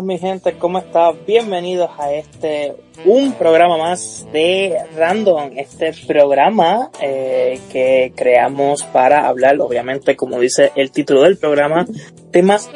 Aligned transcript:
Buenas 0.00 0.22
mi 0.22 0.28
gente, 0.28 0.54
¿cómo 0.56 0.78
está? 0.78 1.12
Bienvenidos 1.12 1.90
a 1.98 2.10
este, 2.14 2.74
un 3.04 3.34
programa 3.34 3.76
más 3.76 4.26
de 4.32 4.78
Random, 4.96 5.50
este 5.56 5.92
programa 6.06 6.90
eh, 7.02 7.60
que 7.70 8.10
creamos 8.16 8.82
para 8.82 9.28
hablar, 9.28 9.60
obviamente, 9.60 10.16
como 10.16 10.40
dice 10.40 10.72
el 10.74 10.90
título 10.90 11.24
del 11.24 11.36
programa, 11.36 11.86
temas 12.30 12.70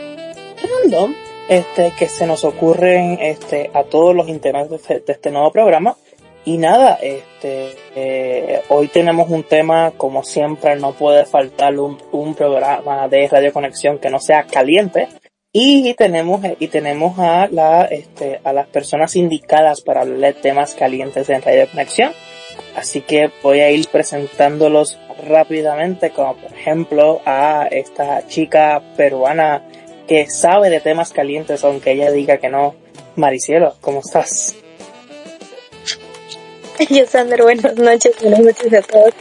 random, 0.82 1.14
este, 1.48 1.94
que 1.98 2.08
se 2.08 2.26
nos 2.26 2.44
ocurren, 2.44 3.18
este, 3.18 3.70
a 3.72 3.84
todos 3.84 4.14
los 4.14 4.28
integrantes 4.28 4.86
de 4.86 5.02
este 5.06 5.30
nuevo 5.30 5.50
programa. 5.50 5.96
Y 6.44 6.58
nada, 6.58 6.98
este, 7.00 7.74
eh, 7.96 8.60
hoy 8.68 8.88
tenemos 8.88 9.30
un 9.30 9.44
tema, 9.44 9.92
como 9.96 10.24
siempre, 10.24 10.76
no 10.76 10.92
puede 10.92 11.24
faltar 11.24 11.80
un, 11.80 11.96
un 12.12 12.34
programa 12.34 13.08
de 13.08 13.28
radio 13.28 13.50
conexión 13.50 13.98
que 13.98 14.10
no 14.10 14.20
sea 14.20 14.44
caliente. 14.44 15.08
Y 15.56 15.94
tenemos, 15.94 16.40
y 16.58 16.66
tenemos 16.66 17.16
a 17.20 17.46
la, 17.46 17.84
este, 17.84 18.40
a 18.42 18.52
las 18.52 18.66
personas 18.66 19.14
indicadas 19.14 19.82
para 19.82 20.00
hablar 20.00 20.34
de 20.34 20.40
temas 20.40 20.74
calientes 20.74 21.30
en 21.30 21.42
Radio 21.42 21.68
Conexión. 21.70 22.12
Así 22.74 23.02
que 23.02 23.30
voy 23.40 23.60
a 23.60 23.70
ir 23.70 23.86
presentándolos 23.86 24.98
rápidamente, 25.28 26.10
como 26.10 26.34
por 26.34 26.52
ejemplo 26.52 27.20
a 27.24 27.68
esta 27.70 28.26
chica 28.26 28.82
peruana 28.96 29.62
que 30.08 30.28
sabe 30.28 30.70
de 30.70 30.80
temas 30.80 31.12
calientes, 31.12 31.62
aunque 31.62 31.92
ella 31.92 32.10
diga 32.10 32.38
que 32.38 32.48
no. 32.48 32.74
Maricielo, 33.14 33.76
¿cómo 33.80 34.00
estás? 34.00 34.56
Yo, 36.90 37.06
Sander, 37.06 37.44
buenas 37.44 37.76
noches, 37.76 38.12
buenas 38.20 38.40
noches 38.40 38.72
a 38.72 38.82
todos. 38.82 39.14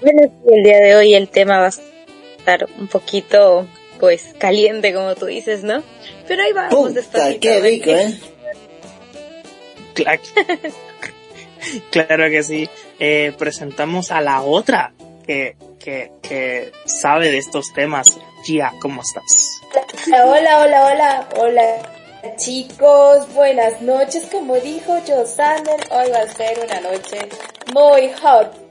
Bueno, 0.00 0.22
el 0.52 0.62
día 0.64 0.78
de 0.78 0.96
hoy 0.96 1.14
el 1.14 1.28
tema 1.28 1.60
va 1.60 1.66
a 1.66 1.68
estar 1.68 2.66
un 2.80 2.88
poquito 2.88 3.68
pues 4.02 4.34
caliente 4.36 4.92
como 4.92 5.14
tú 5.14 5.26
dices, 5.26 5.62
¿no? 5.62 5.80
Pero 6.26 6.42
ahí 6.42 6.52
vamos 6.52 6.74
Puta, 6.74 6.94
despacito. 6.94 7.38
qué 7.40 7.60
rico, 7.60 7.90
¿eh? 7.90 8.18
Claro, 9.94 10.22
claro 11.92 12.28
que 12.28 12.42
sí. 12.42 12.68
Eh, 12.98 13.32
presentamos 13.38 14.10
a 14.10 14.20
la 14.20 14.42
otra 14.42 14.92
que, 15.24 15.54
que, 15.78 16.10
que 16.20 16.72
sabe 16.84 17.30
de 17.30 17.38
estos 17.38 17.72
temas. 17.74 18.18
Gia, 18.44 18.72
¿cómo 18.80 19.02
estás? 19.02 19.60
Hola, 20.08 20.62
hola, 20.62 20.86
hola, 20.86 21.28
hola. 21.38 22.34
Chicos, 22.38 23.32
buenas 23.34 23.82
noches. 23.82 24.26
Como 24.32 24.56
dijo 24.56 24.98
Joe 25.06 25.26
Sander, 25.26 25.78
hoy 25.90 26.10
va 26.10 26.22
a 26.22 26.28
ser 26.28 26.58
una 26.58 26.80
noche 26.80 27.18
muy 27.72 28.10
hot. 28.20 28.61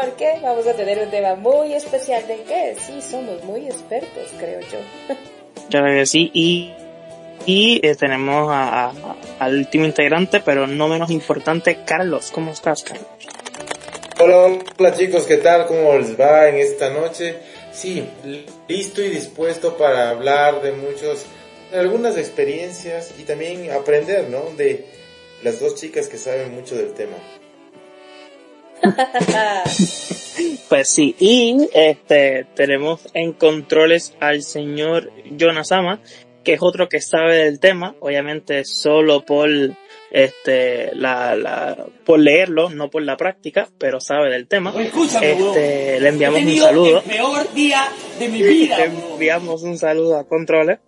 Porque 0.00 0.38
vamos 0.42 0.66
a 0.66 0.74
tener 0.74 0.98
un 0.98 1.10
tema 1.10 1.34
muy 1.34 1.74
especial 1.74 2.26
de 2.28 2.42
que 2.44 2.76
sí 2.80 3.00
somos 3.02 3.42
muy 3.44 3.66
expertos, 3.66 4.30
creo 4.38 4.60
yo. 4.60 4.78
Claro 5.70 5.86
que 5.92 6.06
sí. 6.06 6.30
Y, 6.32 6.72
y 7.44 7.80
eh, 7.86 7.94
tenemos 7.94 8.50
a, 8.50 8.86
a- 8.86 8.92
al 9.38 9.58
último 9.58 9.84
integrante, 9.84 10.40
pero 10.40 10.66
no 10.66 10.88
menos 10.88 11.10
importante, 11.10 11.80
Carlos. 11.84 12.30
¿Cómo 12.32 12.52
estás, 12.52 12.82
Carlos? 12.84 13.06
Hola, 14.18 14.58
hola 14.78 14.94
chicos, 14.96 15.26
¿qué 15.26 15.36
tal? 15.36 15.66
¿Cómo 15.66 15.96
les 15.98 16.18
va 16.18 16.48
en 16.48 16.56
esta 16.56 16.88
noche? 16.90 17.36
Sí, 17.72 18.02
listo 18.66 19.02
y 19.02 19.10
dispuesto 19.10 19.76
para 19.76 20.08
hablar 20.10 20.62
de 20.62 20.72
muchos, 20.72 21.26
de 21.70 21.78
algunas 21.78 22.16
experiencias 22.16 23.12
y 23.18 23.24
también 23.24 23.70
aprender, 23.70 24.30
¿no? 24.30 24.44
De 24.56 24.86
las 25.42 25.60
dos 25.60 25.74
chicas 25.74 26.08
que 26.08 26.16
saben 26.16 26.54
mucho 26.54 26.76
del 26.76 26.94
tema. 26.94 27.16
Pues 30.68 30.90
sí, 30.90 31.16
y 31.18 31.56
este 31.72 32.46
tenemos 32.54 33.00
en 33.14 33.32
controles 33.32 34.14
al 34.20 34.42
señor 34.42 35.10
Jonasama, 35.36 36.00
que 36.44 36.54
es 36.54 36.62
otro 36.62 36.88
que 36.88 37.00
sabe 37.00 37.44
del 37.44 37.58
tema, 37.58 37.94
obviamente 38.00 38.64
solo 38.64 39.24
por 39.24 39.48
este 40.10 40.94
la, 40.94 41.34
la 41.36 41.86
por 42.04 42.20
leerlo, 42.20 42.70
no 42.70 42.90
por 42.90 43.02
la 43.02 43.16
práctica, 43.16 43.68
pero 43.78 44.00
sabe 44.00 44.30
del 44.30 44.46
tema. 44.46 44.74
Escúchame, 44.78 45.32
Este, 45.32 46.00
le 46.00 46.08
enviamos 46.08 46.42
un 46.42 46.56
saludo. 46.56 46.98
El 46.98 47.10
peor 47.10 47.54
día 47.54 47.88
de 48.18 48.28
mi 48.28 48.42
vida. 48.42 48.78
Le 48.78 48.84
enviamos 48.84 49.62
un 49.62 49.78
saludo 49.78 50.18
a 50.18 50.26
controles. 50.26 50.78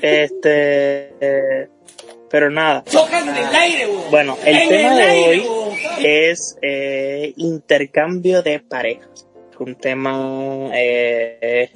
Este, 0.00 1.14
eh, 1.20 1.68
pero 2.30 2.48
nada. 2.48 2.84
Bueno, 4.10 4.38
el 4.44 4.68
tema 4.68 4.96
de 4.96 5.28
hoy 5.28 5.46
es 6.02 6.56
eh, 6.62 7.34
intercambio 7.36 8.42
de 8.42 8.60
parejas. 8.60 9.26
Un 9.58 9.74
tema 9.74 10.70
eh, 10.72 11.70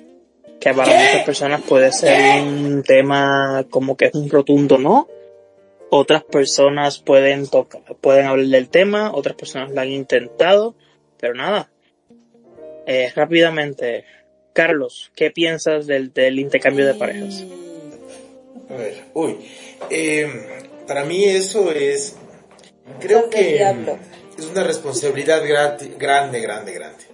que 0.59 0.72
para 0.72 0.87
muchas 0.87 1.25
personas 1.26 1.60
puede 1.62 1.92
ser 1.92 2.41
un 2.42 2.82
tema 2.82 3.66
como 3.69 3.97
que 3.97 4.06
es 4.06 4.15
un 4.15 4.31
rotundo 4.31 4.78
no. 4.78 5.09
Otras 5.91 6.25
personas 6.25 6.98
pueden 6.98 7.47
tocar, 7.48 7.82
pueden 8.00 8.26
hablar 8.26 8.47
del 8.47 8.69
tema, 8.69 9.12
otras 9.12 9.36
personas 9.36 9.71
lo 9.71 9.81
han 9.81 9.91
intentado, 9.91 10.75
pero 11.21 11.34
nada. 11.34 11.71
Eh, 12.86 13.12
rápidamente, 13.15 14.04
Carlos, 14.53 15.12
¿qué 15.15 15.31
piensas 15.31 15.86
del, 15.86 16.12
del 16.12 16.38
intercambio 16.38 16.86
de 16.86 16.94
parejas? 16.94 17.44
A 18.74 18.76
ver, 18.76 19.04
uy, 19.14 19.38
eh, 19.88 20.28
para 20.88 21.04
mí 21.04 21.24
eso 21.24 21.70
es, 21.70 22.16
creo 22.98 23.30
que 23.30 23.62
es 24.36 24.46
una 24.46 24.64
responsabilidad 24.64 25.46
grande, 25.46 25.94
grande, 25.96 26.40
grande, 26.40 26.72
grande. 26.72 27.04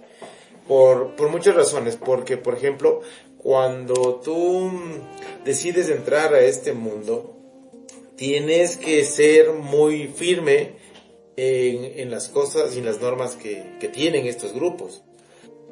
Por, 0.67 1.15
por 1.15 1.29
muchas 1.29 1.53
razones, 1.53 1.97
porque 1.97 2.37
por 2.37 2.55
ejemplo, 2.55 3.01
cuando 3.37 4.21
tú 4.23 4.71
decides 5.45 5.89
entrar 5.89 6.33
a 6.33 6.39
este 6.39 6.73
mundo, 6.73 7.37
tienes 8.15 8.75
que 8.77 9.05
ser 9.05 9.51
muy 9.53 10.07
firme 10.07 10.77
en, 11.35 11.99
en 11.99 12.09
las 12.09 12.27
cosas 12.29 12.75
y 12.75 12.79
en 12.79 12.85
las 12.85 13.01
normas 13.01 13.35
que, 13.35 13.77
que 13.79 13.87
tienen 13.87 14.25
estos 14.25 14.53
grupos. 14.53 15.03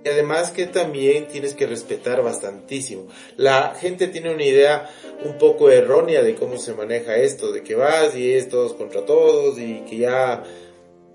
Y 0.04 0.10
además 0.10 0.52
que 0.52 0.66
también 0.66 1.28
tienes 1.28 1.54
que 1.54 1.68
respetar 1.68 2.24
bastantísimo. 2.24 3.08
La 3.36 3.76
gente 3.76 4.08
tiene 4.08 4.34
una 4.34 4.46
idea 4.46 4.90
un 5.26 5.38
poco 5.38 5.70
errónea 5.70 6.24
de 6.24 6.36
cómo 6.36 6.58
se 6.58 6.74
maneja 6.74 7.18
esto, 7.18 7.52
de 7.52 7.64
que 7.64 7.76
vas 7.76 8.16
y 8.16 8.34
es 8.34 8.48
todos 8.48 8.74
contra 8.74 9.06
todos 9.06 9.60
y 9.60 9.82
que 9.82 9.98
ya 9.98 10.44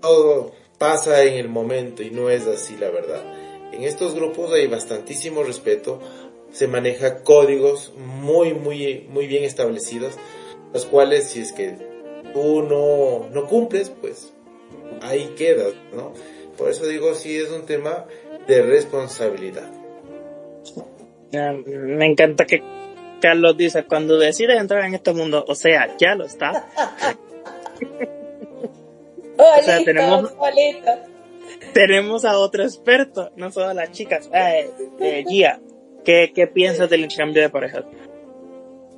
todo 0.01 0.51
pasa 0.77 1.23
en 1.23 1.35
el 1.35 1.49
momento 1.49 2.03
y 2.03 2.11
no 2.11 2.29
es 2.29 2.45
así 2.45 2.75
la 2.77 2.89
verdad. 2.89 3.23
En 3.71 3.83
estos 3.83 4.13
grupos 4.13 4.53
hay 4.53 4.67
bastantísimo 4.67 5.43
respeto, 5.43 5.99
se 6.51 6.67
maneja 6.67 7.23
códigos 7.23 7.91
muy, 7.97 8.53
muy, 8.53 9.05
muy 9.09 9.27
bien 9.27 9.43
establecidos, 9.43 10.13
los 10.73 10.85
cuales 10.85 11.29
si 11.29 11.41
es 11.41 11.51
que 11.51 11.75
tú 12.33 12.61
no, 12.61 13.29
no 13.31 13.47
cumples, 13.47 13.89
pues 13.89 14.31
ahí 15.01 15.33
quedas, 15.37 15.73
¿no? 15.93 16.13
Por 16.57 16.69
eso 16.69 16.85
digo, 16.85 17.13
sí 17.15 17.35
es 17.35 17.49
un 17.49 17.65
tema 17.65 18.05
de 18.47 18.61
responsabilidad. 18.61 19.69
Me 21.31 22.05
encanta 22.05 22.45
que 22.45 22.63
Carlos 23.21 23.57
dice, 23.57 23.85
cuando 23.85 24.17
decides 24.17 24.59
entrar 24.59 24.85
en 24.85 24.95
este 24.95 25.13
mundo, 25.13 25.43
o 25.47 25.55
sea, 25.55 25.95
ya 25.97 26.15
lo 26.15 26.25
está. 26.25 26.67
sea, 29.63 29.77
Olito, 29.77 29.85
tenemos-. 29.85 30.33
Tenemos 31.73 32.25
a 32.25 32.37
otro 32.37 32.63
experto, 32.63 33.31
no 33.35 33.51
solo 33.51 33.69
a 33.69 33.73
las 33.73 33.91
chicas. 33.91 34.29
Eh, 34.33 34.69
eh, 34.99 35.25
Gia, 35.27 35.59
¿Qué, 36.05 36.31
qué 36.33 36.47
piensas 36.47 36.89
del 36.89 37.01
intercambio 37.01 37.41
de 37.41 37.49
parejas? 37.49 37.83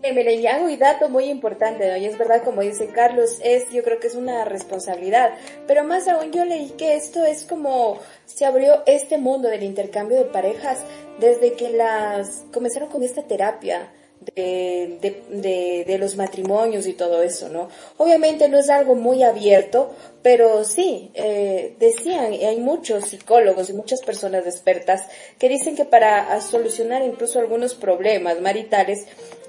Eh, 0.08 0.14
miren, 0.14 0.70
y 0.70 0.78
dato 0.78 1.10
muy 1.10 1.26
importante, 1.26 1.90
¿no? 1.90 1.98
Y 1.98 2.06
es 2.06 2.18
verdad, 2.18 2.42
como 2.42 2.62
dice 2.62 2.88
Carlos, 2.88 3.40
es, 3.44 3.70
yo 3.72 3.84
creo 3.84 4.00
que 4.00 4.08
es 4.08 4.16
una 4.16 4.46
responsabilidad. 4.46 5.32
Pero 5.68 5.84
más 5.84 6.08
aún 6.08 6.32
yo 6.32 6.46
leí 6.46 6.70
que 6.78 6.96
esto 6.96 7.26
es 7.26 7.44
como 7.44 8.00
se 8.26 8.46
abrió 8.46 8.84
este 8.86 9.18
mundo 9.18 9.50
del 9.50 9.64
intercambio 9.64 10.18
de 10.18 10.24
parejas 10.24 10.80
desde 11.20 11.54
que 11.54 11.72
las 11.72 12.46
comenzaron 12.54 12.88
con 12.88 13.04
esta 13.04 13.24
terapia 13.24 13.92
de, 14.36 14.98
de, 15.30 15.84
de, 15.86 15.98
los 15.98 16.16
matrimonios 16.16 16.88
y 16.88 16.94
todo 16.94 17.22
eso, 17.22 17.50
¿no? 17.50 17.70
Obviamente 17.98 18.48
no 18.50 18.58
es 18.58 18.70
algo 18.70 18.96
muy 18.96 19.24
abierto, 19.24 19.94
pero 20.22 20.64
sí, 20.64 21.12
eh, 21.14 21.76
decían, 21.80 22.34
y 22.34 22.46
hay 22.46 22.58
muchos 22.58 23.06
psicólogos 23.06 23.70
y 23.70 23.74
muchas 23.74 24.02
personas 24.02 24.46
expertas 24.46 25.04
que 25.38 25.50
dicen 25.50 25.76
que 25.76 25.86
para 25.86 26.40
solucionar 26.42 27.04
incluso 27.04 27.40
algunos 27.40 27.76
problemas 27.76 28.42
maritales, 28.42 29.06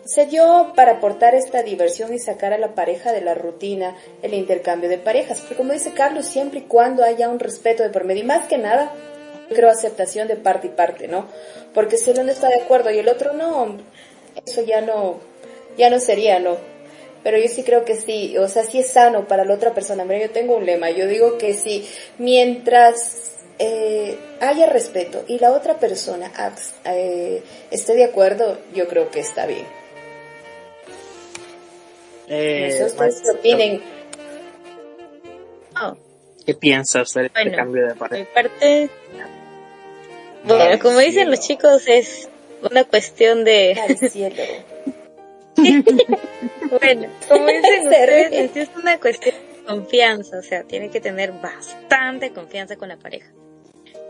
se 0.09 0.25
dio 0.25 0.73
para 0.75 0.93
aportar 0.93 1.35
esta 1.35 1.63
diversión 1.63 2.15
y 2.15 2.19
sacar 2.19 2.55
a 2.55 2.59
la 2.59 2.75
pareja 2.75 3.13
de 3.13 3.21
la 3.21 3.35
rutina, 3.35 3.95
el 4.23 4.33
intercambio 4.33 4.89
de 4.89 4.97
parejas. 4.97 5.43
Pero 5.43 5.59
como 5.59 5.75
dice 5.75 5.93
Carlos, 5.93 6.25
siempre 6.25 6.61
y 6.61 6.63
cuando 6.63 7.05
haya 7.05 7.29
un 7.29 7.39
respeto 7.39 7.83
de 7.83 7.91
por 7.91 8.05
medio, 8.05 8.23
y 8.23 8.27
más 8.27 8.49
que 8.49 8.57
nada, 8.57 8.91
creo 9.51 9.69
aceptación 9.69 10.27
de 10.27 10.37
parte 10.37 10.69
y 10.69 10.71
parte, 10.71 11.09
¿no? 11.09 11.27
Porque 11.75 11.99
si 11.99 12.11
uno 12.11 12.23
está 12.23 12.49
de 12.49 12.63
acuerdo 12.63 12.91
y 12.91 12.99
el 12.99 13.09
otro 13.09 13.35
no, 13.35 13.77
eso 14.47 14.63
ya 14.63 14.81
no, 14.81 15.19
ya 15.77 15.91
no 15.91 16.01
sería, 16.01 16.41
¿no? 16.41 16.57
Pero 17.23 17.37
yo 17.37 17.49
sí 17.49 17.63
creo 17.63 17.85
que 17.85 17.97
sí, 17.97 18.39
o 18.39 18.49
sea, 18.49 18.65
sí 18.65 18.79
es 18.79 18.89
sano 18.89 19.29
para 19.29 19.45
la 19.45 19.53
otra 19.53 19.75
persona. 19.75 20.07
Mira, 20.07 20.21
yo 20.21 20.31
tengo 20.31 20.57
un 20.57 20.65
lema, 20.65 20.89
yo 20.89 21.07
digo 21.07 21.37
que 21.37 21.53
sí, 21.53 21.87
mientras 22.17 23.33
eh, 23.59 24.17
haya 24.41 24.71
respeto 24.71 25.23
y 25.29 25.39
la 25.39 25.53
otra 25.53 25.79
persona 25.79 26.33
eh, 26.87 27.43
esté 27.71 27.95
de 27.95 28.05
acuerdo, 28.05 28.57
yo 28.73 28.89
creo 28.89 29.11
que 29.11 29.21
está 29.21 29.45
bien. 29.45 29.67
Eh, 32.29 32.87
opinen. 33.35 33.83
Oh. 35.81 35.97
¿Qué 36.45 36.55
piensas 36.55 37.13
del 37.15 37.27
este 37.27 37.53
cambio 37.53 37.87
de 37.87 37.95
pareja? 37.95 38.25
Mi 38.25 38.35
parte, 38.35 38.91
bueno, 40.45 40.79
como 40.81 40.99
dicen 40.99 41.31
los 41.31 41.41
chicos, 41.41 41.83
es 41.87 42.29
una 42.63 42.85
cuestión 42.85 43.45
de... 43.45 43.75
bueno, 46.81 47.09
como 47.29 47.47
dicen 47.47 47.83
ustedes, 47.89 48.57
es 48.57 48.71
una 48.77 48.99
cuestión 48.99 49.35
de 49.35 49.65
confianza, 49.67 50.39
o 50.39 50.43
sea, 50.43 50.63
tiene 50.65 50.91
que 50.91 51.01
tener 51.01 51.33
bastante 51.33 52.31
confianza 52.33 52.77
con 52.77 52.89
la 52.89 52.97
pareja. 52.97 53.31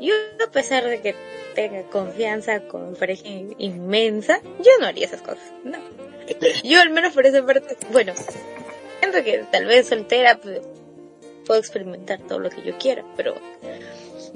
Yo, 0.01 0.15
a 0.47 0.51
pesar 0.51 0.85
de 0.85 1.01
que 1.01 1.15
tenga 1.55 1.83
confianza 1.85 2.61
con 2.61 2.91
mi 2.91 2.97
pareja 2.97 3.29
inmensa, 3.59 4.41
yo 4.59 4.71
no 4.81 4.87
haría 4.87 5.07
esas 5.07 5.23
cosas, 5.23 5.53
no. 5.65 5.79
Yo 6.65 6.81
al 6.81 6.91
menos 6.91 7.15
por 7.15 7.27
esa 7.27 7.45
parte, 7.45 7.77
bueno, 7.91 8.15
siento 9.01 9.25
que 9.25 9.45
tal 9.51 9.67
vez 9.67 9.89
soltera 9.89 10.39
puedo 11.47 11.61
experimentar 11.61 12.21
todo 12.27 12.39
lo 12.39 12.51
que 12.51 12.63
yo 12.63 12.77
quiera, 12.79 13.05
pero 13.17 13.35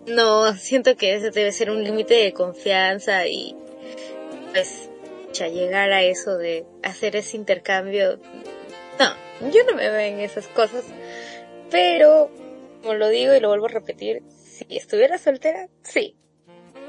no, 0.07 0.55
siento 0.57 0.97
que 0.97 1.15
ese 1.15 1.31
debe 1.31 1.53
ser 1.53 1.71
un 1.71 1.85
límite 1.85 2.15
de 2.15 2.33
confianza 2.33 3.27
y 3.27 3.57
pues 4.53 4.89
ya 5.33 5.49
llegar 5.49 5.93
a 5.93 6.03
eso 6.03 6.37
de 6.37 6.67
hacer 6.83 7.17
ese 7.17 7.37
intercambio. 7.37 8.19
No, 8.99 9.51
yo 9.51 9.65
no 9.65 9.75
me 9.75 9.89
veo 9.89 10.01
en 10.01 10.21
esas 10.21 10.47
cosas, 10.49 10.85
pero 11.71 12.31
como 12.83 12.95
lo 12.95 13.09
digo 13.09 13.35
y 13.35 13.41
lo 13.41 13.49
vuelvo 13.49 13.67
a 13.67 13.71
repetir, 13.71 14.23
si 14.29 14.67
estuviera 14.77 15.19
soltera, 15.19 15.69
sí. 15.83 16.17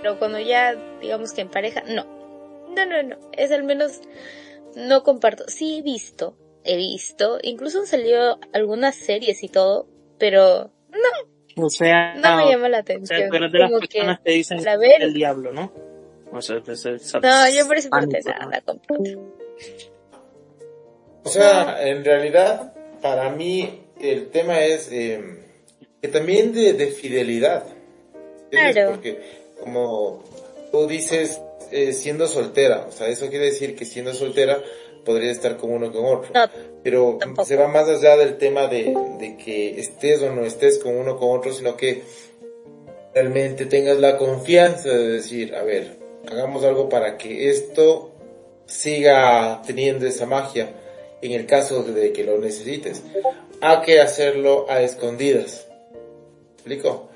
Pero 0.01 0.19
cuando 0.19 0.39
ya 0.39 0.75
digamos 0.99 1.33
que 1.33 1.41
en 1.41 1.49
pareja, 1.49 1.83
no. 1.87 2.05
No, 2.75 2.85
no, 2.85 3.03
no. 3.03 3.17
Es 3.33 3.51
al 3.51 3.63
menos 3.63 4.01
no 4.75 5.03
comparto. 5.03 5.45
Sí 5.47 5.79
he 5.79 5.81
visto, 5.81 6.35
he 6.63 6.77
visto, 6.77 7.39
incluso 7.41 7.79
han 7.79 7.87
salido 7.87 8.39
algunas 8.53 8.95
series 8.95 9.43
y 9.43 9.49
todo, 9.49 9.87
pero 10.17 10.71
no. 10.91 11.63
O 11.63 11.69
sea, 11.69 12.15
no 12.15 12.37
me 12.37 12.51
llama 12.51 12.69
la 12.69 12.79
atención. 12.79 13.27
O 13.27 13.29
sea, 13.29 13.29
de 13.29 13.59
las 13.59 13.71
personas 13.71 14.19
que, 14.23 14.31
dicen 14.31 14.59
el 14.99 15.13
diablo, 15.13 15.53
¿no? 15.53 15.71
O 16.31 16.41
sea, 16.41 16.61
no, 17.21 17.49
yo 17.49 17.67
por 17.67 17.77
eso 17.77 17.89
parte 17.89 18.19
nada 18.25 18.47
la 18.49 18.61
comparto. 18.61 19.33
O 21.23 21.29
sea, 21.29 21.87
en 21.87 22.03
realidad, 22.03 22.73
para 23.01 23.29
mí, 23.29 23.83
el 24.01 24.29
tema 24.29 24.61
es 24.61 24.91
eh, 24.91 25.21
que 26.01 26.07
también 26.07 26.51
de, 26.53 26.73
de 26.73 26.87
fidelidad. 26.87 27.65
Claro. 28.49 28.91
Porque, 28.91 29.21
como 29.59 30.23
tú 30.71 30.87
dices, 30.87 31.39
eh, 31.73 31.93
siendo 31.93 32.27
soltera. 32.27 32.85
O 32.87 32.91
sea, 32.91 33.07
eso 33.07 33.29
quiere 33.29 33.45
decir 33.45 33.75
que 33.75 33.85
siendo 33.85 34.13
soltera 34.13 34.61
podría 35.03 35.31
estar 35.31 35.57
con 35.57 35.71
uno 35.71 35.91
con 35.91 36.05
otro. 36.05 36.31
Pero 36.83 37.17
se 37.45 37.55
va 37.55 37.67
más 37.67 37.89
allá 37.89 38.15
del 38.17 38.37
tema 38.37 38.67
de, 38.67 38.95
de 39.19 39.37
que 39.37 39.79
estés 39.79 40.21
o 40.21 40.31
no 40.31 40.45
estés 40.45 40.79
con 40.79 40.95
uno 40.95 41.17
con 41.17 41.37
otro, 41.37 41.53
sino 41.53 41.75
que 41.75 42.03
realmente 43.13 43.65
tengas 43.65 43.99
la 43.99 44.17
confianza 44.17 44.89
de 44.89 45.09
decir, 45.09 45.55
a 45.55 45.63
ver, 45.63 45.97
hagamos 46.31 46.63
algo 46.63 46.89
para 46.89 47.17
que 47.17 47.49
esto 47.49 48.11
siga 48.65 49.61
teniendo 49.65 50.05
esa 50.07 50.25
magia 50.25 50.73
en 51.21 51.31
el 51.31 51.45
caso 51.45 51.83
de 51.83 52.11
que 52.11 52.23
lo 52.23 52.37
necesites. 52.37 53.01
Hay 53.61 53.81
que 53.81 54.01
hacerlo 54.01 54.65
a 54.69 54.81
escondidas. 54.81 55.67
¿Explico? 56.55 57.09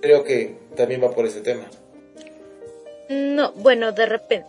Creo 0.00 0.24
que 0.24 0.56
también 0.76 1.02
va 1.02 1.10
por 1.10 1.26
ese 1.26 1.40
tema. 1.40 1.68
No, 3.10 3.50
bueno, 3.54 3.90
de 3.90 4.06
repente. 4.06 4.48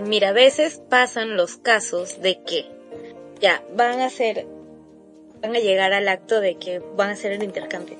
Mira, 0.00 0.28
a 0.28 0.32
veces 0.32 0.80
pasan 0.88 1.36
los 1.36 1.56
casos 1.56 2.22
de 2.22 2.40
que 2.44 2.66
ya 3.40 3.64
van 3.74 4.00
a 4.00 4.10
ser, 4.10 4.46
van 5.42 5.56
a 5.56 5.58
llegar 5.58 5.92
al 5.92 6.06
acto 6.06 6.40
de 6.40 6.54
que 6.54 6.80
van 6.94 7.10
a 7.10 7.14
hacer 7.14 7.32
el 7.32 7.42
intercambio. 7.42 7.96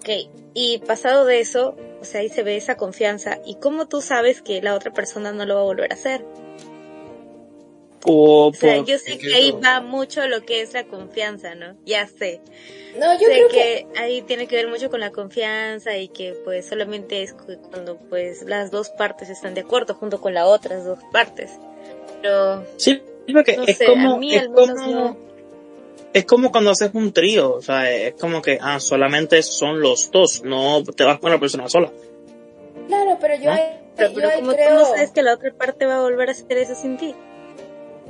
Ok, 0.00 0.10
y 0.52 0.78
pasado 0.80 1.24
de 1.24 1.40
eso, 1.40 1.76
o 2.02 2.04
sea, 2.04 2.20
ahí 2.20 2.28
se 2.28 2.42
ve 2.42 2.58
esa 2.58 2.76
confianza. 2.76 3.38
¿Y 3.46 3.54
cómo 3.54 3.88
tú 3.88 4.02
sabes 4.02 4.42
que 4.42 4.60
la 4.60 4.74
otra 4.74 4.92
persona 4.92 5.32
no 5.32 5.46
lo 5.46 5.54
va 5.54 5.60
a 5.62 5.64
volver 5.64 5.90
a 5.90 5.94
hacer? 5.94 6.22
O, 8.04 8.52
sea, 8.54 8.84
yo 8.84 8.98
sé 8.98 9.18
que 9.18 9.34
ahí 9.34 9.50
va 9.52 9.80
mucho 9.80 10.26
lo 10.28 10.42
que 10.44 10.60
es 10.62 10.72
la 10.72 10.84
confianza, 10.84 11.54
¿no? 11.54 11.76
Ya 11.84 12.06
sé. 12.06 12.40
No, 12.98 13.12
yo 13.14 13.26
sé 13.26 13.32
creo 13.34 13.48
que, 13.48 13.86
ahí 13.96 14.22
tiene 14.22 14.46
que 14.46 14.56
ver 14.56 14.68
mucho 14.68 14.88
con 14.88 15.00
la 15.00 15.10
confianza 15.10 15.96
y 15.96 16.08
que 16.08 16.34
pues 16.44 16.66
solamente 16.66 17.22
es 17.22 17.34
cuando 17.70 17.96
pues 17.96 18.42
las 18.42 18.70
dos 18.70 18.90
partes 18.90 19.30
están 19.30 19.54
de 19.54 19.62
acuerdo 19.62 19.94
junto 19.94 20.20
con 20.20 20.32
las 20.34 20.46
otras 20.46 20.84
dos 20.84 20.98
partes. 21.12 21.50
Pero 22.22 22.64
sí, 22.76 23.02
porque 23.32 23.56
no 23.56 23.64
es 23.64 23.76
sé, 23.76 23.86
como 23.86 24.14
a 24.14 24.18
mí 24.18 24.34
es 24.34 24.42
al 24.42 24.50
menos 24.50 24.80
como 24.80 24.90
no. 24.92 25.16
es 26.12 26.24
como 26.24 26.50
cuando 26.52 26.70
haces 26.70 26.90
un 26.94 27.12
trío, 27.12 27.52
o 27.54 27.62
sea, 27.62 27.90
es 27.90 28.14
como 28.14 28.40
que 28.42 28.58
ah 28.60 28.80
solamente 28.80 29.42
son 29.42 29.80
los 29.80 30.10
dos, 30.10 30.42
no 30.44 30.82
te 30.84 31.04
vas 31.04 31.18
con 31.18 31.30
una 31.30 31.40
persona 31.40 31.68
sola. 31.68 31.92
Claro, 32.86 33.18
pero 33.20 33.34
yo, 33.36 33.44
¿No? 33.44 33.52
ahí- 33.52 33.80
Pero, 33.96 34.08
yo 34.10 34.14
pero 34.14 34.28
ahí 34.28 34.36
como 34.40 34.52
creo... 34.52 34.68
tú 34.68 34.74
no 34.76 34.84
sabes 34.84 35.10
que 35.10 35.22
la 35.22 35.34
otra 35.34 35.52
parte 35.52 35.84
va 35.86 35.96
a 35.96 36.00
volver 36.00 36.28
a 36.28 36.32
hacer 36.32 36.56
eso 36.58 36.74
sin 36.74 36.96
ti. 36.96 37.14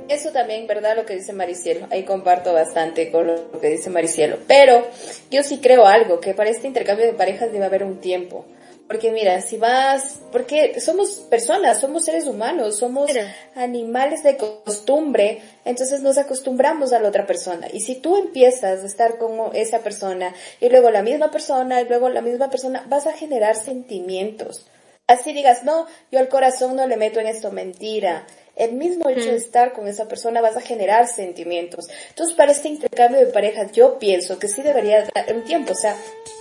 Eso 0.09 0.31
también, 0.31 0.65
¿verdad? 0.65 0.95
Lo 0.95 1.05
que 1.05 1.15
dice 1.15 1.33
Maricielo. 1.33 1.87
Ahí 1.91 2.03
comparto 2.03 2.51
bastante 2.51 3.11
con 3.11 3.27
lo 3.27 3.61
que 3.61 3.69
dice 3.69 3.91
Maricielo. 3.91 4.39
Pero 4.47 4.87
yo 5.29 5.43
sí 5.43 5.59
creo 5.59 5.85
algo, 5.85 6.19
que 6.19 6.33
para 6.33 6.49
este 6.49 6.65
intercambio 6.65 7.05
de 7.05 7.13
parejas 7.13 7.51
debe 7.51 7.65
haber 7.65 7.83
un 7.83 8.01
tiempo. 8.01 8.43
Porque 8.87 9.11
mira, 9.11 9.39
si 9.41 9.57
vas, 9.57 10.19
porque 10.31 10.81
somos 10.81 11.11
personas, 11.29 11.79
somos 11.79 12.05
seres 12.05 12.25
humanos, 12.25 12.77
somos 12.77 13.11
animales 13.53 14.23
de 14.23 14.35
costumbre, 14.35 15.43
entonces 15.63 16.01
nos 16.01 16.17
acostumbramos 16.17 16.91
a 16.91 16.99
la 16.99 17.09
otra 17.09 17.27
persona. 17.27 17.67
Y 17.71 17.81
si 17.81 17.93
tú 17.93 18.17
empiezas 18.17 18.81
a 18.81 18.87
estar 18.87 19.19
con 19.19 19.55
esa 19.55 19.81
persona 19.83 20.33
y 20.59 20.69
luego 20.69 20.89
la 20.89 21.03
misma 21.03 21.29
persona 21.29 21.81
y 21.81 21.85
luego 21.85 22.09
la 22.09 22.21
misma 22.21 22.49
persona, 22.49 22.83
vas 22.89 23.05
a 23.05 23.13
generar 23.13 23.55
sentimientos. 23.55 24.65
Así 25.05 25.33
digas, 25.33 25.63
no, 25.63 25.85
yo 26.11 26.17
al 26.17 26.29
corazón 26.29 26.75
no 26.75 26.87
le 26.87 26.97
meto 26.97 27.19
en 27.19 27.27
esto, 27.27 27.51
mentira. 27.51 28.25
El 28.59 28.73
mismo 28.73 29.09
hecho 29.09 29.31
de 29.31 29.37
estar 29.37 29.71
con 29.71 29.87
esa 29.87 30.07
persona 30.07 30.41
vas 30.41 30.57
a 30.57 30.61
generar 30.61 31.07
sentimientos. 31.07 31.87
Entonces, 32.09 32.35
para 32.35 32.51
este 32.51 32.67
intercambio 32.67 33.21
de 33.21 33.27
parejas, 33.27 33.71
yo 33.71 33.97
pienso 33.97 34.37
que 34.37 34.49
sí 34.49 34.61
debería 34.61 35.05
dar 35.15 35.33
un 35.33 35.45
tiempo. 35.45 35.71
O 35.71 35.75
sea, 35.75 35.95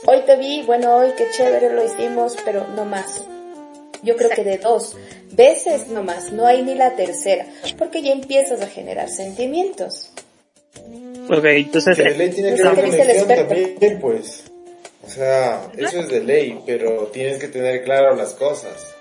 hoy 0.04 0.22
te 0.26 0.36
vi, 0.36 0.62
bueno, 0.62 0.96
hoy 0.96 1.12
qué 1.16 1.28
chévere 1.30 1.72
lo 1.72 1.84
hicimos, 1.84 2.36
pero 2.44 2.66
no 2.74 2.84
más. 2.84 3.22
Yo 4.02 4.16
creo 4.16 4.30
que 4.30 4.42
de 4.42 4.58
dos 4.58 4.96
veces 5.32 5.88
no 5.88 6.02
más, 6.02 6.32
no 6.32 6.46
hay 6.46 6.62
ni 6.62 6.74
la 6.74 6.96
tercera, 6.96 7.46
porque 7.76 8.02
ya 8.02 8.12
empiezas 8.12 8.60
a 8.62 8.66
generar 8.66 9.08
sentimientos. 9.08 10.10
Ok, 11.30 11.44
entonces 11.44 11.96
de 11.96 12.10
ley 12.10 12.30
tiene 12.30 12.54
que 12.56 12.62
haber 12.62 12.84
conexión 12.84 13.28
también, 13.28 14.00
pues. 14.00 14.44
O 15.06 15.10
sea, 15.10 15.70
eso 15.76 16.00
es 16.00 16.08
de 16.08 16.20
ley, 16.20 16.60
pero 16.66 17.06
tienes 17.06 17.38
que 17.38 17.48
tener 17.48 17.84
claro 17.84 18.14
las 18.14 18.34
cosas. 18.34 18.97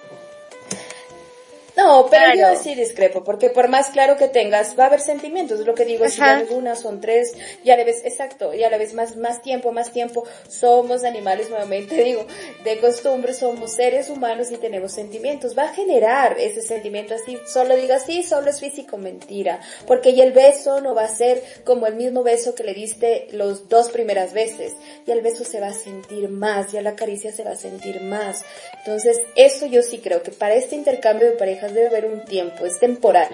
No, 1.77 2.07
pero 2.09 2.33
yo 2.33 2.59
sí 2.59 2.73
discrepo, 2.73 3.23
porque 3.23 3.51
por 3.51 3.67
más 3.67 3.89
claro 3.89 4.17
que 4.17 4.27
tengas, 4.27 4.77
va 4.77 4.85
a 4.85 4.87
haber 4.87 4.99
sentimientos, 4.99 5.59
es 5.59 5.65
lo 5.67 5.75
que 5.75 5.85
digo, 5.85 6.09
si 6.09 6.17
ya 6.17 6.43
una, 6.49 6.75
son 6.75 6.99
tres, 6.99 7.33
ya 7.63 7.75
le 7.77 7.83
ves, 7.83 8.01
exacto, 8.03 8.51
ya 8.55 8.71
le 8.71 8.79
ves 8.79 8.95
más, 8.95 9.15
más 9.15 9.43
tiempo, 9.43 9.71
más 9.71 9.91
tiempo, 9.91 10.23
somos 10.49 11.03
animales, 11.03 11.51
nuevamente 11.51 11.93
digo, 12.03 12.25
de 12.63 12.79
costumbre 12.79 13.35
somos 13.35 13.73
seres 13.73 14.09
humanos 14.09 14.49
y 14.49 14.57
tenemos 14.57 14.91
sentimientos, 14.91 15.55
va 15.55 15.65
a 15.65 15.73
generar 15.75 16.39
ese 16.39 16.63
sentimiento 16.63 17.13
así, 17.13 17.37
solo 17.45 17.75
diga 17.75 17.99
sí, 17.99 18.23
solo 18.23 18.49
es 18.49 18.59
físico, 18.59 18.97
mentira, 18.97 19.61
porque 19.85 20.09
y 20.09 20.21
el 20.21 20.31
beso 20.31 20.81
no 20.81 20.95
va 20.95 21.03
a 21.03 21.15
ser 21.15 21.43
como 21.63 21.85
el 21.85 21.93
mismo 21.93 22.23
beso 22.23 22.55
que 22.55 22.63
le 22.63 22.73
diste 22.73 23.27
los 23.33 23.69
dos 23.69 23.89
primeras 23.89 24.33
veces, 24.33 24.73
y 25.05 25.11
el 25.11 25.21
beso 25.21 25.43
se 25.43 25.59
va 25.59 25.67
a 25.67 25.73
sentir 25.73 26.27
más, 26.29 26.71
ya 26.71 26.81
la 26.81 26.95
caricia 26.95 27.31
se 27.31 27.43
va 27.43 27.51
a 27.51 27.55
sentir 27.55 28.01
más, 28.01 28.43
entonces 28.79 29.19
eso 29.35 29.67
yo 29.67 29.83
sí 29.83 29.99
creo 29.99 30.23
que 30.23 30.31
para 30.31 30.55
este 30.55 30.75
intercambio 30.75 31.27
de 31.27 31.33
parejas 31.33 31.66
debe 31.73 31.87
haber 31.87 32.05
un 32.05 32.25
tiempo, 32.25 32.65
es 32.65 32.79
temporal. 32.79 33.29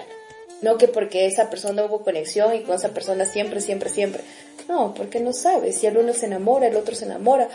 No 0.62 0.78
que 0.78 0.88
porque 0.88 1.26
esa 1.26 1.50
persona 1.50 1.84
hubo 1.84 2.02
conexión 2.02 2.54
y 2.54 2.62
con 2.62 2.76
esa 2.76 2.90
persona 2.90 3.26
siempre, 3.26 3.60
siempre, 3.60 3.90
siempre. 3.90 4.22
No, 4.68 4.94
porque 4.94 5.20
no 5.20 5.32
sabes. 5.32 5.76
Si 5.76 5.86
el 5.86 5.98
uno 5.98 6.14
se 6.14 6.26
enamora, 6.26 6.68
el 6.68 6.76
otro 6.76 6.94
se 6.94 7.04
enamora. 7.04 7.48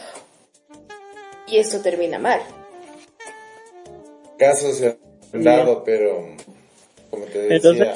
Y 1.48 1.58
esto 1.58 1.82
termina 1.82 2.20
mal. 2.20 2.42
Casos 4.38 4.78
se 4.78 4.98
han 5.34 5.44
dado, 5.44 5.84
pero 5.84 6.36
como 7.10 7.26
te 7.26 7.40
decía. 7.40 7.56
Entonces, 7.56 7.88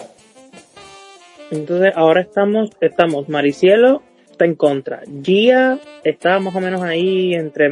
entonces 1.51 1.93
ahora 1.95 2.21
estamos, 2.21 2.71
estamos, 2.81 3.29
Maricielo 3.29 4.01
está 4.31 4.45
en 4.45 4.55
contra. 4.55 5.03
Gia 5.23 5.79
está 6.03 6.39
más 6.39 6.55
o 6.55 6.59
menos 6.59 6.81
ahí 6.81 7.35
entre 7.35 7.69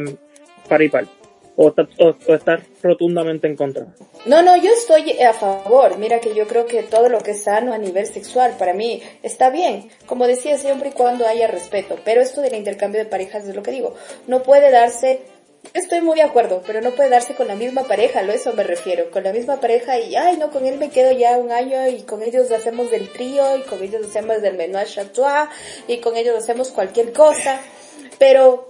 par 0.68 0.82
y 0.82 0.88
par 0.88 1.06
o, 1.56 1.74
estar 2.28 2.62
rotundamente 2.82 3.46
en 3.46 3.56
contra? 3.56 3.86
No, 4.26 4.42
no, 4.42 4.56
yo 4.56 4.70
estoy 4.72 5.12
a 5.20 5.32
favor. 5.32 5.98
Mira 5.98 6.20
que 6.20 6.34
yo 6.34 6.46
creo 6.46 6.66
que 6.66 6.82
todo 6.82 7.08
lo 7.08 7.20
que 7.20 7.32
es 7.32 7.42
sano 7.42 7.72
a 7.72 7.78
nivel 7.78 8.06
sexual 8.06 8.54
para 8.58 8.72
mí 8.72 9.02
está 9.22 9.50
bien. 9.50 9.90
Como 10.06 10.26
decía, 10.26 10.58
siempre 10.58 10.90
y 10.90 10.92
cuando 10.92 11.26
haya 11.26 11.46
respeto. 11.46 11.96
Pero 12.04 12.20
esto 12.20 12.40
del 12.40 12.54
intercambio 12.54 13.02
de 13.02 13.10
parejas 13.10 13.46
es 13.46 13.54
lo 13.54 13.62
que 13.62 13.70
digo. 13.70 13.94
No 14.26 14.42
puede 14.42 14.70
darse 14.70 15.20
Estoy 15.74 16.02
muy 16.02 16.16
de 16.16 16.22
acuerdo, 16.22 16.60
pero 16.66 16.80
no 16.80 16.90
puede 16.90 17.08
darse 17.08 17.34
con 17.34 17.46
la 17.46 17.54
misma 17.54 17.84
pareja, 17.84 18.20
a 18.20 18.34
eso 18.34 18.52
me 18.52 18.64
refiero, 18.64 19.10
con 19.10 19.22
la 19.22 19.32
misma 19.32 19.58
pareja 19.60 19.98
y, 19.98 20.16
ay, 20.16 20.36
no, 20.36 20.50
con 20.50 20.66
él 20.66 20.76
me 20.76 20.90
quedo 20.90 21.12
ya 21.12 21.38
un 21.38 21.50
año 21.50 21.86
y 21.86 22.02
con 22.02 22.22
ellos 22.22 22.50
hacemos 22.50 22.90
del 22.90 23.08
trío 23.10 23.56
y 23.56 23.62
con 23.62 23.80
ellos 23.80 24.04
hacemos 24.06 24.42
del 24.42 24.56
menage 24.56 25.00
a 25.00 25.50
y 25.86 25.98
con 25.98 26.16
ellos 26.16 26.36
hacemos 26.36 26.72
cualquier 26.72 27.12
cosa, 27.12 27.60
pero 28.18 28.68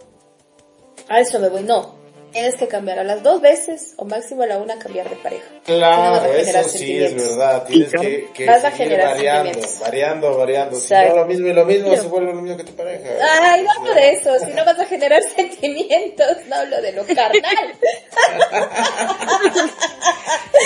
a 1.08 1.18
eso 1.18 1.40
me 1.40 1.48
voy, 1.48 1.62
no, 1.62 2.01
tienes 2.32 2.56
que 2.56 2.66
cambiar 2.66 2.98
a 2.98 3.04
las 3.04 3.22
dos 3.22 3.40
veces 3.40 3.94
o 3.96 4.04
máximo 4.04 4.42
a 4.42 4.46
la 4.46 4.58
una 4.58 4.78
cambiar 4.78 5.08
de 5.08 5.16
pareja. 5.16 5.46
Claro, 5.64 6.32
eso 6.32 6.68
sí 6.68 6.98
es 6.98 7.14
verdad. 7.14 7.64
Tienes 7.66 7.92
que, 7.92 8.28
que 8.34 8.46
vas 8.46 8.64
a 8.64 8.70
generar 8.70 9.14
variando, 9.14 9.60
variando, 9.80 10.36
variando. 10.36 10.76
Si 10.76 10.94
no 10.94 11.16
lo 11.16 11.26
mismo 11.26 11.48
y 11.48 11.52
lo 11.52 11.64
mismo, 11.64 11.94
se 11.94 12.02
vuelve 12.02 12.32
lo 12.32 12.40
mismo 12.40 12.56
que 12.56 12.64
tu 12.64 12.74
pareja. 12.74 13.10
Ay, 13.20 13.62
no 13.62 13.70
hablo 13.70 13.94
de 13.94 14.12
eso. 14.12 14.38
Si 14.38 14.50
no 14.52 14.64
vas 14.66 14.80
a 14.80 14.86
generar 14.86 15.22
sentimientos, 15.36 16.38
no 16.48 16.56
hablo 16.56 16.80
de 16.80 16.92
lo 16.92 17.04
carnal. 17.06 17.42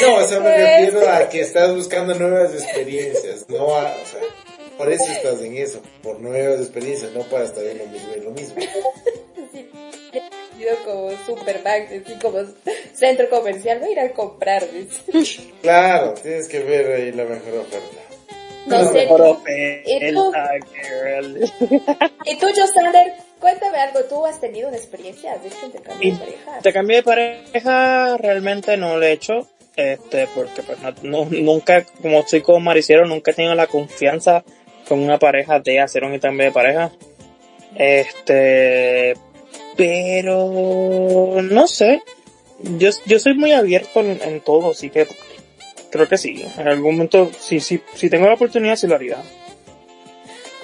no, 0.03 0.15
o 0.15 0.27
sea, 0.27 0.41
me 0.41 0.51
pues, 0.51 0.59
refiero 0.59 1.11
a 1.11 1.29
que 1.29 1.41
estás 1.41 1.75
buscando 1.75 2.15
nuevas 2.15 2.53
experiencias, 2.55 3.49
no 3.49 3.75
a, 3.77 3.83
o 3.83 4.07
sea, 4.07 4.21
por 4.79 4.93
eso 4.93 5.05
estás 5.11 5.41
en 5.41 5.57
eso, 5.57 5.83
por 6.03 6.21
nuevas 6.21 6.61
experiencias, 6.61 7.13
no 7.13 7.23
para 7.23 7.45
estar 7.45 7.65
en 7.65 7.79
lo 7.79 7.87
mismo 7.87 8.09
y 8.15 8.21
lo 8.21 8.31
mismo 8.31 8.57
como 10.85 11.11
Supermax, 11.25 11.93
así 11.93 12.15
como 12.21 12.39
centro 12.95 13.29
comercial, 13.29 13.79
voy 13.81 13.91
a 13.91 13.93
ir 13.93 14.01
a 14.01 14.13
comprar. 14.13 14.65
Claro, 15.63 16.15
tienes 16.15 16.49
que 16.49 16.61
ver 16.61 16.93
ahí 16.93 17.13
la 17.13 17.25
mejor 17.25 17.59
oferta. 17.59 18.07
No 18.67 18.85
sé. 18.93 19.05
¿Y 19.85 20.13
tú? 20.13 20.33
¿Y 22.25 22.37
tú, 22.37 22.47
Josander? 22.47 23.13
Cuéntame 23.39 23.79
algo, 23.79 24.01
¿tú 24.09 24.25
has 24.25 24.41
tenido 24.41 24.69
una 24.69 24.79
experiencia 24.79 25.37
de 25.39 25.49
este 25.49 25.67
intercambio 25.67 26.13
de 26.13 26.19
pareja? 26.19 26.57
Intercambio 26.57 26.97
de 26.97 27.03
pareja 27.03 28.17
realmente 28.17 28.77
no 28.79 28.97
lo 28.97 29.05
he 29.05 29.13
hecho, 29.13 29.47
este, 29.77 30.27
porque 30.35 30.63
pues 30.63 30.79
no, 31.03 31.27
nunca, 31.27 31.85
como 32.01 32.21
estoy 32.21 32.41
como 32.41 32.61
mariciero, 32.61 33.05
nunca 33.07 33.31
he 33.31 33.35
tenido 33.35 33.55
la 33.55 33.67
confianza 33.67 34.43
con 34.89 35.01
una 35.01 35.19
pareja 35.19 35.61
de 35.61 35.81
hacer 35.81 36.05
un 36.05 36.15
intercambio 36.15 36.47
de 36.47 36.53
pareja. 36.53 36.93
Este, 37.77 39.15
pero 39.77 41.41
no 41.43 41.67
sé. 41.67 42.03
Yo, 42.79 42.91
yo 43.05 43.19
soy 43.19 43.35
muy 43.35 43.53
abierto 43.53 44.01
en, 44.01 44.41
todo, 44.41 44.71
así 44.71 44.91
que 44.91 45.07
creo 45.91 46.09
que 46.09 46.17
sí. 46.17 46.45
En 46.59 46.69
algún 46.69 46.95
momento, 46.95 47.31
si, 47.39 47.61
si, 47.61 47.81
si 47.95 48.09
tengo 48.09 48.27
la 48.27 48.35
oportunidad, 48.35 48.77
sí 48.77 48.87
lo 48.87 48.95
haría. 48.95 49.19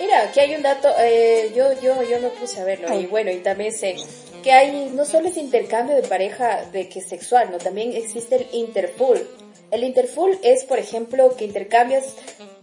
Mira, 0.00 0.23
aquí 0.23 0.40
hay 0.40 0.54
un 0.54 0.62
dato, 0.62 0.88
eh, 0.99 1.52
yo, 1.54 1.81
yo, 1.81 2.02
yo 2.02 2.19
me 2.21 2.28
puse 2.31 2.61
a 2.61 2.64
verlo 2.64 2.99
y 2.99 3.07
bueno, 3.07 3.31
y 3.31 3.37
también 3.37 3.73
sé 3.73 3.97
que 4.42 4.50
hay, 4.50 4.90
no 4.95 5.04
solo 5.04 5.28
es 5.28 5.37
intercambio 5.37 5.95
de 5.95 6.02
pareja 6.02 6.64
de 6.73 6.88
que 6.88 7.00
sexual, 7.00 7.50
no, 7.50 7.59
también 7.59 7.92
existe 7.95 8.37
el 8.37 8.47
interpool. 8.52 9.25
El 9.71 9.85
interpool 9.85 10.38
es, 10.42 10.64
por 10.64 10.78
ejemplo, 10.78 11.35
que 11.37 11.45
intercambias, 11.45 12.16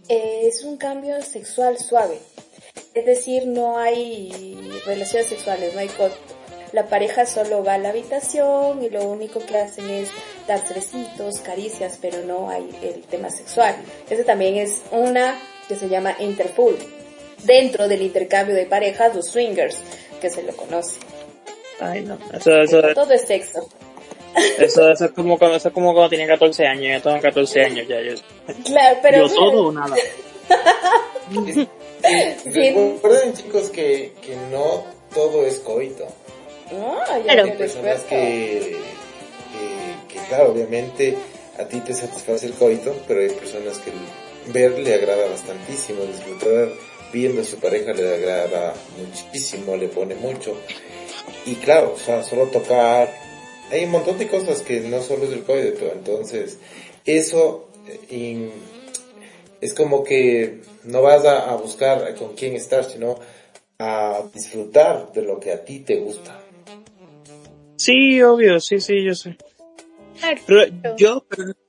eh, 0.08 0.42
es 0.44 0.62
un 0.62 0.76
cambio 0.76 1.22
sexual 1.22 1.78
suave. 1.78 2.18
Es 2.94 3.06
decir, 3.06 3.46
no 3.46 3.78
hay 3.78 4.54
relaciones 4.84 5.28
sexuales, 5.28 5.74
no 5.74 5.80
hay 5.80 5.88
la 6.72 6.86
pareja 6.86 7.26
solo 7.26 7.64
va 7.64 7.74
a 7.74 7.78
la 7.78 7.90
habitación 7.90 8.82
y 8.82 8.90
lo 8.90 9.02
único 9.04 9.40
que 9.40 9.58
hacen 9.58 9.88
es 9.90 10.10
dar 10.46 10.62
besitos, 10.74 11.40
caricias, 11.40 11.98
pero 12.00 12.22
no 12.22 12.48
hay 12.50 12.68
el 12.82 13.02
tema 13.02 13.30
sexual. 13.30 13.74
Ese 14.08 14.24
también 14.24 14.56
es 14.56 14.82
una 14.90 15.38
que 15.68 15.76
se 15.76 15.88
llama 15.88 16.16
interpool. 16.20 16.76
Dentro 17.44 17.88
del 17.88 18.02
intercambio 18.02 18.54
de 18.54 18.66
parejas, 18.66 19.14
los 19.14 19.26
swingers, 19.26 19.78
que 20.20 20.30
se 20.30 20.42
lo 20.42 20.54
conoce. 20.54 20.98
Ay, 21.80 22.02
no. 22.02 22.18
Eso, 22.34 22.60
eso, 22.60 22.82
Todo 22.94 23.12
es 23.12 23.22
sexo. 23.22 23.68
Eso, 24.58 24.88
eso 24.90 25.06
es 25.06 25.10
como 25.12 25.38
cuando, 25.38 25.56
eso 25.56 25.68
es 25.68 25.74
como 25.74 25.92
cuando 25.92 26.10
tenía 26.10 26.26
14 26.26 26.66
años, 26.66 27.02
yo 27.02 27.02
tengo 27.02 27.20
14 27.20 27.64
años 27.64 27.88
ya. 27.88 28.00
Yo, 28.00 28.14
claro, 28.64 28.98
pero 29.02 29.26
yo 29.26 29.34
todo 29.34 29.66
o 29.68 29.72
nada. 29.72 29.96
Recuerden 32.44 33.32
chicos 33.34 33.70
que, 33.70 34.12
que 34.22 34.36
no 34.50 34.84
todo 35.14 35.44
es 35.44 35.58
coito. 35.58 36.06
Ah, 36.72 37.20
hay 37.28 37.50
personas 37.52 38.02
que, 38.02 38.76
que, 40.08 40.18
claro, 40.28 40.52
obviamente 40.52 41.16
a 41.58 41.64
ti 41.64 41.80
te 41.80 41.92
satisface 41.92 42.46
el 42.46 42.52
coito, 42.54 42.94
pero 43.06 43.20
hay 43.20 43.30
personas 43.30 43.78
que 43.78 43.90
ver 44.52 44.78
le 44.78 44.94
agrada 44.94 45.28
bastantísimo, 45.28 46.02
disfrutar 46.04 46.68
viendo 47.12 47.42
a 47.42 47.44
su 47.44 47.56
pareja 47.58 47.92
le 47.92 48.14
agrada 48.14 48.74
muchísimo, 48.98 49.76
le 49.76 49.88
pone 49.88 50.14
mucho. 50.14 50.56
Y 51.46 51.56
claro, 51.56 51.94
o 51.94 51.98
sea, 51.98 52.22
solo 52.22 52.46
tocar, 52.46 53.12
hay 53.70 53.84
un 53.84 53.90
montón 53.90 54.18
de 54.18 54.28
cosas 54.28 54.62
que 54.62 54.80
no 54.80 55.02
solo 55.02 55.24
es 55.24 55.32
el 55.32 55.42
coito, 55.42 55.90
entonces 55.92 56.58
eso 57.04 57.68
eh, 58.10 58.50
es 59.60 59.74
como 59.74 60.04
que 60.04 60.60
no 60.84 61.02
vas 61.02 61.24
a, 61.24 61.50
a 61.50 61.56
buscar 61.56 62.14
con 62.14 62.34
quién 62.34 62.54
estar, 62.54 62.84
sino 62.84 63.18
a 63.78 64.22
disfrutar 64.34 65.12
de 65.12 65.22
lo 65.22 65.40
que 65.40 65.52
a 65.52 65.64
ti 65.64 65.80
te 65.80 65.96
gusta. 65.96 66.38
Sí, 67.80 68.20
obvio, 68.20 68.60
sí, 68.60 68.78
sí, 68.78 69.02
yo 69.02 69.14
sé. 69.14 69.38
Pero 70.46 70.66
yo, 70.98 71.24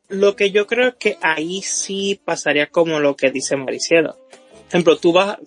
lo 0.09 0.35
que 0.35 0.51
yo 0.51 0.67
creo 0.67 0.97
que 0.97 1.17
ahí 1.21 1.61
sí 1.61 2.19
pasaría 2.25 2.67
como 2.67 2.99
lo 2.99 3.15
que 3.15 3.31
dice 3.31 3.55
Maricielo. 3.55 4.17
Por 4.29 4.67
ejemplo, 4.67 4.97
tú 4.97 5.13
vas, 5.13 5.37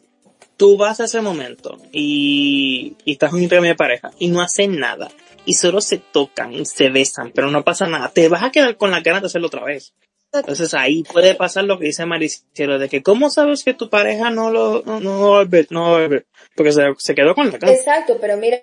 tú 0.56 0.78
vas 0.78 1.00
a 1.00 1.04
ese 1.04 1.20
momento 1.20 1.76
y, 1.92 2.96
y 3.04 3.12
estás 3.12 3.34
un 3.34 3.46
de 3.46 3.74
pareja 3.74 4.12
y 4.18 4.28
no 4.28 4.40
hacen 4.40 4.78
nada 4.78 5.10
y 5.44 5.52
solo 5.52 5.82
se 5.82 5.98
tocan 5.98 6.54
y 6.54 6.64
se 6.64 6.88
besan, 6.88 7.30
pero 7.32 7.50
no 7.50 7.62
pasa 7.62 7.86
nada. 7.86 8.10
Te 8.10 8.30
vas 8.30 8.42
a 8.42 8.50
quedar 8.50 8.78
con 8.78 8.90
la 8.90 9.00
ganas 9.00 9.20
de 9.20 9.26
hacerlo 9.26 9.48
otra 9.48 9.64
vez. 9.64 9.92
Entonces 10.32 10.72
ahí 10.72 11.02
puede 11.02 11.34
pasar 11.34 11.64
lo 11.64 11.78
que 11.78 11.88
dice 11.88 12.06
Maricielo, 12.06 12.78
de 12.78 12.88
que 12.88 13.02
cómo 13.02 13.28
sabes 13.28 13.64
que 13.64 13.74
tu 13.74 13.90
pareja 13.90 14.30
no 14.30 14.50
lo, 14.50 14.82
no, 14.86 14.98
no 14.98 15.44
no 15.44 16.08
ver, 16.08 16.26
porque 16.56 16.72
se, 16.72 16.86
se 16.96 17.14
quedó 17.14 17.34
con 17.34 17.50
la 17.50 17.58
ganas. 17.58 17.76
Exacto, 17.76 18.16
pero 18.18 18.38
mira, 18.38 18.62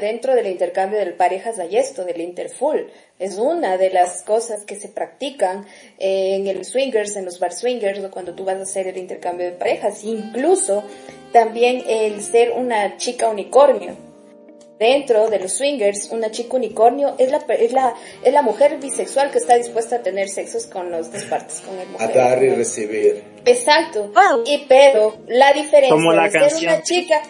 dentro 0.00 0.34
del 0.34 0.48
intercambio 0.48 0.98
de 0.98 1.12
parejas 1.12 1.60
hay 1.60 1.76
esto, 1.76 2.04
del 2.04 2.20
interfull. 2.20 2.90
Es 3.20 3.38
una 3.38 3.78
de 3.78 3.90
las 3.90 4.22
cosas 4.24 4.64
que 4.64 4.74
se 4.74 4.88
practican 4.88 5.64
en 5.98 6.48
el 6.48 6.64
swingers, 6.64 7.14
en 7.14 7.24
los 7.24 7.38
bar 7.38 7.52
swingers, 7.52 8.02
o 8.02 8.10
cuando 8.10 8.34
tú 8.34 8.44
vas 8.44 8.56
a 8.56 8.62
hacer 8.62 8.88
el 8.88 8.96
intercambio 8.96 9.46
de 9.46 9.52
parejas. 9.52 10.02
Incluso 10.02 10.82
también 11.32 11.84
el 11.88 12.20
ser 12.20 12.50
una 12.50 12.96
chica 12.96 13.28
unicornio. 13.28 13.94
Dentro 14.76 15.30
de 15.30 15.38
los 15.38 15.52
swingers, 15.52 16.10
una 16.10 16.30
chica 16.30 16.56
unicornio 16.56 17.14
es 17.16 17.30
la, 17.30 17.38
es 17.48 17.72
la, 17.72 17.94
es 18.22 18.32
la 18.32 18.42
mujer 18.42 18.78
bisexual 18.78 19.30
que 19.30 19.38
está 19.38 19.56
dispuesta 19.56 19.96
a 19.96 20.02
tener 20.02 20.28
sexos 20.28 20.66
con 20.66 20.90
los 20.90 21.10
dos 21.10 21.22
partes, 21.24 21.60
con 21.60 21.78
el 21.78 21.88
mujer. 21.88 22.10
A 22.10 22.12
dar 22.12 22.42
y 22.42 22.50
recibir. 22.50 23.22
Exacto. 23.46 24.12
Y 24.44 24.66
pero 24.68 25.16
la 25.28 25.52
diferencia 25.54 26.40
de 26.40 26.50
ser 26.50 26.68
una 26.68 26.82
chica 26.82 27.22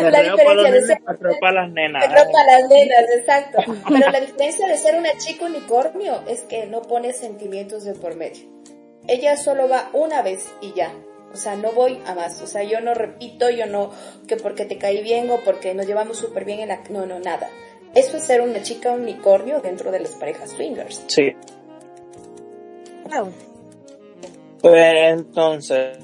la 0.00 0.22
diferencia 0.22 0.70
de 0.70 0.82
ser 0.82 0.98
para 1.40 1.62
las 1.62 1.72
nenas. 1.72 2.06
para 2.06 2.60
las 2.60 2.68
nenas, 2.68 3.04
exacto. 3.16 3.58
Pero 3.88 4.10
la 4.10 4.20
diferencia 4.20 4.66
de 4.66 4.76
ser 4.76 4.96
una 4.96 5.16
chica 5.18 5.46
unicornio 5.46 6.22
es 6.28 6.42
que 6.42 6.66
no 6.66 6.82
pone 6.82 7.12
sentimientos 7.12 7.84
de 7.84 7.94
por 7.94 8.16
medio. 8.16 8.44
Ella 9.06 9.36
solo 9.36 9.68
va 9.68 9.90
una 9.92 10.22
vez 10.22 10.52
y 10.60 10.72
ya. 10.72 10.92
O 11.32 11.36
sea, 11.36 11.56
no 11.56 11.72
voy 11.72 12.00
a 12.06 12.14
más. 12.14 12.40
O 12.42 12.46
sea, 12.46 12.62
yo 12.62 12.80
no 12.80 12.94
repito, 12.94 13.50
yo 13.50 13.66
no 13.66 13.90
que 14.28 14.36
porque 14.36 14.64
te 14.64 14.78
caí 14.78 15.02
bien 15.02 15.30
o 15.30 15.40
porque 15.40 15.74
nos 15.74 15.86
llevamos 15.86 16.16
súper 16.16 16.44
bien 16.44 16.60
en 16.60 16.68
la... 16.68 16.80
No, 16.90 17.06
no, 17.06 17.18
nada. 17.18 17.50
Eso 17.94 18.16
es 18.16 18.24
ser 18.24 18.40
una 18.40 18.62
chica 18.62 18.92
unicornio 18.92 19.60
dentro 19.60 19.90
de 19.90 20.00
las 20.00 20.12
parejas 20.12 20.50
swingers. 20.50 21.02
Sí. 21.08 21.34
Pues 24.60 24.94
entonces, 24.96 25.98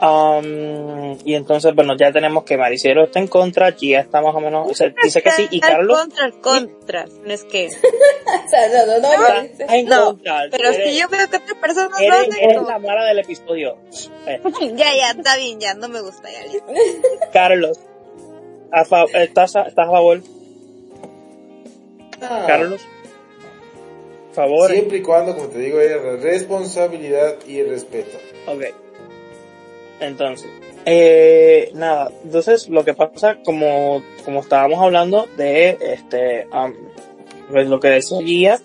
Um, 0.00 1.18
y 1.24 1.34
entonces, 1.34 1.74
bueno, 1.74 1.96
ya 1.96 2.12
tenemos 2.12 2.44
que 2.44 2.56
Maricielo 2.56 3.04
está 3.04 3.18
en 3.18 3.28
contra, 3.28 3.72
Gia 3.72 4.00
está 4.00 4.20
más 4.20 4.34
o 4.34 4.40
menos, 4.40 4.70
o 4.70 4.74
sea, 4.74 4.92
dice 5.02 5.22
que 5.22 5.30
sí, 5.30 5.48
y 5.50 5.60
Carlos. 5.60 5.98
Contra, 5.98 6.30
contra, 6.32 7.04
no 7.24 7.32
es 7.32 7.44
que. 7.44 7.66
o 7.68 8.48
sea, 8.50 8.68
no, 8.68 8.86
no, 8.86 9.00
no, 9.00 9.82
no, 9.82 10.06
contra, 10.06 10.48
pero 10.50 10.72
si 10.72 10.98
yo 10.98 11.08
veo 11.08 11.28
que 11.28 11.36
otra 11.36 11.60
persona 11.60 11.96
eres, 11.98 12.28
lo. 12.28 12.34
Eres 12.34 12.62
la 12.62 12.78
mala 12.78 13.04
del 13.04 13.18
episodio. 13.20 13.76
Eh. 14.26 14.40
ya, 14.74 14.94
ya, 14.94 15.10
está 15.10 15.36
bien, 15.36 15.60
ya, 15.60 15.74
no 15.74 15.88
me 15.88 16.00
gusta, 16.00 16.30
ya, 16.30 16.42
listo. 16.44 16.66
Carlos, 17.32 17.80
a 18.72 18.82
¿estás, 18.82 19.56
a, 19.56 19.62
¿estás 19.62 19.88
a 19.88 19.90
favor? 19.90 20.22
Ah. 22.22 22.44
Carlos. 22.46 22.80
Favor. 24.32 24.70
Siempre 24.70 24.98
y 24.98 25.02
cuando, 25.02 25.34
como 25.34 25.48
te 25.48 25.58
digo, 25.58 25.78
haya 25.80 25.96
responsabilidad 25.96 27.36
y 27.46 27.62
respeto. 27.62 28.16
Ok. 28.46 28.89
Entonces, 30.00 30.50
eh, 30.86 31.70
nada, 31.74 32.10
entonces 32.24 32.68
lo 32.68 32.84
que 32.84 32.94
pasa, 32.94 33.36
como, 33.44 34.02
como 34.24 34.40
estábamos 34.40 34.80
hablando 34.80 35.28
de 35.36 35.76
este, 35.80 36.46
pues 37.50 37.68
lo 37.68 37.80
que 37.80 37.88
decía 37.88 38.18
Guía, 38.20 38.60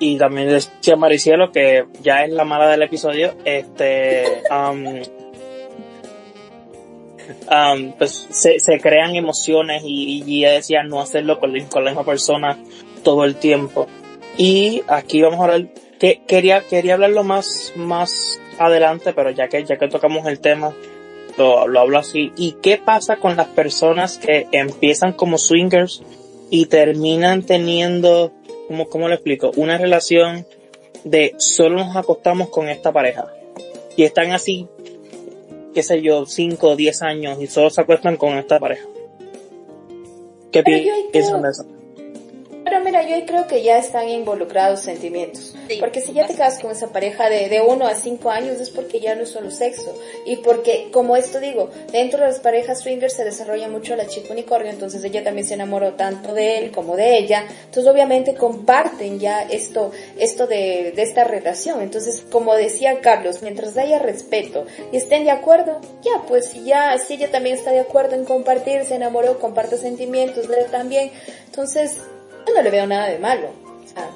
y 0.00 0.18
también 0.18 0.48
decía 0.48 0.96
Maricielo, 0.96 1.52
que 1.52 1.84
ya 2.02 2.24
es 2.24 2.32
la 2.32 2.44
mala 2.44 2.68
del 2.68 2.82
episodio, 2.82 3.34
este, 3.44 4.24
pues 7.98 8.26
se, 8.30 8.58
se, 8.58 8.80
crean 8.80 9.14
emociones 9.14 9.82
y, 9.84 10.22
Guía 10.24 10.50
decía 10.50 10.82
no 10.82 11.00
hacerlo 11.00 11.38
con 11.38 11.52
la 11.52 11.90
misma 11.90 12.04
persona 12.04 12.58
todo 13.04 13.24
el 13.24 13.36
tiempo. 13.36 13.86
Y 14.36 14.82
aquí 14.88 15.22
vamos 15.22 15.40
a 15.40 15.44
hablar, 15.44 15.68
que 16.00 16.22
quería, 16.26 16.62
quería 16.68 16.94
hablarlo 16.94 17.22
más, 17.22 17.72
más 17.76 18.40
adelante, 18.66 19.12
pero 19.12 19.30
ya 19.30 19.48
que, 19.48 19.64
ya 19.64 19.76
que 19.76 19.88
tocamos 19.88 20.26
el 20.26 20.40
tema, 20.40 20.72
lo, 21.36 21.66
lo 21.66 21.80
hablo 21.80 21.98
así. 21.98 22.32
¿Y 22.36 22.52
qué 22.62 22.78
pasa 22.78 23.16
con 23.16 23.36
las 23.36 23.48
personas 23.48 24.18
que 24.18 24.46
empiezan 24.52 25.12
como 25.12 25.38
swingers 25.38 26.02
y 26.50 26.66
terminan 26.66 27.42
teniendo, 27.42 28.32
como, 28.68 28.88
¿cómo 28.88 29.08
lo 29.08 29.14
explico? 29.14 29.52
Una 29.56 29.78
relación 29.78 30.46
de 31.04 31.34
solo 31.38 31.84
nos 31.84 31.96
acostamos 31.96 32.50
con 32.50 32.68
esta 32.68 32.92
pareja. 32.92 33.26
Y 33.96 34.04
están 34.04 34.32
así, 34.32 34.68
qué 35.74 35.82
sé 35.82 36.02
yo, 36.02 36.26
5 36.26 36.68
o 36.68 36.76
10 36.76 37.02
años 37.02 37.38
y 37.40 37.46
solo 37.46 37.70
se 37.70 37.80
acuestan 37.80 38.16
con 38.16 38.36
esta 38.36 38.58
pareja. 38.58 38.86
¿Qué 40.50 40.62
piensan 41.10 41.42
de 41.42 41.48
eso? 41.48 41.64
Pero 42.72 42.84
mira, 42.84 43.02
yo 43.02 43.26
creo 43.26 43.46
que 43.46 43.62
ya 43.62 43.76
están 43.76 44.08
involucrados 44.08 44.80
sentimientos. 44.80 45.54
porque 45.78 46.00
si 46.00 46.14
ya 46.14 46.26
te 46.26 46.34
casas 46.34 46.62
con 46.62 46.70
esa 46.70 46.86
pareja 46.88 47.28
de, 47.28 47.50
de 47.50 47.60
uno 47.60 47.86
a 47.86 47.94
cinco 47.94 48.30
años 48.30 48.60
es 48.60 48.70
porque 48.70 48.98
ya 48.98 49.14
no 49.14 49.24
es 49.24 49.28
solo 49.28 49.50
sexo. 49.50 49.94
Y 50.24 50.36
porque, 50.36 50.88
como 50.90 51.14
esto 51.14 51.38
digo, 51.38 51.68
dentro 51.92 52.20
de 52.20 52.28
las 52.28 52.40
parejas 52.40 52.80
swingers 52.80 53.12
se 53.12 53.24
desarrolla 53.24 53.68
mucho 53.68 53.94
la 53.94 54.06
chica 54.06 54.32
unicornio, 54.32 54.72
entonces 54.72 55.04
ella 55.04 55.22
también 55.22 55.46
se 55.46 55.52
enamoró 55.52 55.96
tanto 55.96 56.32
de 56.32 56.60
él 56.60 56.70
como 56.70 56.96
de 56.96 57.18
ella. 57.18 57.44
Entonces 57.66 57.92
obviamente 57.92 58.32
comparten 58.36 59.20
ya 59.20 59.42
esto, 59.42 59.90
esto 60.18 60.46
de, 60.46 60.94
de 60.96 61.02
esta 61.02 61.24
relación. 61.24 61.82
Entonces, 61.82 62.24
como 62.32 62.54
decía 62.54 63.00
Carlos, 63.02 63.42
mientras 63.42 63.76
haya 63.76 63.98
respeto 63.98 64.64
y 64.90 64.96
estén 64.96 65.24
de 65.24 65.30
acuerdo, 65.30 65.78
ya, 66.00 66.22
pues 66.26 66.46
si 66.46 66.64
ya, 66.64 66.96
si 66.96 67.14
ella 67.14 67.30
también 67.30 67.54
está 67.54 67.70
de 67.70 67.80
acuerdo 67.80 68.14
en 68.14 68.24
compartir, 68.24 68.86
se 68.86 68.94
enamoró, 68.94 69.38
comparte 69.38 69.76
sentimientos, 69.76 70.46
él 70.46 70.70
también. 70.70 71.10
Entonces, 71.44 71.98
yo 72.46 72.54
no 72.54 72.62
le 72.62 72.70
veo 72.70 72.86
nada 72.86 73.08
de 73.08 73.18
malo. 73.18 73.48
O 73.84 73.88
sea, 73.88 74.10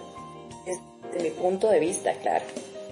desde 0.65 1.23
mi 1.23 1.31
punto 1.31 1.71
de 1.71 1.81
vista, 1.81 2.13
claro. 2.15 2.45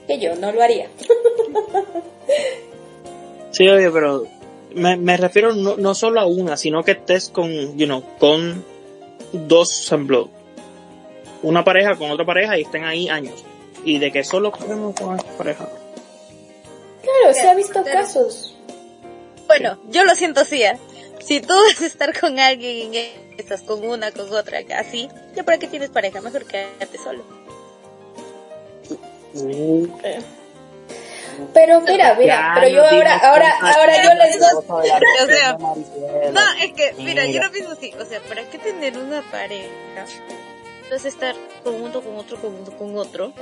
Que 0.07 0.19
yo 0.19 0.35
no 0.37 0.53
lo 0.53 0.63
haría. 0.63 0.89
sí, 3.51 3.69
oye, 3.69 3.91
pero 3.91 4.27
me, 4.75 4.97
me 4.97 5.17
refiero 5.17 5.55
no, 5.55 5.77
no, 5.77 5.95
solo 5.95 6.21
a 6.21 6.27
una, 6.27 6.57
sino 6.57 6.83
que 6.83 6.93
estés 6.93 7.29
con, 7.29 7.77
you 7.77 7.87
know, 7.87 8.03
con 8.19 8.65
dos, 9.33 9.87
ejemplo, 9.87 10.29
una 11.43 11.65
pareja 11.65 11.97
con 11.97 12.11
otra 12.11 12.25
pareja 12.25 12.59
y 12.59 12.63
estén 12.63 12.85
ahí 12.85 13.09
años. 13.09 13.45
Y 13.85 13.99
de 13.99 14.11
que 14.11 14.25
solo 14.25 14.51
queremos 14.51 14.99
con 14.99 15.17
esta 15.17 15.31
pareja. 15.33 15.69
Claro, 17.03 17.35
se 17.35 17.49
ha 17.49 17.55
visto 17.55 17.85
casos. 17.85 18.57
Bueno, 19.47 19.79
yo 19.91 20.05
lo 20.05 20.15
siento 20.15 20.41
así, 20.41 20.63
¿eh? 20.63 20.79
Si 21.25 21.41
tú 21.41 21.55
vas 21.55 21.81
a 21.81 21.87
estar 21.87 22.19
con 22.19 22.39
alguien 22.39 22.93
estás 23.39 23.63
con 23.63 23.87
una, 23.87 24.13
con 24.13 24.31
otra, 24.33 24.59
así, 24.79 25.09
¿ya 25.35 25.43
para 25.43 25.59
qué 25.59 25.67
tienes 25.67 25.91
pareja? 25.91 26.21
Mejor 26.21 26.45
quédate 26.45 26.99
solo. 26.99 27.25
Pero 31.53 31.81
mira, 31.81 32.15
mira, 32.15 32.53
pero 32.55 32.69
yo 32.69 32.85
ahora, 32.85 33.17
ahora, 33.17 33.55
ahora 33.59 34.03
yo 34.03 34.15
les 34.15 34.39
doy. 34.39 34.65
no, 36.33 36.41
es 36.61 36.73
que, 36.75 36.95
mira, 36.99 37.27
yo 37.27 37.43
lo 37.43 37.51
pienso 37.51 37.73
así, 37.73 37.93
o 37.99 38.05
sea, 38.05 38.21
¿para 38.21 38.45
qué 38.51 38.59
tener 38.59 38.97
una 38.99 39.23
pareja? 39.23 40.05
Entonces 40.85 41.15
estar 41.15 41.35
con 41.65 41.75
uno, 41.75 42.03
con 42.03 42.17
otro, 42.17 42.37
con 42.41 42.55
uno, 42.55 42.71
con 42.77 42.97
otro, 42.97 43.33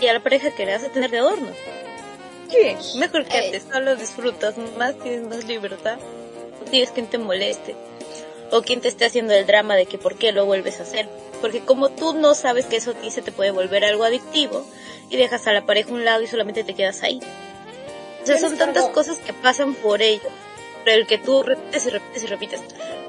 y 0.00 0.06
a 0.08 0.12
la 0.12 0.20
pareja 0.20 0.50
que 0.50 0.66
le 0.66 0.72
vas 0.72 0.84
a 0.84 0.88
tener 0.88 1.10
de 1.10 1.18
adorno. 1.18 1.48
¿Qué? 2.50 2.76
Mejor 2.96 3.24
que 3.24 3.60
solo 3.60 3.96
disfrutas 3.96 4.56
más, 4.76 4.98
tienes 4.98 5.22
más 5.22 5.44
libertad, 5.44 5.98
tienes 6.64 6.90
quien 6.90 7.06
te 7.06 7.18
moleste 7.18 7.74
o 8.50 8.62
quien 8.62 8.80
te 8.80 8.88
esté 8.88 9.06
haciendo 9.06 9.32
el 9.32 9.46
drama 9.46 9.76
de 9.76 9.86
que 9.86 9.98
por 9.98 10.16
qué 10.16 10.32
lo 10.32 10.44
vuelves 10.44 10.78
a 10.78 10.82
hacer. 10.82 11.08
Porque 11.40 11.60
como 11.60 11.88
tú 11.88 12.12
no 12.12 12.34
sabes 12.34 12.66
que 12.66 12.76
eso 12.76 12.92
a 12.92 12.94
ti 12.94 13.10
se 13.10 13.22
te 13.22 13.32
puede 13.32 13.50
volver 13.50 13.84
algo 13.84 14.04
adictivo 14.04 14.64
y 15.08 15.16
dejas 15.16 15.46
a 15.46 15.52
la 15.52 15.66
pareja 15.66 15.90
a 15.90 15.94
un 15.94 16.04
lado 16.04 16.22
y 16.22 16.26
solamente 16.26 16.62
te 16.62 16.74
quedas 16.74 17.02
ahí. 17.02 17.20
O 18.22 18.26
sea, 18.26 18.38
son 18.38 18.56
tantas 18.56 18.88
cosas 18.90 19.18
que 19.18 19.32
pasan 19.32 19.74
por 19.74 20.00
ello, 20.02 20.28
por 20.80 20.90
el 20.90 21.06
que 21.06 21.18
tú 21.18 21.42
repites 21.42 21.86
y 21.86 21.90
repites 21.90 22.22
y 22.22 22.26
repites. 22.26 22.60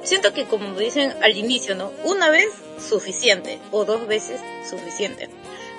Siento 0.02 0.34
que 0.34 0.46
como 0.46 0.78
dicen 0.80 1.14
al 1.22 1.38
inicio, 1.38 1.76
¿no? 1.76 1.92
Una 2.04 2.30
vez 2.30 2.50
suficiente 2.80 3.60
o 3.72 3.86
dos 3.86 4.08
veces 4.08 4.42
suficiente. 4.68 5.30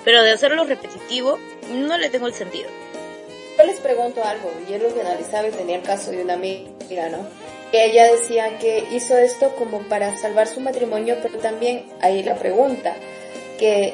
Pero 0.05 0.23
de 0.23 0.31
hacerlo 0.31 0.63
repetitivo 0.63 1.39
no 1.71 1.97
le 1.97 2.09
tengo 2.09 2.27
el 2.27 2.33
sentido. 2.33 2.69
Yo 3.57 3.65
les 3.65 3.79
pregunto 3.79 4.23
algo, 4.23 4.51
y 4.67 4.71
yo 4.71 4.77
lo 4.79 4.93
que 4.93 5.01
analizaba 5.01 5.47
y 5.47 5.51
tenía 5.51 5.77
el 5.77 5.81
caso 5.81 6.11
de 6.11 6.21
una 6.21 6.33
amiga, 6.33 7.09
¿no? 7.09 7.27
Ella 7.71 8.11
decía 8.11 8.57
que 8.57 8.87
hizo 8.91 9.17
esto 9.17 9.55
como 9.55 9.79
para 9.83 10.17
salvar 10.17 10.47
su 10.47 10.61
matrimonio, 10.61 11.17
pero 11.21 11.39
también 11.39 11.85
ahí 12.01 12.23
la 12.23 12.35
pregunta, 12.35 12.95
que 13.57 13.93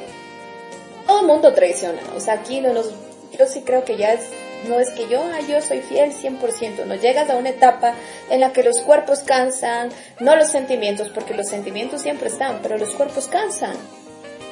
todo 1.08 1.24
mundo 1.24 1.54
traiciona, 1.54 2.02
o 2.16 2.20
sea, 2.20 2.36
aquí 2.36 2.62
no 2.62 2.74
nos, 2.74 2.92
yo 3.38 3.46
sí 3.48 3.62
creo 3.62 3.84
que 3.84 3.98
ya 3.98 4.14
es, 4.14 4.22
no 4.68 4.80
es 4.80 4.92
que 4.92 5.08
yo, 5.08 5.22
ah, 5.24 5.40
yo 5.48 5.62
soy 5.62 5.82
fiel 5.82 6.14
100%, 6.14 6.86
no 6.86 6.96
llegas 6.96 7.30
a 7.30 7.36
una 7.36 7.50
etapa 7.50 7.96
en 8.30 8.40
la 8.40 8.54
que 8.54 8.64
los 8.64 8.82
cuerpos 8.82 9.20
cansan, 9.20 9.90
no 10.20 10.36
los 10.36 10.50
sentimientos, 10.50 11.10
porque 11.10 11.34
los 11.34 11.48
sentimientos 11.48 12.02
siempre 12.02 12.28
están, 12.28 12.60
pero 12.62 12.78
los 12.78 12.92
cuerpos 12.92 13.28
cansan. 13.28 13.76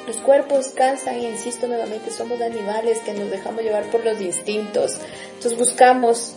Los 0.08 0.18
cuerpos 0.18 0.70
cansan 0.70 1.20
y 1.20 1.28
insisto 1.28 1.68
nuevamente, 1.68 2.10
somos 2.10 2.42
animales 2.42 2.98
que 3.00 3.14
nos 3.14 3.30
dejamos 3.30 3.62
llevar 3.62 3.84
por 3.92 4.04
los 4.04 4.20
instintos. 4.20 4.98
Entonces 5.36 5.56
buscamos 5.56 6.36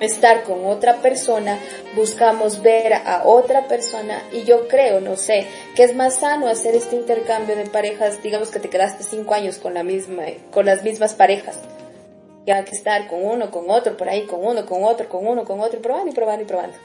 estar 0.00 0.44
con 0.44 0.66
otra 0.66 0.96
persona, 0.96 1.58
buscamos 1.94 2.62
ver 2.62 2.92
a 2.94 3.22
otra 3.24 3.66
persona 3.66 4.22
y 4.32 4.44
yo 4.44 4.68
creo, 4.68 5.00
no 5.00 5.16
sé, 5.16 5.46
que 5.74 5.84
es 5.84 5.94
más 5.94 6.20
sano 6.20 6.48
hacer 6.48 6.74
este 6.74 6.96
intercambio 6.96 7.56
de 7.56 7.66
parejas, 7.66 8.22
digamos 8.22 8.50
que 8.50 8.60
te 8.60 8.68
quedaste 8.68 9.04
cinco 9.04 9.34
años 9.34 9.58
con 9.58 9.74
la 9.74 9.82
misma, 9.82 10.24
con 10.50 10.66
las 10.66 10.82
mismas 10.82 11.14
parejas, 11.14 11.60
ya 12.46 12.64
que 12.64 12.74
estar 12.74 13.08
con 13.08 13.24
uno, 13.24 13.50
con 13.50 13.70
otro, 13.70 13.96
por 13.96 14.08
ahí, 14.08 14.26
con 14.26 14.44
uno, 14.44 14.64
con 14.66 14.84
otro, 14.84 15.08
con 15.08 15.26
uno, 15.26 15.44
con 15.44 15.60
otro, 15.60 15.78
y 15.78 15.82
probando 15.82 16.10
y 16.10 16.14
probando 16.14 16.42
y 16.42 16.46
probando. 16.46 16.76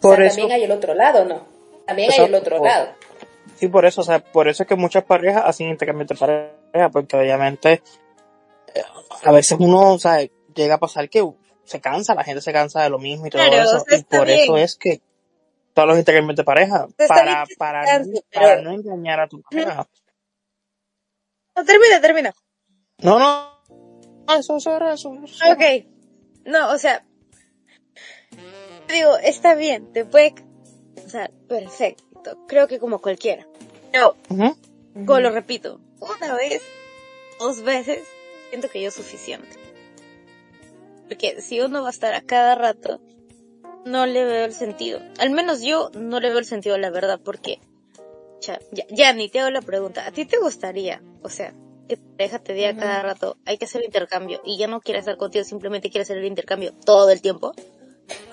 Por 0.00 0.22
eso, 0.22 0.36
también 0.36 0.52
hay 0.52 0.64
el 0.64 0.72
otro 0.72 0.94
lado, 0.94 1.24
¿no? 1.24 1.46
También 1.86 2.10
hay 2.10 2.24
el 2.24 2.34
otro 2.34 2.62
lado. 2.62 2.88
Sí, 3.56 3.68
por 3.68 3.84
eso, 3.84 4.00
o 4.00 4.04
sea, 4.04 4.18
por 4.18 4.48
eso 4.48 4.62
es 4.62 4.68
que 4.68 4.74
muchas 4.74 5.04
parejas 5.04 5.44
hacen 5.46 5.68
intercambio 5.68 6.06
de 6.06 6.14
pareja, 6.16 6.88
porque 6.90 7.16
obviamente 7.16 7.82
eh, 8.74 8.82
a 9.22 9.32
veces 9.32 9.56
uno, 9.60 9.94
o 9.94 9.98
sea, 9.98 10.18
llega 10.54 10.74
a 10.74 10.78
pasar 10.78 11.08
que 11.08 11.22
se 11.64 11.80
cansa, 11.80 12.14
la 12.14 12.24
gente 12.24 12.40
se 12.40 12.52
cansa 12.52 12.82
de 12.82 12.90
lo 12.90 12.98
mismo 12.98 13.26
y 13.26 13.30
todo 13.30 13.42
eso. 13.42 13.84
Y 13.90 14.02
por 14.04 14.28
eso 14.28 14.56
es 14.56 14.76
que 14.76 15.00
todos 15.72 15.88
los 15.88 15.98
intercambios 15.98 16.36
de 16.36 16.44
pareja, 16.44 16.86
para, 17.08 17.44
para, 17.58 17.84
para 18.32 18.62
no 18.62 18.72
engañar 18.72 19.20
a 19.20 19.28
tu 19.28 19.42
pareja. 19.42 19.88
No, 21.56 21.64
termina, 21.64 22.00
termina. 22.00 22.34
No, 22.98 23.18
no. 23.18 24.36
eso, 24.38 24.56
eso 24.56 24.76
era 24.76 24.94
eso. 24.94 25.10
Ok. 25.10 25.86
No, 26.44 26.70
o 26.72 26.78
sea, 26.78 27.04
Digo, 28.88 29.16
está 29.18 29.54
bien, 29.54 29.92
te 29.92 30.04
puede... 30.04 30.34
O 31.04 31.08
sea, 31.08 31.30
perfecto. 31.48 32.38
Creo 32.46 32.68
que 32.68 32.78
como 32.78 33.00
cualquiera. 33.00 33.46
Pero, 33.92 34.16
Ujú. 34.28 34.56
como 35.06 35.20
lo 35.20 35.30
repito, 35.30 35.80
una 36.00 36.34
vez, 36.34 36.62
dos 37.38 37.62
veces, 37.62 38.02
siento 38.50 38.68
que 38.68 38.82
yo 38.82 38.88
es 38.88 38.94
suficiente. 38.94 39.48
Porque 41.08 41.40
si 41.40 41.60
uno 41.60 41.82
va 41.82 41.88
a 41.88 41.90
estar 41.90 42.14
a 42.14 42.22
cada 42.22 42.54
rato, 42.54 43.00
no 43.84 44.06
le 44.06 44.24
veo 44.24 44.44
el 44.44 44.52
sentido. 44.52 45.00
Al 45.18 45.30
menos 45.30 45.62
yo 45.62 45.90
no 45.94 46.20
le 46.20 46.30
veo 46.30 46.38
el 46.38 46.46
sentido 46.46 46.78
la 46.78 46.90
verdad, 46.90 47.20
porque 47.22 47.60
ya, 48.40 48.58
ya, 48.72 48.84
ya 48.88 49.12
ni 49.12 49.28
te 49.28 49.40
hago 49.40 49.50
la 49.50 49.62
pregunta. 49.62 50.06
¿A 50.06 50.12
ti 50.12 50.24
te 50.24 50.38
gustaría? 50.38 51.02
O 51.22 51.28
sea, 51.28 51.54
que 51.88 51.96
tu 51.96 52.16
pareja 52.16 52.38
te 52.38 52.54
diga 52.54 52.76
cada 52.76 53.02
rato, 53.02 53.36
hay 53.44 53.58
que 53.58 53.66
hacer 53.66 53.82
el 53.82 53.86
intercambio, 53.86 54.40
y 54.44 54.56
ya 54.58 54.66
no 54.66 54.80
quiere 54.80 55.00
estar 55.00 55.16
contigo, 55.16 55.44
simplemente 55.44 55.90
quiere 55.90 56.02
hacer 56.02 56.18
el 56.18 56.24
intercambio 56.24 56.72
todo 56.84 57.10
el 57.10 57.20
tiempo? 57.20 57.52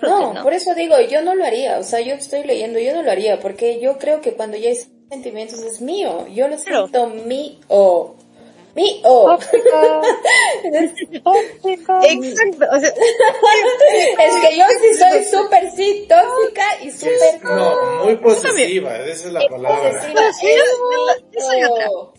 No, 0.02 0.34
por 0.44 0.54
eso 0.54 0.74
digo, 0.74 1.00
yo 1.02 1.22
no 1.22 1.36
lo 1.36 1.46
haría, 1.46 1.80
o 1.80 1.84
sea, 1.84 2.02
yo 2.02 2.14
estoy 2.14 2.44
leyendo, 2.44 2.80
yo 2.80 2.94
no 2.94 3.04
lo 3.04 3.12
haría, 3.12 3.40
porque 3.40 3.80
yo 3.80 3.98
creo 3.98 4.22
que 4.22 4.34
cuando 4.34 4.58
ya 4.58 4.70
hay 4.70 4.78
sentimientos 5.10 5.60
es 5.60 5.82
mío, 5.82 6.28
yo 6.28 6.48
lo 6.48 6.58
siento 6.58 7.08
mío, 7.08 8.16
mío. 8.76 9.38
Exacto, 12.04 12.66
o 12.72 12.80
sea, 12.80 12.90
es 12.90 14.50
que 14.50 14.58
yo 14.58 14.66
sí 14.82 14.94
soy 14.98 15.24
súper 15.26 15.72
sí 15.72 16.08
tóxica 16.08 16.84
y 16.84 16.92
súper 16.92 17.44
No, 17.44 18.04
muy 18.06 18.16
posesiva, 18.18 18.98
esa 18.98 19.28
es 19.28 19.34
la 19.34 19.42
palabra. 19.50 19.90
posesiva. 19.92 20.22
Yo 21.32 21.42
soy 21.42 21.60
Es 21.60 21.70
otra. 21.70 21.88
mío. 21.88 22.14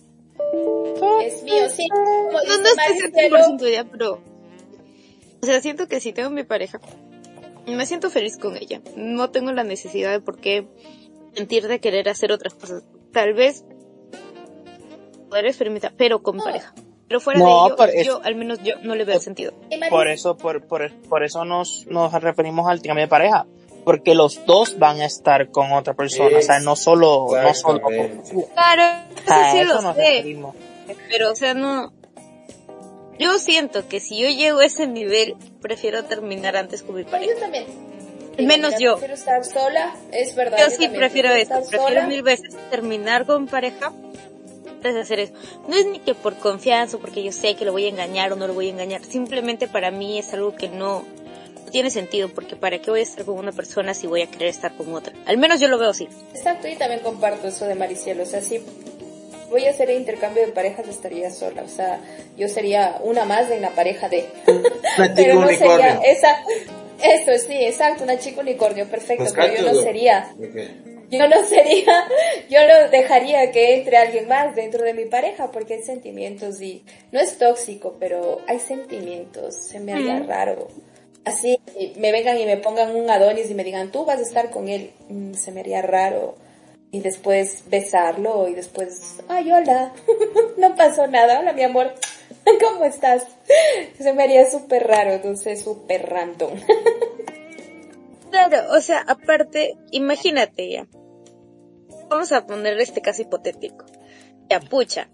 Es 1.22 1.42
mío, 1.42 1.68
sí. 1.70 1.86
No, 1.90 2.32
no 2.32 2.40
estoy 2.42 2.76
Maricelo, 2.76 3.38
100% 3.38 3.70
ya, 3.72 3.84
pero... 3.84 4.22
O 5.42 5.46
sea, 5.46 5.60
siento 5.60 5.88
que 5.88 6.00
si 6.00 6.12
tengo 6.12 6.30
mi 6.30 6.44
pareja, 6.44 6.80
me 7.66 7.86
siento 7.86 8.10
feliz 8.10 8.36
con 8.38 8.56
ella. 8.56 8.80
No 8.96 9.30
tengo 9.30 9.52
la 9.52 9.64
necesidad 9.64 10.12
de 10.12 10.20
por 10.20 10.38
qué 10.38 10.66
sentir 11.34 11.66
de 11.66 11.80
querer 11.80 12.08
hacer 12.08 12.30
otras 12.32 12.54
cosas. 12.54 12.84
Tal 13.12 13.34
vez 13.34 13.64
poder 15.32 15.46
experimentar, 15.46 15.94
pero 15.96 16.22
con 16.22 16.36
mi 16.36 16.42
pareja. 16.42 16.74
Pero 17.08 17.18
fuera 17.20 17.40
No, 17.40 17.68
de 17.70 17.74
ello, 17.74 17.84
eso- 17.86 18.04
yo 18.04 18.20
al 18.22 18.34
menos 18.34 18.62
yo 18.62 18.74
no 18.82 18.94
le 18.94 19.04
veo 19.04 19.18
sentido. 19.18 19.54
Por 19.88 20.08
eso, 20.08 20.36
por, 20.36 20.66
por, 20.66 20.92
por 21.08 21.24
eso 21.24 21.44
nos, 21.46 21.86
nos 21.86 22.12
referimos 22.12 22.68
al 22.68 22.76
intercambio 22.76 23.04
de 23.04 23.08
pareja. 23.08 23.46
Porque 23.84 24.14
los 24.14 24.44
dos 24.46 24.78
van 24.78 25.00
a 25.00 25.06
estar 25.06 25.50
con 25.50 25.72
otra 25.72 25.94
persona. 25.94 26.38
O 26.38 26.42
sea, 26.42 26.60
no 26.60 26.76
solo, 26.76 27.26
no 27.42 27.54
solo. 27.54 27.80
Claro, 27.80 29.04
eso 29.16 29.34
sí 29.52 29.58
eso 29.58 29.74
lo 29.74 29.82
nos 29.82 29.96
sé. 29.96 30.02
referimos. 30.02 30.54
Pero, 31.08 31.32
o 31.32 31.34
sea, 31.34 31.54
no... 31.54 31.92
Yo 33.18 33.38
siento 33.38 33.88
que 33.88 34.00
si 34.00 34.18
yo 34.20 34.28
llego 34.28 34.58
a 34.60 34.64
ese 34.66 34.86
nivel, 34.86 35.34
prefiero 35.60 36.04
terminar 36.04 36.56
antes 36.56 36.82
con 36.82 36.94
mi 36.96 37.04
no, 37.04 37.10
pareja. 37.10 37.32
yo 37.34 37.40
también. 37.40 37.64
Menos 38.38 38.74
yo. 38.78 38.92
Prefiero 38.92 39.14
estar 39.14 39.44
sola, 39.44 39.94
es 40.12 40.34
verdad. 40.34 40.58
Yo 40.58 40.66
sí 40.70 40.82
también 40.84 40.94
prefiero 40.94 41.30
eso, 41.30 41.54
prefiero 41.54 41.84
sola. 41.88 42.06
mil 42.06 42.22
veces 42.22 42.56
terminar 42.70 43.26
con 43.26 43.46
pareja 43.46 43.92
de 44.90 45.00
hacer 45.00 45.20
eso. 45.20 45.32
No 45.68 45.76
es 45.76 45.86
ni 45.86 45.98
que 45.98 46.14
por 46.14 46.36
confianza, 46.36 46.96
o 46.96 47.00
porque 47.00 47.22
yo 47.22 47.32
sé 47.32 47.54
que 47.54 47.64
lo 47.64 47.72
voy 47.72 47.86
a 47.86 47.88
engañar 47.88 48.32
o 48.32 48.36
no 48.36 48.46
lo 48.46 48.54
voy 48.54 48.68
a 48.68 48.70
engañar, 48.70 49.04
simplemente 49.04 49.68
para 49.68 49.90
mí 49.90 50.18
es 50.18 50.32
algo 50.34 50.54
que 50.54 50.68
no, 50.68 51.04
no 51.64 51.70
tiene 51.70 51.90
sentido, 51.90 52.28
porque 52.28 52.56
para 52.56 52.78
qué 52.80 52.90
voy 52.90 53.00
a 53.00 53.02
estar 53.04 53.24
con 53.24 53.38
una 53.38 53.52
persona 53.52 53.94
si 53.94 54.06
voy 54.06 54.22
a 54.22 54.26
querer 54.26 54.48
estar 54.48 54.76
con 54.76 54.92
otra. 54.94 55.12
Al 55.26 55.38
menos 55.38 55.60
yo 55.60 55.68
lo 55.68 55.78
veo 55.78 55.90
así. 55.90 56.08
Exacto, 56.34 56.68
y 56.68 56.76
también 56.76 57.00
comparto 57.00 57.48
eso 57.48 57.66
de 57.66 57.74
Maricielo. 57.74 58.24
O 58.24 58.26
sea, 58.26 58.40
si 58.40 58.60
voy 59.52 59.66
a 59.66 59.70
hacer 59.70 59.90
el 59.90 59.98
intercambio 59.98 60.44
de 60.44 60.50
parejas, 60.50 60.88
estaría 60.88 61.30
sola. 61.30 61.62
O 61.62 61.68
sea, 61.68 62.00
yo 62.36 62.48
sería 62.48 62.98
una 63.02 63.24
más 63.24 63.50
en 63.50 63.62
la 63.62 63.70
pareja 63.70 64.08
de. 64.08 64.28
Una 64.98 65.14
pero 65.14 65.40
no 65.40 65.48
sería 65.48 66.00
esa. 66.04 66.42
Esto 67.02 67.32
sí, 67.46 67.54
exacto, 67.54 68.04
una 68.04 68.18
chica 68.18 68.40
unicornio, 68.40 68.86
perfecto. 68.86 69.24
Pero 69.34 69.54
yo 69.54 69.72
no 69.72 69.80
sería. 69.80 70.34
Yo 71.18 71.28
no 71.28 71.44
sería. 71.44 72.08
Yo 72.48 72.58
no 72.66 72.88
dejaría 72.90 73.50
que 73.52 73.74
entre 73.76 73.96
alguien 73.98 74.28
más 74.28 74.54
dentro 74.54 74.82
de 74.84 74.94
mi 74.94 75.04
pareja 75.04 75.50
porque 75.52 75.74
hay 75.74 75.82
sentimientos 75.82 76.60
y. 76.60 76.84
No 77.12 77.20
es 77.20 77.38
tóxico, 77.38 77.96
pero 78.00 78.40
hay 78.48 78.58
sentimientos. 78.58 79.54
Se 79.68 79.78
me 79.80 79.92
haría 79.92 80.14
Mm. 80.20 80.26
raro. 80.28 80.68
Así 81.24 81.60
me 81.98 82.10
vengan 82.10 82.36
y 82.38 82.46
me 82.46 82.56
pongan 82.56 82.96
un 82.96 83.08
Adonis 83.08 83.48
y 83.50 83.54
me 83.54 83.62
digan, 83.62 83.92
tú 83.92 84.04
vas 84.04 84.18
a 84.18 84.22
estar 84.22 84.50
con 84.50 84.68
él, 84.68 84.90
mm, 85.08 85.34
se 85.34 85.52
me 85.52 85.60
haría 85.60 85.80
raro. 85.82 86.34
Y 86.90 86.98
después 87.00 87.62
besarlo 87.70 88.48
y 88.48 88.54
después, 88.54 89.18
ay, 89.28 89.52
hola, 89.52 89.92
no 90.58 90.74
pasó 90.74 91.06
nada, 91.06 91.38
hola 91.40 91.52
mi 91.52 91.62
amor, 91.62 91.94
¿cómo 92.60 92.84
estás? 92.84 93.24
Se 93.98 94.12
me 94.12 94.24
haría 94.24 94.50
súper 94.50 94.86
raro, 94.88 95.12
entonces 95.12 95.62
súper 95.62 96.08
random. 96.10 96.54
Claro, 98.30 98.72
o 98.74 98.80
sea, 98.80 99.04
aparte, 99.06 99.76
imagínate 99.90 100.70
ya. 100.70 100.86
Vamos 102.12 102.30
a 102.32 102.46
poner 102.46 102.78
este 102.78 103.00
caso 103.00 103.22
hipotético. 103.22 103.86
Ya, 104.50 104.60
pucha. 104.60 105.08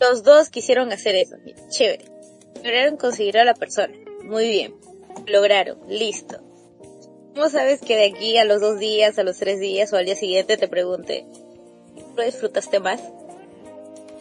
Los 0.00 0.24
dos 0.24 0.50
quisieron 0.50 0.90
hacer 0.90 1.14
eso. 1.14 1.36
Mira, 1.44 1.60
chévere. 1.68 2.06
Lograron 2.56 2.96
conseguir 2.96 3.38
a 3.38 3.44
la 3.44 3.54
persona. 3.54 3.94
Muy 4.24 4.48
bien. 4.48 4.74
Lograron. 5.28 5.78
Listo. 5.88 6.40
¿Cómo 7.36 7.48
sabes 7.50 7.80
que 7.80 7.94
de 7.94 8.06
aquí 8.06 8.36
a 8.36 8.44
los 8.44 8.60
dos 8.60 8.80
días, 8.80 9.16
a 9.20 9.22
los 9.22 9.36
tres 9.36 9.60
días 9.60 9.92
o 9.92 9.96
al 9.96 10.06
día 10.06 10.16
siguiente 10.16 10.56
te 10.56 10.66
pregunte, 10.66 11.24
¿lo 12.16 12.24
disfrutaste 12.24 12.80
más? 12.80 13.00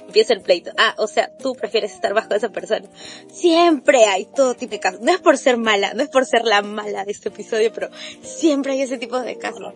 Empieza 0.05 0.33
el 0.33 0.41
pleito. 0.41 0.71
Ah, 0.77 0.93
o 0.99 1.07
sea, 1.07 1.35
tú 1.35 1.55
prefieres 1.55 1.93
estar 1.93 2.13
bajo 2.13 2.35
esa 2.35 2.49
persona. 2.49 2.87
Siempre 3.33 4.05
hay 4.05 4.25
todo 4.25 4.53
tipo 4.53 4.73
de 4.73 4.79
casos. 4.79 5.01
No 5.01 5.11
es 5.11 5.19
por 5.19 5.35
ser 5.39 5.57
mala, 5.57 5.95
no 5.95 6.03
es 6.03 6.09
por 6.09 6.27
ser 6.27 6.45
la 6.45 6.61
mala 6.61 7.05
de 7.05 7.11
este 7.11 7.29
episodio, 7.29 7.73
pero 7.73 7.89
siempre 8.21 8.73
hay 8.73 8.83
ese 8.83 8.99
tipo 8.99 9.19
de 9.19 9.35
casos. 9.39 9.73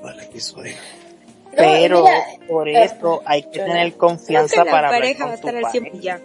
Vale, 0.00 0.22
episodio. 0.22 0.74
Pero 1.56 2.02
mira, 2.02 2.24
por 2.48 2.68
eh, 2.68 2.84
eso 2.84 3.22
hay 3.24 3.42
que 3.44 3.58
yo 3.58 3.66
no. 3.66 3.72
tener 3.72 3.94
confianza 3.94 4.64
para 4.64 4.88
hablar 4.88 5.00
pareja 5.00 5.24
con 5.24 5.30
va 5.30 5.34
a 5.34 5.40
tu 5.40 5.48
estar 5.48 5.56
al 5.56 5.62
pareja. 5.62 5.84
100 5.90 5.96
y 5.96 6.04
ya. 6.04 6.20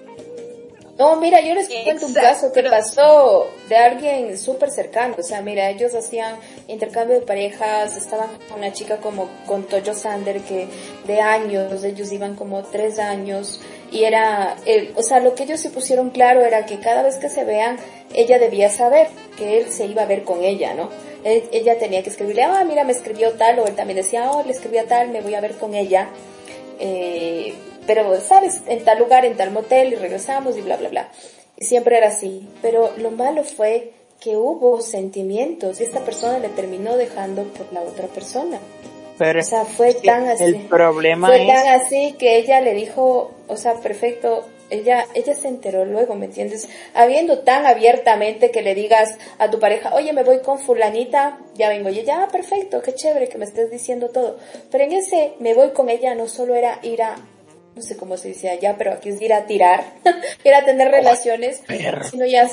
No, 0.98 1.16
mira, 1.16 1.40
yo 1.40 1.54
les 1.54 1.70
cuento 1.70 2.08
un 2.08 2.14
caso 2.14 2.52
que 2.52 2.62
pero- 2.62 2.72
pasó 2.72 3.50
de 3.70 3.78
alguien 3.78 4.38
súper 4.38 4.70
cercano. 4.70 5.16
O 5.18 5.24
sea, 5.24 5.42
mira, 5.42 5.70
ellos 5.70 5.96
hacían 5.96 6.36
intercambio 6.68 7.22
de 7.22 7.26
parejas, 7.26 7.96
estaban 7.96 8.28
con 8.50 8.58
una 8.60 8.74
chica 8.74 8.98
como 8.98 9.30
con 9.46 9.64
Toyo 9.64 9.94
Sander, 9.94 10.42
que 10.42 10.68
de 11.08 11.22
años, 11.22 11.86
ellos 11.86 12.12
iban 12.12 12.36
como 12.36 12.64
tres 12.64 13.00
años, 13.00 13.62
y 13.94 14.04
era, 14.04 14.58
el, 14.66 14.92
o 14.98 15.02
sea, 15.02 15.22
lo 15.22 15.36
que 15.36 15.44
ellos 15.44 15.62
se 15.62 15.70
pusieron 15.70 16.10
claro 16.10 16.44
era 16.44 16.66
que 16.66 16.80
cada 16.82 17.02
vez 17.02 17.16
que 17.16 17.30
se 17.30 17.46
vean, 17.46 17.78
ella 18.14 18.38
debía 18.38 18.70
saber 18.70 19.08
que 19.38 19.58
él 19.58 19.72
se 19.72 19.86
iba 19.86 20.02
a 20.02 20.06
ver 20.06 20.26
con 20.26 20.44
ella, 20.44 20.74
¿no? 20.74 20.90
Él- 21.24 21.44
ella 21.52 21.78
tenía 21.78 22.02
que 22.04 22.10
escribirle, 22.10 22.44
ah, 22.44 22.64
mira, 22.66 22.84
me 22.84 22.92
escribió 22.94 23.32
tal, 23.34 23.60
o 23.60 23.68
él 23.68 23.76
también 23.76 23.98
decía, 23.98 24.32
oh, 24.32 24.44
le 24.44 24.52
escribí 24.52 24.78
a 24.78 24.86
tal, 24.86 25.10
me 25.10 25.22
voy 25.22 25.36
a 25.36 25.42
ver 25.42 25.54
con 25.56 25.74
ella 25.76 26.10
eh, 26.80 27.54
pero 27.86 28.20
sabes, 28.22 28.62
en 28.68 28.84
tal 28.86 29.00
lugar, 29.00 29.26
en 29.26 29.36
tal 29.36 29.52
motel 29.52 29.94
y 29.94 29.96
regresamos 29.96 30.58
y 30.58 30.62
bla, 30.62 30.78
bla, 30.78 30.90
bla. 30.90 31.10
Y 31.58 31.66
siempre 31.66 31.98
era 31.98 32.08
así. 32.10 32.48
Pero 32.62 32.92
lo 32.98 33.12
malo 33.12 33.44
fue 33.44 33.92
que 34.20 34.38
hubo 34.38 34.82
sentimientos 34.82 35.82
y 35.82 35.84
esta 35.86 36.02
persona 36.02 36.40
le 36.40 36.50
terminó 36.50 36.96
dejando 36.98 37.44
por 37.46 37.72
la 37.74 37.82
otra 37.82 38.08
persona. 38.08 38.60
Pero 39.18 39.40
O 39.40 39.44
sea, 39.44 39.66
fue 39.66 39.94
tan 39.96 40.30
así. 40.30 40.44
el 40.44 40.56
problema 40.68 41.28
fue 41.28 41.42
es 41.42 41.48
tan 41.48 41.68
así 41.82 42.16
que 42.18 42.38
ella 42.38 42.62
le 42.62 42.74
dijo, 42.74 43.32
o 43.48 43.58
sea, 43.58 43.74
perfecto, 43.76 44.46
ella, 44.70 45.06
ella 45.14 45.34
se 45.34 45.48
enteró 45.48 45.86
luego, 45.86 46.16
¿me 46.16 46.26
entiendes? 46.26 46.70
Habiendo 46.94 47.40
tan 47.40 47.66
abiertamente 47.66 48.52
que 48.52 48.62
le 48.62 48.76
digas 48.76 49.18
a 49.38 49.50
tu 49.50 49.60
pareja, 49.60 49.94
oye, 49.94 50.14
me 50.14 50.24
voy 50.24 50.40
con 50.40 50.60
fulanita, 50.60 51.40
ya 51.56 51.70
vengo, 51.70 51.90
y 51.90 52.00
ella, 52.00 52.24
ah, 52.24 52.28
perfecto, 52.32 52.82
qué 52.82 52.94
chévere 52.94 53.30
que 53.30 53.38
me 53.38 53.46
estés 53.46 53.72
diciendo 53.72 54.10
todo. 54.10 54.38
Pero 54.72 54.84
en 54.84 54.94
ese 54.94 55.34
me 55.40 55.54
voy 55.54 55.72
con 55.72 55.90
ella 55.90 56.16
no 56.16 56.28
solo 56.28 56.56
era 56.56 56.80
ir 56.84 57.02
a, 57.02 57.16
no 57.76 57.82
sé 57.82 57.98
cómo 57.98 58.18
se 58.18 58.30
dice 58.30 58.50
allá, 58.50 58.76
pero 58.78 58.94
aquí 58.94 59.10
es 59.10 59.22
ir 59.22 59.34
a 59.34 59.46
tirar, 59.46 59.84
ir 60.44 60.54
a 60.54 60.66
tener 60.66 60.90
relaciones, 60.90 61.62
sino 62.10 62.26
ya 62.26 62.48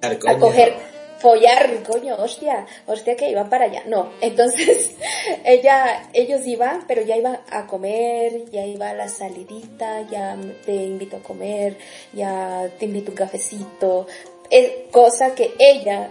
a 0.00 0.38
coger, 0.38 0.74
follar, 1.22 1.82
coño, 1.84 2.16
hostia, 2.16 2.66
hostia 2.86 3.16
que 3.16 3.30
iban 3.30 3.48
para 3.48 3.66
allá. 3.66 3.82
No, 3.86 4.10
entonces 4.20 4.96
ella, 5.44 6.10
ellos 6.12 6.46
iban, 6.46 6.84
pero 6.88 7.02
ya 7.02 7.16
iban 7.16 7.38
a 7.50 7.66
comer, 7.66 8.50
ya 8.50 8.66
iba 8.66 8.90
a 8.90 8.94
la 8.94 9.08
salidita, 9.08 10.02
ya 10.10 10.36
te 10.66 10.74
invito 10.74 11.16
a 11.16 11.20
comer, 11.20 11.78
ya 12.12 12.68
te 12.78 12.84
invito 12.86 13.10
un 13.12 13.16
cafecito, 13.16 14.06
es 14.50 14.70
cosa 14.90 15.34
que 15.34 15.54
ella, 15.58 16.10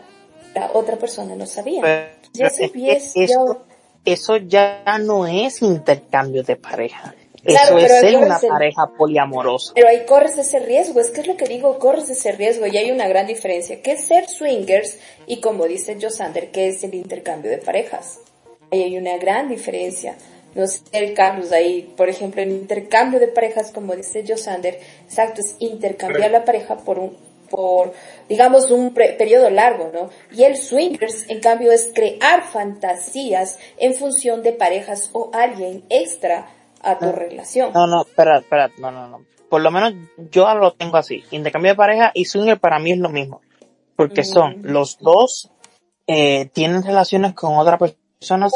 la 0.55 0.71
otra 0.73 0.95
persona 0.97 1.35
no 1.35 1.45
sabía. 1.45 1.81
Pero 1.81 2.07
Ya 2.33 2.47
es 2.47 2.57
que 2.57 2.67
supiese 2.67 3.23
eso, 3.25 3.45
yo. 3.47 3.65
eso 4.05 4.37
ya 4.37 4.83
no 4.99 5.27
es 5.27 5.61
intercambio 5.61 6.43
de 6.43 6.55
pareja. 6.55 7.13
Claro, 7.43 7.77
eso 7.77 7.87
es 7.87 8.01
ser 8.01 8.17
una 8.17 8.37
el- 8.41 8.47
pareja 8.47 8.87
poliamorosa. 8.97 9.73
Pero 9.75 9.87
ahí 9.87 10.05
corres 10.05 10.37
ese 10.37 10.59
riesgo, 10.59 10.99
es 10.99 11.09
que 11.09 11.21
es 11.21 11.27
lo 11.27 11.37
que 11.37 11.45
digo, 11.45 11.79
corres 11.79 12.09
ese 12.09 12.31
riesgo 12.31 12.67
y 12.67 12.77
hay 12.77 12.91
una 12.91 13.07
gran 13.07 13.27
diferencia, 13.27 13.81
que 13.81 13.93
es 13.93 14.05
ser 14.05 14.27
swingers 14.27 14.97
y 15.25 15.41
como 15.41 15.65
dice 15.65 15.97
Josander, 15.99 16.51
que 16.51 16.67
es 16.67 16.83
el 16.83 16.93
intercambio 16.93 17.49
de 17.49 17.57
parejas. 17.57 18.19
Ahí 18.71 18.83
hay 18.83 18.97
una 18.97 19.17
gran 19.17 19.49
diferencia. 19.49 20.15
No 20.53 20.67
sé, 20.67 20.81
el 20.91 21.13
Carlos 21.13 21.51
ahí, 21.51 21.93
por 21.95 22.09
ejemplo, 22.09 22.41
el 22.41 22.51
intercambio 22.51 23.19
de 23.19 23.27
parejas, 23.27 23.71
como 23.71 23.95
dice 23.95 24.23
Josander, 24.27 24.79
exacto, 25.05 25.41
es 25.41 25.55
intercambiar 25.59 26.29
la 26.31 26.45
pareja 26.45 26.77
por 26.77 26.99
un 26.99 27.31
por, 27.49 27.91
digamos, 28.29 28.71
un 28.71 28.93
periodo 28.93 29.49
largo, 29.49 29.91
¿no? 29.93 30.09
Y 30.33 30.43
el 30.43 30.55
swingers, 30.55 31.25
en 31.29 31.41
cambio, 31.41 31.73
es 31.73 31.91
crear 31.93 32.43
fantasías 32.43 33.59
en 33.77 33.93
función 33.93 34.41
de 34.41 34.53
parejas 34.53 35.09
o 35.11 35.31
alguien 35.33 35.83
extra 35.89 36.49
a 36.83 36.97
tu 36.97 37.11
relación. 37.11 37.71
No, 37.73 37.87
no, 37.87 38.01
espera, 38.01 38.39
espera, 38.39 38.69
no, 38.79 38.91
no, 38.91 39.07
no. 39.07 39.25
Por 39.49 39.61
lo 39.61 39.71
menos 39.71 39.93
yo 40.31 40.53
lo 40.55 40.73
tengo 40.73 40.97
así. 40.97 41.23
Intercambio 41.31 41.71
de 41.71 41.75
pareja 41.75 42.11
y 42.13 42.25
swinger 42.25 42.59
para 42.59 42.79
mí 42.79 42.91
es 42.91 42.99
lo 42.99 43.09
mismo. 43.09 43.41
Porque 43.95 44.23
son 44.23 44.61
mm. 44.61 44.65
los 44.65 44.97
dos 44.99 45.51
eh, 46.07 46.49
tienen 46.53 46.83
relaciones 46.83 47.33
con 47.33 47.57
otras 47.57 47.79
personas 48.19 48.53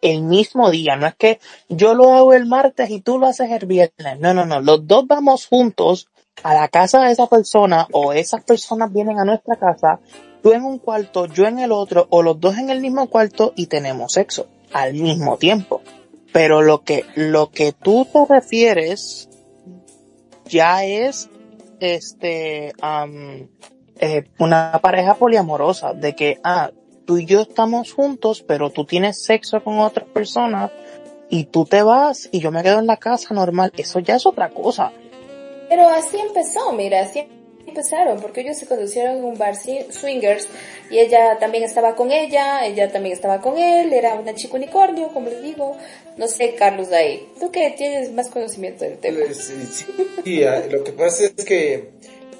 el 0.00 0.22
mismo 0.22 0.70
día. 0.70 0.96
No 0.96 1.06
es 1.06 1.14
que 1.16 1.40
yo 1.68 1.94
lo 1.94 2.14
hago 2.14 2.34
el 2.34 2.46
martes 2.46 2.90
y 2.90 3.00
tú 3.00 3.18
lo 3.18 3.26
haces 3.26 3.50
el 3.50 3.66
viernes. 3.66 4.20
No, 4.20 4.32
no, 4.32 4.46
no. 4.46 4.60
Los 4.60 4.86
dos 4.86 5.06
vamos 5.06 5.46
juntos 5.46 6.08
a 6.42 6.54
la 6.54 6.68
casa 6.68 7.02
de 7.02 7.12
esa 7.12 7.26
persona 7.26 7.86
o 7.92 8.12
esas 8.12 8.44
personas 8.44 8.92
vienen 8.92 9.18
a 9.18 9.24
nuestra 9.24 9.56
casa, 9.56 10.00
tú 10.42 10.52
en 10.52 10.64
un 10.64 10.78
cuarto, 10.78 11.26
yo 11.26 11.46
en 11.46 11.58
el 11.58 11.72
otro 11.72 12.06
o 12.10 12.22
los 12.22 12.40
dos 12.40 12.58
en 12.58 12.70
el 12.70 12.80
mismo 12.80 13.08
cuarto 13.08 13.52
y 13.56 13.66
tenemos 13.66 14.12
sexo 14.12 14.46
al 14.72 14.94
mismo 14.94 15.36
tiempo. 15.36 15.82
Pero 16.32 16.62
lo 16.62 16.82
que, 16.82 17.04
lo 17.14 17.50
que 17.50 17.72
tú 17.72 18.06
te 18.12 18.24
refieres 18.26 19.28
ya 20.44 20.84
es, 20.84 21.28
este, 21.80 22.72
eh, 24.00 24.24
una 24.38 24.78
pareja 24.82 25.14
poliamorosa 25.14 25.94
de 25.94 26.14
que, 26.14 26.38
ah, 26.44 26.70
tú 27.06 27.18
y 27.18 27.24
yo 27.24 27.40
estamos 27.40 27.92
juntos, 27.92 28.44
pero 28.46 28.70
tú 28.70 28.84
tienes 28.84 29.24
sexo 29.24 29.64
con 29.64 29.78
otras 29.78 30.06
personas 30.08 30.70
y 31.30 31.44
tú 31.44 31.64
te 31.64 31.82
vas 31.82 32.28
y 32.32 32.40
yo 32.40 32.50
me 32.50 32.62
quedo 32.62 32.78
en 32.78 32.86
la 32.86 32.98
casa 32.98 33.34
normal. 33.34 33.72
Eso 33.76 33.98
ya 34.00 34.16
es 34.16 34.26
otra 34.26 34.50
cosa. 34.50 34.92
Pero 35.68 35.88
así 35.88 36.18
empezó, 36.18 36.72
mira, 36.72 37.02
así 37.02 37.26
empezaron, 37.68 38.20
porque 38.20 38.40
ellos 38.40 38.58
se 38.58 38.66
conocieron 38.66 39.18
en 39.18 39.24
un 39.24 39.38
bar 39.38 39.54
swingers 39.56 40.48
y 40.90 40.98
ella 40.98 41.38
también 41.38 41.64
estaba 41.64 41.94
con 41.94 42.10
ella, 42.10 42.66
ella 42.66 42.90
también 42.90 43.14
estaba 43.14 43.40
con 43.40 43.58
él, 43.58 43.92
era 43.92 44.14
una 44.14 44.34
chica 44.34 44.56
unicornio, 44.56 45.08
como 45.08 45.28
les 45.28 45.42
digo. 45.42 45.76
No 46.16 46.26
sé, 46.26 46.54
Carlos, 46.54 46.90
de 46.90 46.96
ahí, 46.96 47.28
tú 47.38 47.50
que 47.50 47.70
tienes 47.70 48.12
más 48.12 48.28
conocimiento 48.28 48.84
del 48.84 48.98
tema. 48.98 49.20
Sí, 49.32 49.86
sí, 50.24 50.44
ah, 50.44 50.64
lo 50.70 50.82
que 50.82 50.92
pasa 50.92 51.24
es 51.24 51.44
que 51.44 51.90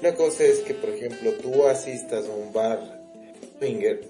una 0.01 0.13
cosa 0.15 0.43
es 0.43 0.59
que, 0.59 0.73
por 0.73 0.89
ejemplo, 0.89 1.31
tú 1.33 1.65
asistas 1.65 2.25
a 2.25 2.31
un 2.31 2.51
bar 2.51 3.01
swinger 3.59 4.01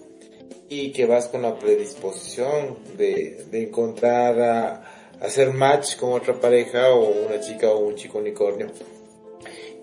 y 0.70 0.92
que 0.92 1.06
vas 1.06 1.28
con 1.28 1.42
la 1.42 1.58
predisposición 1.58 2.78
de, 2.98 3.46
de 3.52 3.64
encontrar 3.64 4.40
a, 4.40 5.00
hacer 5.22 5.52
match 5.52 5.98
con 5.98 6.14
otra 6.14 6.34
pareja 6.34 6.94
o 6.94 7.28
una 7.28 7.40
chica 7.40 7.70
o 7.70 7.80
un 7.80 7.96
chico 7.96 8.20
unicornio 8.20 8.68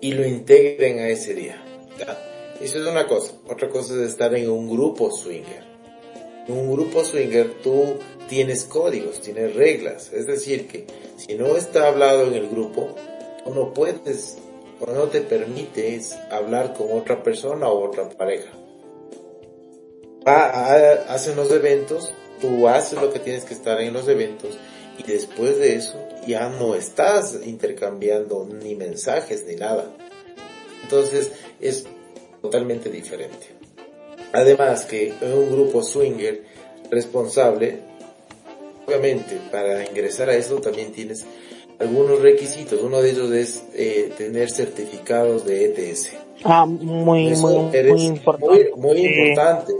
y 0.01 0.13
lo 0.13 0.25
integren 0.25 0.99
a 0.99 1.09
ese 1.09 1.33
día. 1.33 1.63
Eso 2.61 2.79
es 2.79 2.87
una 2.87 3.07
cosa. 3.07 3.33
Otra 3.47 3.69
cosa 3.69 3.93
es 3.93 4.09
estar 4.09 4.33
en 4.35 4.49
un 4.49 4.69
grupo 4.69 5.11
swinger. 5.11 5.63
En 6.47 6.57
un 6.57 6.71
grupo 6.71 7.03
swinger 7.03 7.61
tú 7.61 7.95
tienes 8.29 8.63
códigos, 8.65 9.21
tienes 9.21 9.55
reglas. 9.55 10.11
Es 10.13 10.27
decir, 10.27 10.67
que 10.67 10.85
si 11.17 11.35
no 11.35 11.55
está 11.55 11.87
hablado 11.87 12.27
en 12.27 12.33
el 12.33 12.49
grupo, 12.49 12.95
tú 13.43 13.53
no 13.53 13.73
puedes 13.73 14.37
o 14.79 14.91
no 14.91 15.03
te 15.05 15.21
permites 15.21 16.13
hablar 16.31 16.73
con 16.73 16.91
otra 16.91 17.23
persona 17.23 17.67
o 17.67 17.87
otra 17.87 18.09
pareja 18.09 18.51
va, 20.27 20.93
hacen 21.13 21.35
los 21.35 21.51
eventos, 21.51 22.13
tú 22.41 22.67
haces 22.67 22.99
lo 23.01 23.11
que 23.11 23.19
tienes 23.19 23.45
que 23.45 23.53
estar 23.53 23.79
en 23.79 23.93
los 23.93 24.07
eventos 24.07 24.57
y 24.97 25.03
después 25.03 25.57
de 25.57 25.75
eso 25.75 25.97
ya 26.25 26.49
no 26.49 26.75
estás 26.75 27.39
intercambiando 27.45 28.47
ni 28.61 28.75
mensajes 28.75 29.45
ni 29.47 29.55
nada. 29.55 29.91
Entonces 30.83 31.31
es 31.59 31.85
totalmente 32.41 32.89
diferente. 32.89 33.47
Además 34.33 34.85
que 34.85 35.13
en 35.21 35.33
un 35.33 35.51
grupo 35.51 35.83
swinger 35.83 36.43
responsable, 36.91 37.79
obviamente 38.85 39.39
para 39.51 39.85
ingresar 39.85 40.29
a 40.29 40.35
eso 40.35 40.59
también 40.59 40.91
tienes 40.91 41.25
algunos 41.79 42.21
requisitos. 42.21 42.81
Uno 42.81 43.01
de 43.01 43.11
ellos 43.11 43.31
es 43.31 43.63
eh, 43.73 44.11
tener 44.17 44.49
certificados 44.49 45.45
de 45.45 45.65
ETS. 45.65 46.11
Ah, 46.43 46.65
muy, 46.65 47.35
muy, 47.35 47.55
muy 47.89 48.03
importante. 48.03 48.71
muy 48.75 48.99
importante 48.99 49.73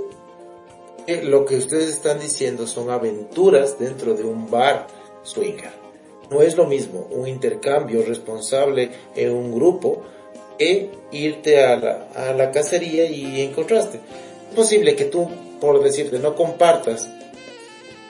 lo 1.24 1.46
que 1.46 1.56
ustedes 1.56 1.90
están 1.90 2.20
diciendo 2.20 2.68
son 2.68 2.90
aventuras 2.90 3.80
dentro 3.80 4.14
de 4.14 4.24
un 4.24 4.52
bar 4.52 4.88
swinger. 5.28 5.72
No 6.32 6.42
es 6.42 6.58
lo 6.58 6.66
mismo 6.66 7.08
un 7.12 7.28
intercambio 7.28 8.04
responsable 8.04 8.90
en 9.16 9.32
un 9.32 9.54
grupo 9.54 10.04
que 10.58 10.90
irte 11.12 11.64
a 11.64 11.78
la, 11.78 12.08
a 12.16 12.34
la 12.34 12.52
cacería 12.52 13.06
y 13.10 13.42
encontraste. 13.42 14.00
Es 14.50 14.56
posible 14.56 14.96
que 14.96 15.06
tú, 15.06 15.30
por 15.62 15.82
decirte, 15.84 16.20
no 16.20 16.36
compartas, 16.36 17.10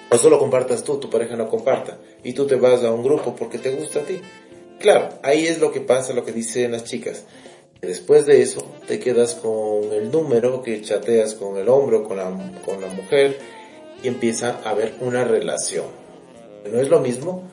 o 0.09 0.17
solo 0.17 0.39
compartas 0.39 0.83
tú, 0.83 0.97
tu 0.97 1.09
pareja 1.09 1.35
no 1.35 1.49
comparta, 1.49 1.97
y 2.23 2.33
tú 2.33 2.47
te 2.47 2.55
vas 2.55 2.83
a 2.83 2.91
un 2.91 3.03
grupo 3.03 3.35
porque 3.35 3.57
te 3.57 3.71
gusta 3.71 3.99
a 3.99 4.03
ti. 4.03 4.21
Claro, 4.79 5.09
ahí 5.23 5.45
es 5.47 5.59
lo 5.59 5.71
que 5.71 5.81
pasa, 5.81 6.13
lo 6.13 6.23
que 6.23 6.31
dicen 6.31 6.71
las 6.71 6.83
chicas. 6.85 7.23
Después 7.81 8.25
de 8.25 8.41
eso 8.41 8.65
te 8.87 8.99
quedas 8.99 9.35
con 9.35 9.91
el 9.93 10.09
número 10.11 10.63
que 10.63 10.81
chateas 10.81 11.35
con 11.35 11.57
el 11.57 11.69
hombre 11.69 11.97
o 11.97 12.03
con 12.03 12.17
la, 12.17 12.25
con 12.65 12.81
la 12.81 12.87
mujer 12.87 13.37
y 14.01 14.07
empieza 14.07 14.59
a 14.63 14.71
haber 14.71 14.95
una 15.01 15.23
relación. 15.23 15.85
No 16.67 16.79
es 16.79 16.89
lo 16.89 16.99
mismo 16.99 17.43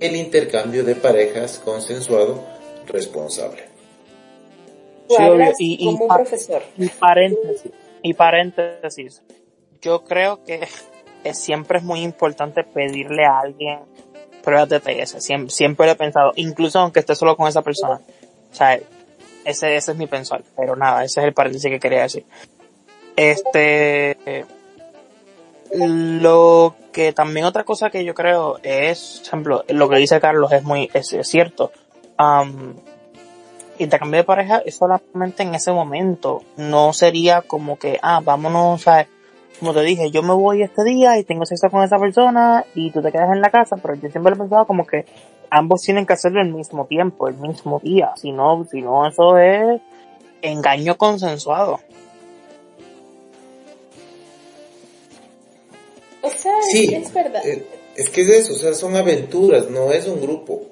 el 0.00 0.16
intercambio 0.16 0.84
de 0.84 0.94
parejas 0.94 1.60
consensuado 1.64 2.44
responsable. 2.86 3.64
y, 5.58 5.84
como 5.84 6.04
un 6.04 6.08
profesor. 6.08 6.62
Y 6.76 6.88
paréntesis, 6.88 7.72
y 8.02 8.14
paréntesis, 8.14 9.22
yo 9.80 10.04
creo 10.04 10.44
que 10.44 10.66
es, 11.24 11.38
siempre 11.38 11.78
es 11.78 11.84
muy 11.84 12.00
importante 12.00 12.64
pedirle 12.64 13.24
a 13.24 13.40
alguien 13.40 13.80
pruebas 14.42 14.68
de 14.68 14.80
TS. 14.80 15.22
Siempre, 15.24 15.50
siempre 15.50 15.86
lo 15.86 15.92
he 15.92 15.96
pensado, 15.96 16.32
incluso 16.36 16.78
aunque 16.78 17.00
esté 17.00 17.14
solo 17.14 17.36
con 17.36 17.48
esa 17.48 17.62
persona. 17.62 18.00
O 18.52 18.54
sea, 18.54 18.78
ese, 19.44 19.76
ese 19.76 19.92
es 19.92 19.96
mi 19.96 20.06
pensar, 20.06 20.42
pero 20.56 20.76
nada, 20.76 21.04
ese 21.04 21.20
es 21.20 21.26
el 21.26 21.32
paréntesis 21.32 21.70
que 21.70 21.80
quería 21.80 22.02
decir. 22.02 22.24
Este, 23.16 24.44
lo 25.72 26.74
que 26.92 27.12
también 27.12 27.46
otra 27.46 27.64
cosa 27.64 27.90
que 27.90 28.04
yo 28.04 28.14
creo 28.14 28.58
es, 28.62 29.18
por 29.20 29.28
ejemplo, 29.28 29.64
lo 29.68 29.88
que 29.88 29.96
dice 29.96 30.20
Carlos 30.20 30.52
es 30.52 30.62
muy, 30.62 30.90
es, 30.92 31.16
cierto. 31.22 31.72
Um, 32.18 32.74
intercambio 33.78 34.18
de 34.18 34.24
pareja 34.24 34.62
es 34.64 34.76
solamente 34.76 35.42
en 35.42 35.54
ese 35.54 35.72
momento. 35.72 36.42
No 36.56 36.92
sería 36.92 37.42
como 37.42 37.78
que, 37.78 37.98
ah, 38.02 38.20
vámonos, 38.24 38.86
a, 38.86 39.06
como 39.58 39.72
te 39.72 39.82
dije, 39.82 40.10
yo 40.10 40.22
me 40.22 40.34
voy 40.34 40.62
este 40.62 40.84
día 40.84 41.18
y 41.18 41.24
tengo 41.24 41.44
sexo 41.46 41.70
con 41.70 41.82
esa 41.82 41.98
persona 41.98 42.64
y 42.74 42.90
tú 42.90 43.02
te 43.02 43.10
quedas 43.10 43.32
en 43.32 43.40
la 43.40 43.50
casa, 43.50 43.76
pero 43.76 43.94
yo 43.94 44.08
siempre 44.10 44.34
he 44.34 44.36
pensado 44.36 44.66
como 44.66 44.86
que 44.86 45.06
ambos 45.50 45.82
tienen 45.82 46.06
que 46.06 46.12
hacerlo 46.12 46.40
al 46.40 46.52
mismo 46.52 46.86
tiempo, 46.86 47.28
el 47.28 47.36
mismo 47.36 47.80
día. 47.80 48.12
Si 48.16 48.32
no, 48.32 48.64
si 48.70 48.82
no, 48.82 49.06
eso 49.06 49.38
es 49.38 49.80
engaño 50.42 50.96
consensuado. 50.96 51.80
O 56.24 56.30
sea, 56.30 56.54
sí, 56.72 56.94
es 56.94 57.12
verdad. 57.12 57.46
Eh, 57.46 57.64
es 57.96 58.08
que 58.08 58.22
es 58.22 58.28
eso, 58.28 58.54
o 58.54 58.56
sea, 58.56 58.74
son 58.74 58.96
aventuras, 58.96 59.68
no 59.68 59.92
es 59.92 60.06
un 60.06 60.20
grupo. 60.20 60.70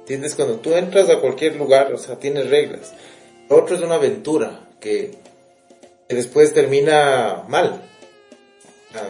¿Entiendes? 0.00 0.36
Cuando 0.36 0.60
tú 0.60 0.74
entras 0.74 1.10
a 1.10 1.20
cualquier 1.20 1.56
lugar, 1.56 1.92
o 1.92 1.98
sea, 1.98 2.18
tienes 2.18 2.48
reglas. 2.48 2.92
Lo 3.50 3.56
otro 3.56 3.74
es 3.74 3.82
una 3.82 3.96
aventura 3.96 4.68
que, 4.80 5.10
después 6.08 6.54
termina 6.54 7.44
mal. 7.48 7.82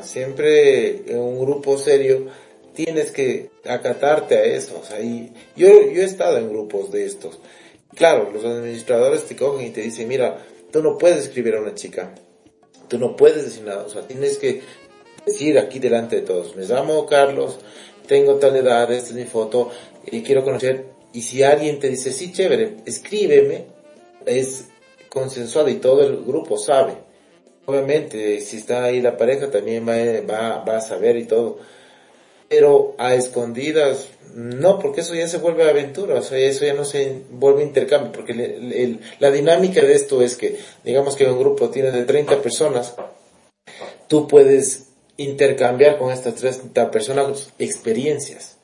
siempre 0.03 1.03
en 1.07 1.19
un 1.19 1.39
grupo 1.39 1.77
serio 1.77 2.27
tienes 2.75 3.11
que 3.11 3.51
acatarte 3.65 4.37
a 4.37 4.45
eso. 4.45 4.81
O 4.83 4.85
sea, 4.85 5.01
y 5.01 5.33
yo, 5.57 5.69
yo 5.69 6.03
he 6.03 6.05
estado 6.05 6.39
en 6.39 6.49
grupos 6.49 6.91
de 6.91 7.05
estos. 7.05 7.39
Claro, 7.95 8.31
los 8.33 8.45
administradores 8.45 9.25
te 9.25 9.37
cogen 9.37 9.67
y 9.67 9.71
te 9.71 9.83
dicen, 9.83 10.09
mira, 10.09 10.45
tú 10.73 10.83
no 10.83 10.99
puedes 10.99 11.25
escribir 11.25 11.57
a 11.57 11.61
una 11.61 11.75
chica. 11.75 12.15
Tú 12.89 12.99
no 12.99 13.17
puedes 13.17 13.45
decir 13.45 13.65
nada. 13.65 13.85
O 13.85 13.89
sea, 13.89 14.03
tienes 14.03 14.39
que 14.39 14.63
decir 15.27 15.59
aquí 15.59 15.79
delante 15.79 16.17
de 16.17 16.23
todos, 16.23 16.57
me 16.57 16.65
llamo 16.65 17.05
Carlos, 17.07 17.59
tengo 18.07 18.37
tal 18.37 18.57
edad, 18.57 18.91
esta 18.93 19.11
es 19.11 19.17
mi 19.17 19.25
foto, 19.25 19.71
y 20.07 20.23
quiero 20.23 20.45
conocer. 20.45 20.87
Y 21.13 21.23
si 21.23 21.43
alguien 21.43 21.81
te 21.81 21.89
dice, 21.89 22.13
sí, 22.13 22.33
chévere, 22.33 22.77
escríbeme, 22.87 23.65
es 24.25 24.67
consensuado 25.09 25.69
y 25.69 25.77
todo 25.77 26.05
el 26.05 26.25
grupo 26.25 26.57
sabe. 26.59 26.95
Obviamente, 27.65 28.41
si 28.41 28.59
está 28.59 28.85
ahí 28.85 29.01
la 29.01 29.17
pareja, 29.17 29.51
también 29.51 29.87
va, 29.89 29.97
va, 30.23 30.65
va 30.65 30.77
a 30.77 30.81
saber 30.81 31.17
y 31.17 31.25
todo 31.25 31.59
pero 32.49 32.95
a 32.99 33.15
escondidas 33.15 34.09
no, 34.35 34.79
porque 34.79 35.01
eso 35.01 35.15
ya 35.15 35.27
se 35.29 35.39
vuelve 35.39 35.69
aventura, 35.69 36.17
o 36.17 36.23
sea, 36.23 36.39
eso 36.39 36.67
ya 36.67 36.75
no 36.75 36.85
se 36.85 37.23
vuelve 37.31 37.63
intercambio, 37.63 38.13
porque 38.13 38.99
la 39.19 39.31
dinámica 39.31 39.81
de 39.81 39.95
esto 39.95 40.21
es 40.21 40.37
que, 40.37 40.59
digamos 40.85 41.17
que 41.17 41.27
un 41.27 41.39
grupo 41.39 41.71
tienes 41.71 41.95
de 41.95 42.05
30 42.05 42.43
personas, 42.43 42.95
tú 44.09 44.29
puedes 44.29 44.86
intercambiar 45.17 45.99
con 45.99 46.13
estas 46.13 46.35
30 46.37 46.91
personas 46.91 47.51
experiencias. 47.59 48.59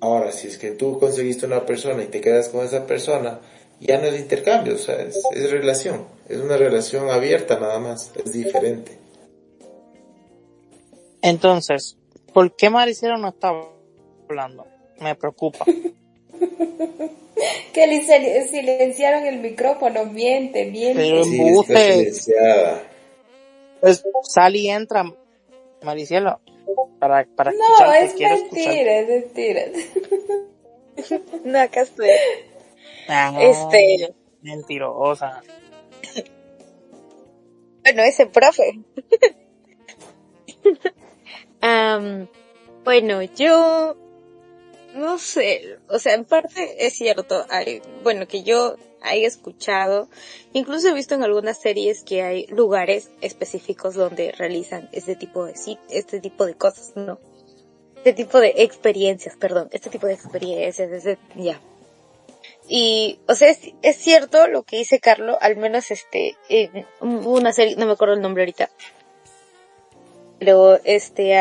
Ahora, 0.00 0.30
si 0.32 0.48
es 0.48 0.58
que 0.58 0.72
tú 0.72 0.98
conseguiste 0.98 1.46
una 1.46 1.64
persona 1.64 2.02
y 2.02 2.06
te 2.06 2.20
quedas 2.20 2.48
con 2.50 2.64
esa 2.64 2.86
persona, 2.86 3.40
ya 3.80 3.98
no 3.98 4.06
es 4.06 4.18
intercambio, 4.20 4.74
o 4.74 4.78
sea, 4.78 4.96
es, 5.02 5.18
es 5.34 5.50
relación, 5.50 6.04
es 6.28 6.38
una 6.38 6.56
relación 6.56 7.10
abierta 7.10 7.58
nada 7.58 7.78
más, 7.78 8.12
es 8.24 8.32
diferente. 8.32 8.92
Entonces, 11.22 11.96
¿por 12.32 12.54
qué 12.54 12.70
Maricela 12.70 13.16
no 13.16 13.28
está 13.28 13.52
hablando? 14.28 14.66
Me 15.00 15.14
preocupa. 15.14 15.64
que 17.72 17.86
le 17.86 18.02
sil- 18.04 18.48
silenciaron 18.48 19.26
el 19.26 19.40
micrófono, 19.40 20.04
miente, 20.06 20.66
miente. 20.70 21.02
Pero 21.02 21.24
Sí, 21.24 21.40
está 21.40 21.80
silenciada. 21.92 22.82
pues, 23.80 24.04
sal 24.28 24.56
y 24.56 24.68
entra, 24.68 25.04
Maricielo, 25.82 26.40
para, 26.98 27.24
para 27.36 27.52
No, 27.52 27.58
escucharte, 27.64 28.04
es 28.04 28.14
quiero 28.14 28.36
mentira, 28.36 28.98
es 28.98 29.08
mentira. 29.08 29.62
No, 31.44 31.58
acá 31.60 31.82
estoy. 31.82 32.08
Ah, 33.06 33.36
Este- 33.38 34.14
Mentirosa. 34.40 35.42
Bueno, 37.82 38.02
ese 38.02 38.26
profe. 38.26 38.80
Am, 41.60 42.28
bueno, 42.84 43.22
yo 43.22 43.96
no 44.96 45.18
sé, 45.18 45.78
o 45.88 45.98
sea, 45.98 46.14
en 46.14 46.24
parte 46.24 46.86
es 46.86 46.94
cierto, 46.94 47.44
hay, 47.50 47.82
bueno, 48.02 48.26
que 48.26 48.42
yo 48.42 48.76
haya 49.02 49.28
escuchado, 49.28 50.08
incluso 50.52 50.88
he 50.88 50.94
visto 50.94 51.14
en 51.14 51.22
algunas 51.22 51.60
series 51.60 52.02
que 52.02 52.22
hay 52.22 52.46
lugares 52.46 53.10
específicos 53.20 53.94
donde 53.94 54.32
realizan 54.32 54.88
este 54.92 55.14
tipo 55.14 55.44
de 55.44 55.54
este 55.90 56.20
tipo 56.20 56.46
de 56.46 56.54
cosas, 56.54 56.92
¿no? 56.96 57.18
Este 57.96 58.12
tipo 58.14 58.40
de 58.40 58.54
experiencias, 58.56 59.36
perdón, 59.36 59.68
este 59.72 59.90
tipo 59.90 60.06
de 60.06 60.14
experiencias, 60.14 60.90
este, 60.90 61.18
ya. 61.36 61.60
Y, 62.68 63.18
o 63.28 63.34
sea, 63.34 63.50
es, 63.50 63.96
cierto 63.96 64.48
lo 64.48 64.62
que 64.62 64.78
dice 64.78 64.98
Carlo, 64.98 65.38
al 65.40 65.56
menos 65.56 65.90
este, 65.90 66.36
en 66.48 66.86
una 67.00 67.52
serie, 67.52 67.76
no 67.76 67.86
me 67.86 67.92
acuerdo 67.92 68.14
el 68.14 68.20
nombre 68.20 68.42
ahorita, 68.42 68.70
pero 70.38 70.80
este, 70.84 71.34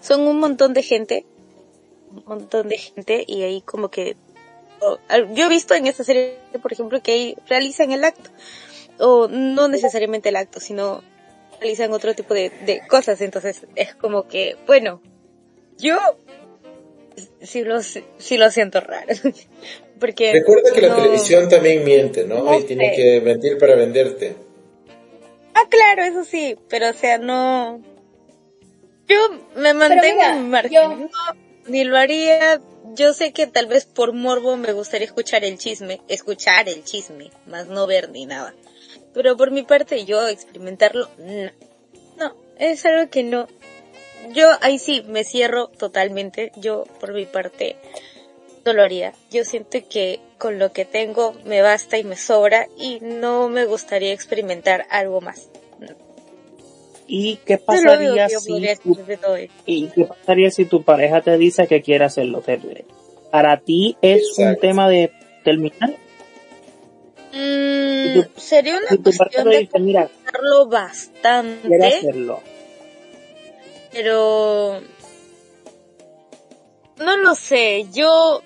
son 0.00 0.26
un 0.26 0.38
montón 0.38 0.72
de 0.74 0.82
gente, 0.82 1.26
un 2.14 2.24
montón 2.26 2.68
de 2.68 2.78
gente, 2.78 3.24
y 3.26 3.42
ahí 3.42 3.60
como 3.62 3.90
que, 3.90 4.16
yo 5.34 5.46
he 5.46 5.48
visto 5.48 5.74
en 5.74 5.86
esta 5.86 6.04
serie, 6.04 6.38
por 6.60 6.72
ejemplo, 6.72 7.02
que 7.02 7.12
ahí 7.12 7.36
realizan 7.48 7.92
el 7.92 8.04
acto, 8.04 8.30
o 8.98 9.28
no 9.28 9.68
necesariamente 9.68 10.28
el 10.28 10.36
acto, 10.36 10.60
sino 10.60 11.02
realizan 11.60 11.92
otro 11.92 12.14
tipo 12.14 12.34
de, 12.34 12.50
de 12.66 12.82
cosas, 12.88 13.20
entonces 13.20 13.66
es 13.76 13.94
como 13.94 14.26
que, 14.28 14.56
bueno, 14.66 15.00
yo 15.78 15.96
sí 17.40 17.62
lo, 17.62 17.80
sí 17.82 18.36
lo 18.36 18.50
siento 18.50 18.80
raro. 18.80 19.12
Porque 20.00 20.32
Recuerda 20.32 20.72
que 20.72 20.80
la 20.80 20.88
no- 20.88 20.96
televisión 20.96 21.48
también 21.48 21.84
miente, 21.84 22.24
¿no? 22.24 22.42
No 22.42 22.58
y 22.58 22.64
tiene 22.64 22.92
que 22.96 23.20
mentir 23.20 23.56
para 23.58 23.76
venderte. 23.76 24.34
Ah, 25.54 25.68
claro, 25.70 26.02
eso 26.02 26.24
sí, 26.24 26.56
pero 26.68 26.90
o 26.90 26.92
sea, 26.92 27.18
no... 27.18 27.80
Yo 29.06 29.16
me 29.54 29.74
mantengo 29.74 30.16
mira, 30.16 30.34
en 30.36 30.42
mi 30.42 30.48
margen, 30.48 30.72
yo- 30.72 30.88
no, 30.96 31.08
ni 31.66 31.84
lo 31.84 31.96
haría... 31.96 32.60
Yo 32.94 33.14
sé 33.14 33.32
que 33.32 33.46
tal 33.46 33.66
vez 33.66 33.86
por 33.86 34.12
morbo 34.12 34.56
me 34.56 34.72
gustaría 34.72 35.06
escuchar 35.06 35.44
el 35.44 35.56
chisme, 35.56 36.00
escuchar 36.08 36.68
el 36.68 36.84
chisme, 36.84 37.30
más 37.46 37.68
no 37.68 37.86
ver 37.86 38.10
ni 38.10 38.26
nada. 38.26 38.54
Pero 39.14 39.36
por 39.36 39.50
mi 39.50 39.62
parte, 39.62 40.04
yo 40.04 40.26
experimentarlo, 40.28 41.08
no. 41.16 41.50
No, 42.18 42.36
es 42.58 42.84
algo 42.84 43.08
que 43.08 43.22
no. 43.22 43.48
Yo 44.30 44.50
ahí 44.60 44.78
sí 44.78 45.02
me 45.06 45.24
cierro 45.24 45.68
totalmente. 45.68 46.52
Yo 46.56 46.84
por 47.00 47.12
mi 47.12 47.24
parte 47.24 47.76
no 48.64 48.72
lo 48.72 48.82
haría. 48.82 49.12
Yo 49.30 49.44
siento 49.44 49.78
que 49.88 50.20
con 50.38 50.58
lo 50.58 50.72
que 50.72 50.84
tengo 50.84 51.34
me 51.44 51.62
basta 51.62 51.98
y 51.98 52.04
me 52.04 52.16
sobra 52.16 52.68
y 52.76 52.98
no 53.00 53.48
me 53.48 53.64
gustaría 53.64 54.12
experimentar 54.12 54.86
algo 54.90 55.20
más. 55.20 55.48
¿Y 57.14 57.36
qué 57.44 57.58
pasaría 57.58 58.26
si 58.30 58.78
tu, 58.82 58.96
y 59.66 59.88
qué 59.88 60.04
pasaría 60.06 60.50
si 60.50 60.64
tu 60.64 60.82
pareja 60.82 61.20
te 61.20 61.36
dice 61.36 61.66
que 61.66 61.82
quiere 61.82 62.06
hacerlo? 62.06 62.40
¿Te- 62.40 62.86
Para 63.30 63.60
ti 63.60 63.98
es 64.00 64.38
un 64.38 64.56
tema 64.56 64.88
de 64.88 65.12
terminar. 65.44 65.90
Mm, 67.34 68.14
tu- 68.14 68.40
sería 68.40 68.78
una 68.78 68.88
Si 68.88 68.96
cuestión 68.96 69.50
de 69.50 69.58
dice, 69.58 69.78
mira, 69.78 70.08
bastante, 70.70 71.86
hacerlo. 71.86 72.40
pero 73.92 74.80
no 76.96 77.16
lo 77.18 77.34
sé. 77.34 77.86
Yo 77.92 78.42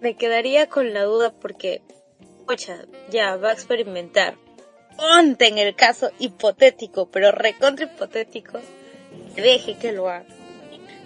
me 0.00 0.16
quedaría 0.16 0.68
con 0.70 0.94
la 0.94 1.02
duda 1.04 1.34
porque, 1.38 1.82
ocha, 2.48 2.78
ya 3.10 3.36
va 3.36 3.50
a 3.50 3.52
experimentar. 3.52 4.36
Ponte 5.00 5.48
en 5.48 5.56
el 5.56 5.74
caso 5.74 6.10
hipotético, 6.18 7.06
pero 7.06 7.32
recontra 7.32 7.86
hipotético, 7.86 8.60
deje 9.34 9.78
que 9.78 9.92
lo 9.92 10.10
haga. 10.10 10.26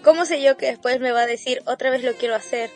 ¿Cómo 0.02 0.26
sé 0.26 0.42
yo 0.42 0.56
que 0.56 0.66
después 0.66 0.98
me 0.98 1.12
va 1.12 1.20
a 1.22 1.26
decir 1.26 1.62
otra 1.64 1.90
vez 1.90 2.02
lo 2.02 2.12
quiero 2.14 2.34
hacer? 2.34 2.70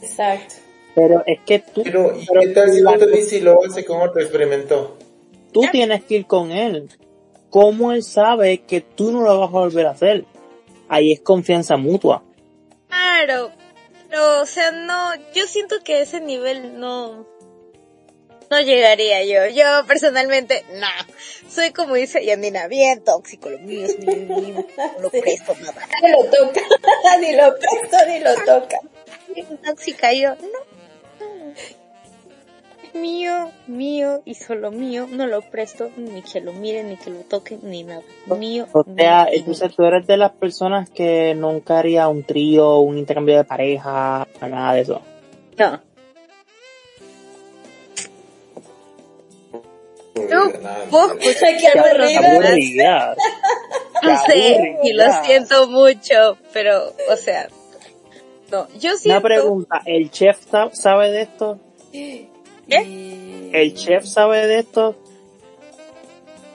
Exacto. 0.00 0.54
Pero 0.94 1.24
es 1.26 1.40
que 1.40 1.58
tú, 1.58 1.82
Pero, 1.82 2.16
¿y 2.16 2.24
pero 2.24 2.40
qué 2.42 2.48
tal 2.48 2.72
si 2.72 2.80
no 2.80 2.96
te 2.96 3.06
dice 3.08 3.38
y 3.38 3.40
lo 3.40 3.58
hace 3.64 3.84
con 3.84 4.00
otro 4.00 4.22
experimentó? 4.22 4.96
tú 5.52 5.62
tienes 5.70 6.04
que 6.04 6.16
ir 6.16 6.26
con 6.26 6.52
él. 6.52 6.88
¿Cómo 7.50 7.92
él 7.92 8.02
sabe 8.02 8.62
que 8.62 8.80
tú 8.80 9.12
no 9.12 9.22
lo 9.22 9.38
vas 9.38 9.48
a 9.48 9.52
volver 9.52 9.86
a 9.86 9.90
hacer? 9.90 10.24
Ahí 10.88 11.12
es 11.12 11.20
confianza 11.20 11.76
mutua. 11.76 12.22
Claro, 12.88 13.50
pero, 14.08 14.42
o 14.42 14.46
sea, 14.46 14.72
no, 14.72 15.14
yo 15.34 15.46
siento 15.46 15.76
que 15.84 16.02
ese 16.02 16.20
nivel 16.20 16.78
no, 16.78 17.26
no 18.50 18.60
llegaría 18.60 19.22
yo. 19.24 19.46
Yo 19.54 19.86
personalmente, 19.86 20.64
no. 20.74 20.86
Soy 21.48 21.70
como 21.72 21.94
dice 21.94 22.24
Yandina, 22.24 22.66
bien 22.68 23.02
tóxico, 23.04 23.48
lo 23.50 23.58
mío 23.60 23.84
es 23.86 23.98
mío, 23.98 24.16
mío, 24.16 24.66
no 24.76 25.02
lo 25.02 25.10
Sí. 25.10 25.20
presto 25.20 25.54
nada. 25.60 25.86
Ni 26.02 26.10
lo 26.12 26.24
toca, 26.24 26.60
ni 27.20 27.32
lo 27.36 27.54
presto, 27.58 27.96
ni 28.08 28.18
lo 28.20 28.34
toca. 28.44 28.78
Tóxica 29.64 30.12
yo, 30.12 30.34
no, 30.36 30.74
mío, 33.00 33.50
mío 33.66 34.22
y 34.24 34.34
solo 34.34 34.70
mío, 34.70 35.08
no 35.10 35.26
lo 35.26 35.42
presto, 35.42 35.90
ni 35.96 36.22
que 36.22 36.40
lo 36.40 36.52
miren, 36.52 36.90
ni 36.90 36.96
que 36.96 37.10
lo 37.10 37.20
toquen, 37.20 37.58
ni 37.64 37.82
nada. 37.82 38.02
Mío, 38.26 38.68
O 38.72 38.84
sea, 38.96 39.24
mío. 39.24 39.32
entonces 39.34 39.74
tú 39.74 39.84
eres 39.84 40.06
de 40.06 40.16
las 40.16 40.30
personas 40.32 40.88
que 40.90 41.34
nunca 41.34 41.78
haría 41.80 42.06
un 42.08 42.22
trío, 42.22 42.78
un 42.78 42.96
intercambio 42.98 43.36
de 43.36 43.44
pareja, 43.44 44.28
nada 44.40 44.74
de 44.74 44.80
eso. 44.82 45.02
No. 45.58 45.80
No, 50.14 50.50
pues, 50.90 51.36
Qué 51.40 51.56
qué 51.58 51.78
aburrida. 51.78 53.16
No 54.02 54.10
Qué 54.26 54.32
sé, 54.32 54.78
y 54.84 54.92
lo 54.92 55.04
siento 55.24 55.66
mucho, 55.68 56.38
pero, 56.52 56.92
o 57.10 57.16
sea, 57.16 57.48
no, 58.50 58.68
yo 58.78 58.96
siento... 58.96 59.08
Una 59.18 59.20
pregunta, 59.22 59.82
¿el 59.86 60.10
chef 60.10 60.38
sa- 60.50 60.70
sabe 60.72 61.10
de 61.10 61.22
esto? 61.22 61.58
Y- 61.92 62.28
¿El 62.68 63.74
chef 63.74 64.04
sabe 64.04 64.46
de 64.46 64.58
esto? 64.60 64.94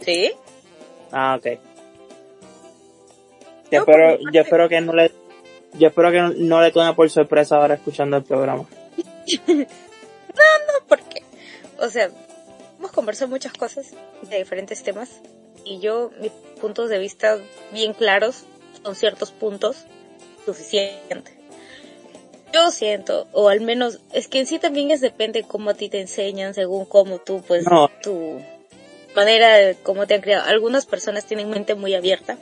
¿Sí? 0.02 0.32
Ah, 1.12 1.36
ok. 1.38 1.46
Yo 3.72 3.80
No, 3.80 3.80
espero, 3.80 4.08
mi 4.08 4.14
parte- 4.24 4.24
yo 4.34 4.42
espero 4.42 4.70
que 4.70 4.82
no 4.82 4.94
le, 4.94 5.12
yo 5.74 5.88
espero 5.90 6.12
que 6.12 6.18
no, 6.20 6.30
no 6.36 6.62
le 6.62 6.72
tome 6.72 6.94
por 6.94 7.10
sorpresa 7.10 7.58
ahora 7.58 7.76
escuchando 7.76 8.18
el 8.18 8.24
programa. 8.24 8.66
Porque, 10.88 11.24
o 11.80 11.90
sea, 11.90 12.10
hemos 12.80 12.92
conversado 12.92 13.30
muchas 13.30 13.54
cosas 13.54 13.92
de 14.24 14.38
diferentes 14.38 14.82
temas 14.84 15.10
y 15.66 15.80
yo, 15.80 16.12
mis 16.22 16.32
puntos 16.62 16.90
de 16.90 16.98
vista 16.98 17.38
bien 17.72 17.94
claros 17.94 18.46
son 18.82 18.96
ciertos 18.96 19.32
puntos 19.32 19.86
suficientes. 20.46 21.36
Yo 22.54 22.72
siento, 22.72 23.28
o 23.34 23.50
al 23.50 23.62
menos, 23.62 24.00
es 24.12 24.28
que 24.28 24.40
en 24.40 24.48
sí 24.48 24.58
también 24.58 24.90
es 24.90 25.02
depende 25.02 25.44
cómo 25.44 25.70
a 25.70 25.74
ti 25.76 25.90
te 25.90 26.00
enseñan, 26.02 26.56
según 26.56 26.86
cómo 26.86 27.20
tú, 27.20 27.44
pues, 27.48 27.66
No. 27.66 27.92
tu 28.02 28.42
manera 29.16 29.56
de 29.56 29.76
cómo 29.76 30.08
te 30.08 30.16
han 30.16 30.22
criado. 30.22 30.46
Algunas 30.48 30.86
personas 30.88 31.26
tienen 31.26 31.50
mente 31.50 31.76
muy 31.76 31.94
abierta, 31.94 32.38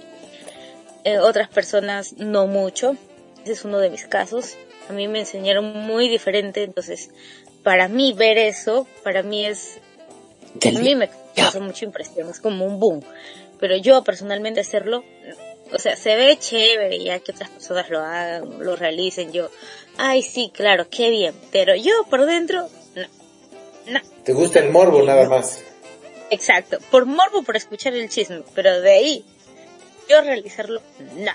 eh, 1.04 1.18
otras 1.18 1.50
personas 1.50 2.14
no 2.14 2.48
mucho. 2.48 2.96
Ese 3.44 3.54
es 3.54 3.66
uno 3.66 3.80
de 3.80 3.90
mis 3.90 4.06
casos. 4.06 4.56
A 4.88 4.94
mí 4.94 5.08
me 5.10 5.20
enseñaron 5.20 5.66
muy 5.76 6.08
diferente, 6.08 6.64
entonces, 6.64 7.10
para 7.64 7.90
mí 7.90 8.14
ver 8.14 8.38
eso, 8.38 8.88
para 9.04 9.24
mí 9.24 9.46
es, 9.46 9.80
a 10.64 10.80
mí 10.80 10.96
me 10.96 11.10
causó 11.36 11.60
mucha 11.62 11.86
impresión, 11.86 12.30
es 12.30 12.40
como 12.40 12.66
un 12.66 12.80
boom. 12.80 13.04
Pero 13.60 13.76
yo 13.78 14.04
personalmente 14.04 14.60
hacerlo, 14.60 15.04
o 15.74 15.80
sea, 15.80 15.96
se 15.96 16.16
ve 16.16 16.38
chévere 16.38 17.04
ya 17.04 17.20
que 17.20 17.32
otras 17.32 17.50
personas 17.50 17.90
lo 17.90 18.00
hagan, 18.00 18.64
lo 18.64 18.76
realicen, 18.76 19.32
yo, 19.32 19.50
ay 19.98 20.22
sí, 20.22 20.52
claro, 20.54 20.88
qué 20.90 21.10
bien, 21.10 21.34
pero 21.52 21.76
yo 21.76 21.92
por 22.10 22.26
dentro, 22.26 22.68
no, 22.96 23.08
no, 23.92 24.00
Te 24.24 24.34
gusta 24.34 24.60
el 24.60 24.72
morbo 24.72 25.02
nada 25.02 25.28
más. 25.28 25.64
exacto, 26.30 26.78
por 26.92 27.06
morbo, 27.06 27.44
por 27.44 27.56
escuchar 27.56 27.94
el 27.96 28.10
chisme, 28.10 28.44
pero 28.54 28.80
de 28.82 28.92
ahí, 28.92 29.26
yo 30.10 30.22
realizarlo, 30.22 30.82
no. 31.16 31.32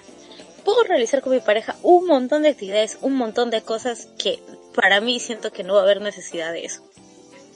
Puedo 0.64 0.84
realizar 0.84 1.22
con 1.22 1.32
mi 1.32 1.40
pareja 1.40 1.74
un 1.82 2.06
montón 2.06 2.42
de 2.42 2.50
actividades, 2.50 2.96
un 3.00 3.14
montón 3.14 3.50
de 3.50 3.62
cosas 3.62 4.08
que 4.16 4.38
para 4.76 5.00
mí 5.00 5.18
siento 5.18 5.50
que 5.50 5.64
no 5.64 5.74
va 5.74 5.80
a 5.80 5.82
haber 5.82 6.00
necesidad 6.00 6.52
de 6.52 6.64
eso. 6.64 6.84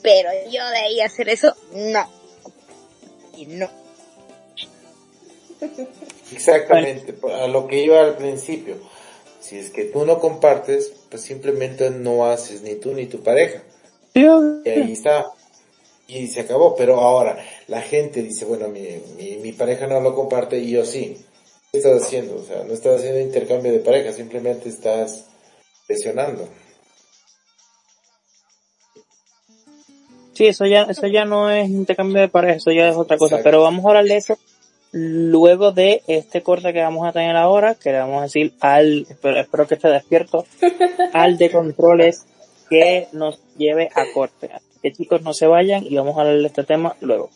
Pero 0.02 0.30
yo 0.50 0.64
de 0.68 0.78
ahí 0.78 1.00
hacer 1.00 1.28
eso, 1.28 1.54
no. 1.72 2.08
Y 3.36 3.46
no. 3.46 3.68
Exactamente, 6.32 7.14
a 7.32 7.46
lo 7.46 7.66
que 7.66 7.82
iba 7.82 8.00
al 8.00 8.16
principio. 8.16 8.76
Si 9.40 9.58
es 9.58 9.70
que 9.70 9.84
tú 9.84 10.04
no 10.04 10.18
compartes, 10.18 10.92
pues 11.08 11.22
simplemente 11.22 11.90
no 11.90 12.26
haces 12.26 12.62
ni 12.62 12.74
tú 12.74 12.92
ni 12.94 13.06
tu 13.06 13.22
pareja. 13.22 13.62
Y 14.14 14.68
ahí 14.68 14.92
está. 14.92 15.26
Y 16.08 16.26
se 16.28 16.40
acabó. 16.40 16.74
Pero 16.74 17.00
ahora, 17.00 17.38
la 17.68 17.80
gente 17.80 18.22
dice, 18.22 18.44
bueno, 18.44 18.68
mi, 18.68 19.00
mi, 19.16 19.36
mi 19.36 19.52
pareja 19.52 19.86
no 19.86 20.00
lo 20.00 20.14
comparte 20.14 20.58
y 20.58 20.70
yo 20.70 20.84
sí. 20.84 21.24
¿Qué 21.70 21.78
estás 21.78 22.02
haciendo? 22.02 22.36
O 22.36 22.44
sea, 22.44 22.64
no 22.64 22.72
estás 22.72 23.00
haciendo 23.00 23.20
intercambio 23.20 23.72
de 23.72 23.80
pareja, 23.80 24.12
simplemente 24.12 24.68
estás 24.68 25.26
presionando. 25.86 26.48
Sí, 30.36 30.46
eso 30.46 30.66
ya, 30.66 30.82
eso 30.82 31.06
ya 31.06 31.24
no 31.24 31.50
es 31.50 31.66
intercambio 31.70 32.20
de 32.20 32.28
pareja, 32.28 32.56
eso 32.56 32.70
ya 32.70 32.88
es 32.90 32.96
otra 32.96 33.16
cosa. 33.16 33.40
Pero 33.42 33.62
vamos 33.62 33.82
a 33.84 33.88
hablar 33.88 34.04
de 34.04 34.16
eso 34.16 34.36
luego 34.92 35.72
de 35.72 36.02
este 36.08 36.42
corte 36.42 36.74
que 36.74 36.82
vamos 36.82 37.08
a 37.08 37.12
tener 37.12 37.36
ahora, 37.36 37.74
que 37.74 37.90
le 37.90 38.00
vamos 38.00 38.18
a 38.18 38.24
decir 38.24 38.52
al, 38.60 39.06
espero, 39.08 39.40
espero 39.40 39.66
que 39.66 39.76
esté 39.76 39.88
despierto, 39.88 40.44
al 41.14 41.38
de 41.38 41.50
controles 41.50 42.26
que 42.68 43.08
nos 43.12 43.40
lleve 43.56 43.88
a 43.94 44.04
corte. 44.12 44.50
Así 44.52 44.78
que 44.82 44.92
chicos, 44.92 45.22
no 45.22 45.32
se 45.32 45.46
vayan 45.46 45.84
y 45.88 45.96
vamos 45.96 46.18
a 46.18 46.20
hablar 46.20 46.36
de 46.36 46.46
este 46.46 46.64
tema 46.64 46.96
luego. 47.00 47.30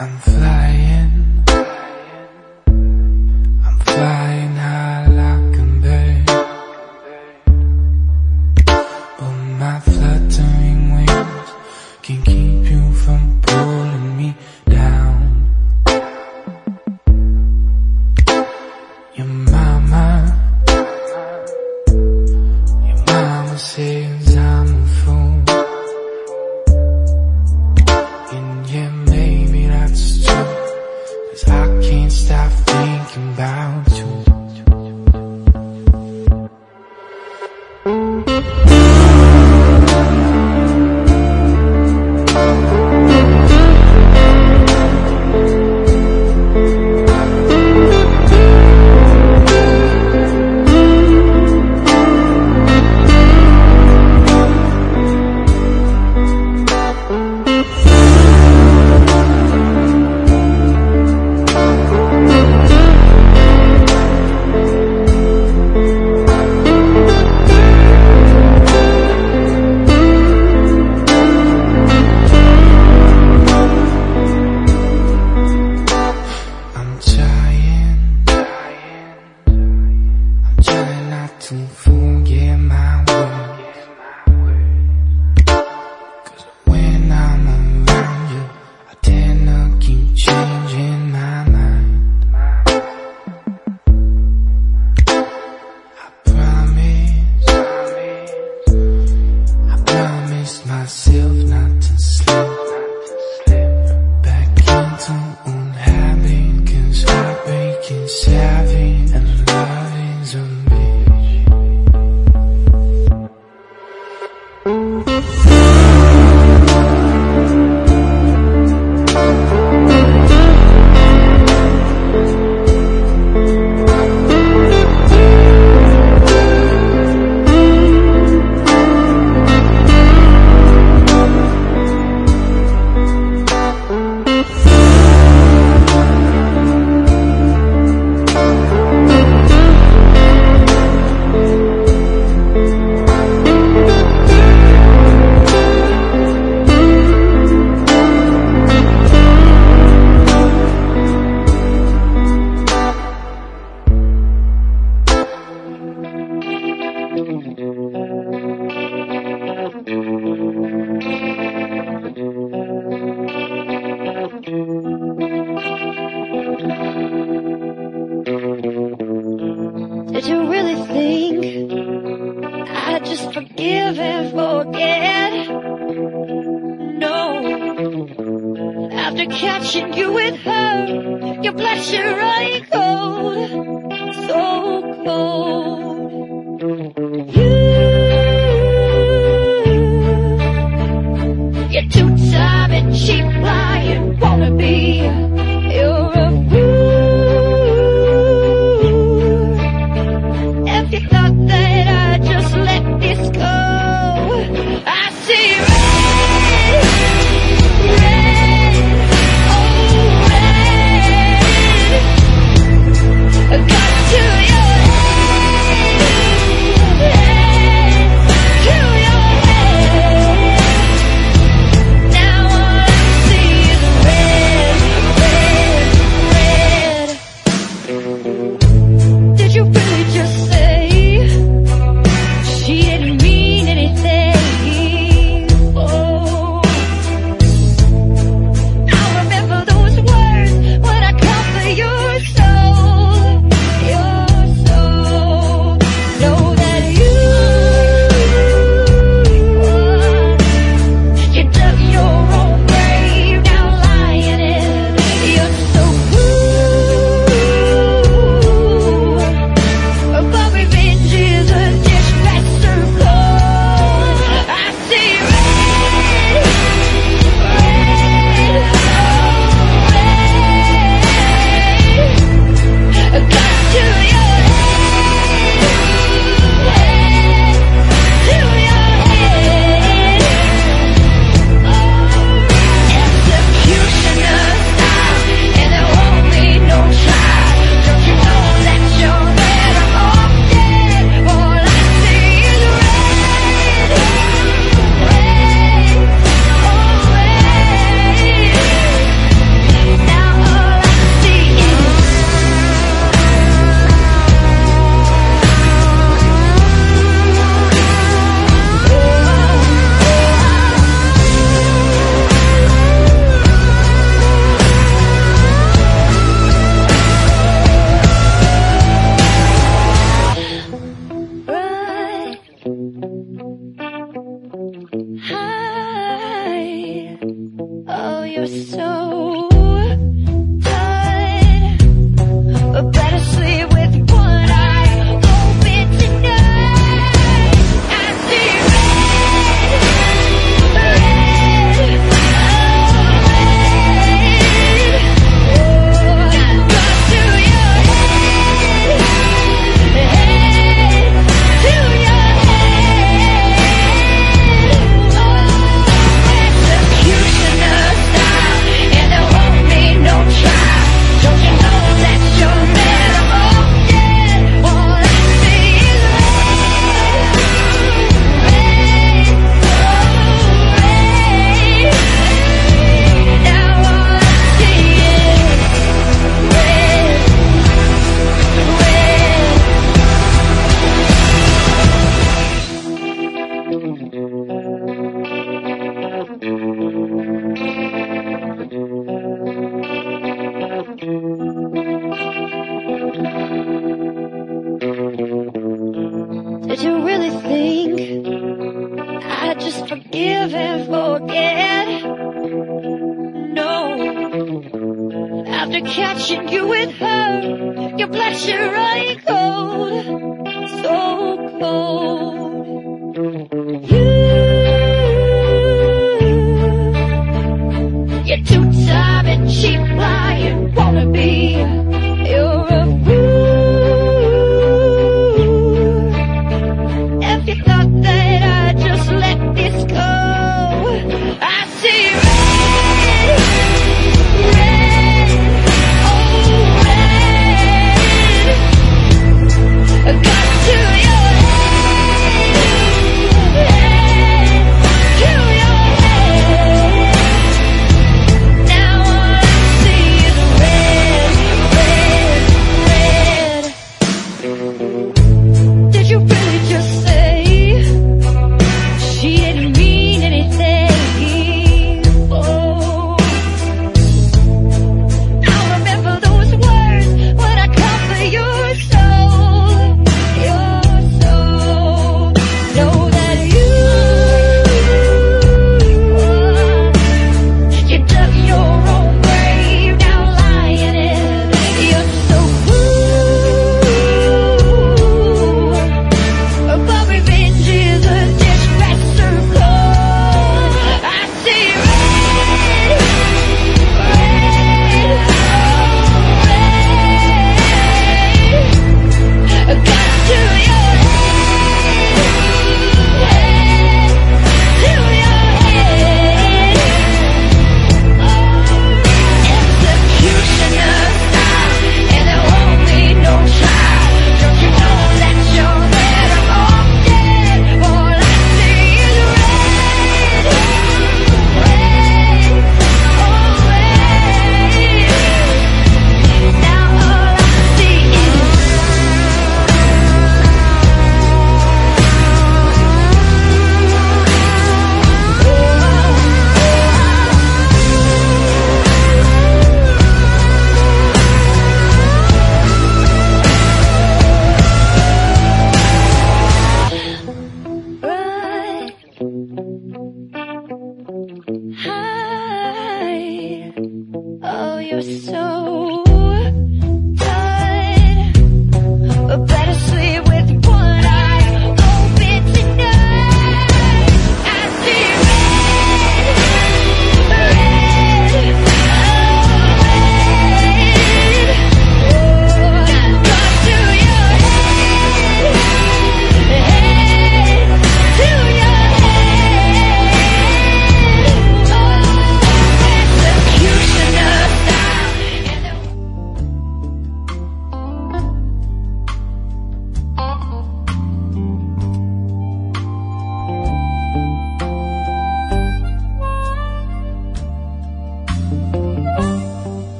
I'm 0.00 0.16
flying 0.20 1.19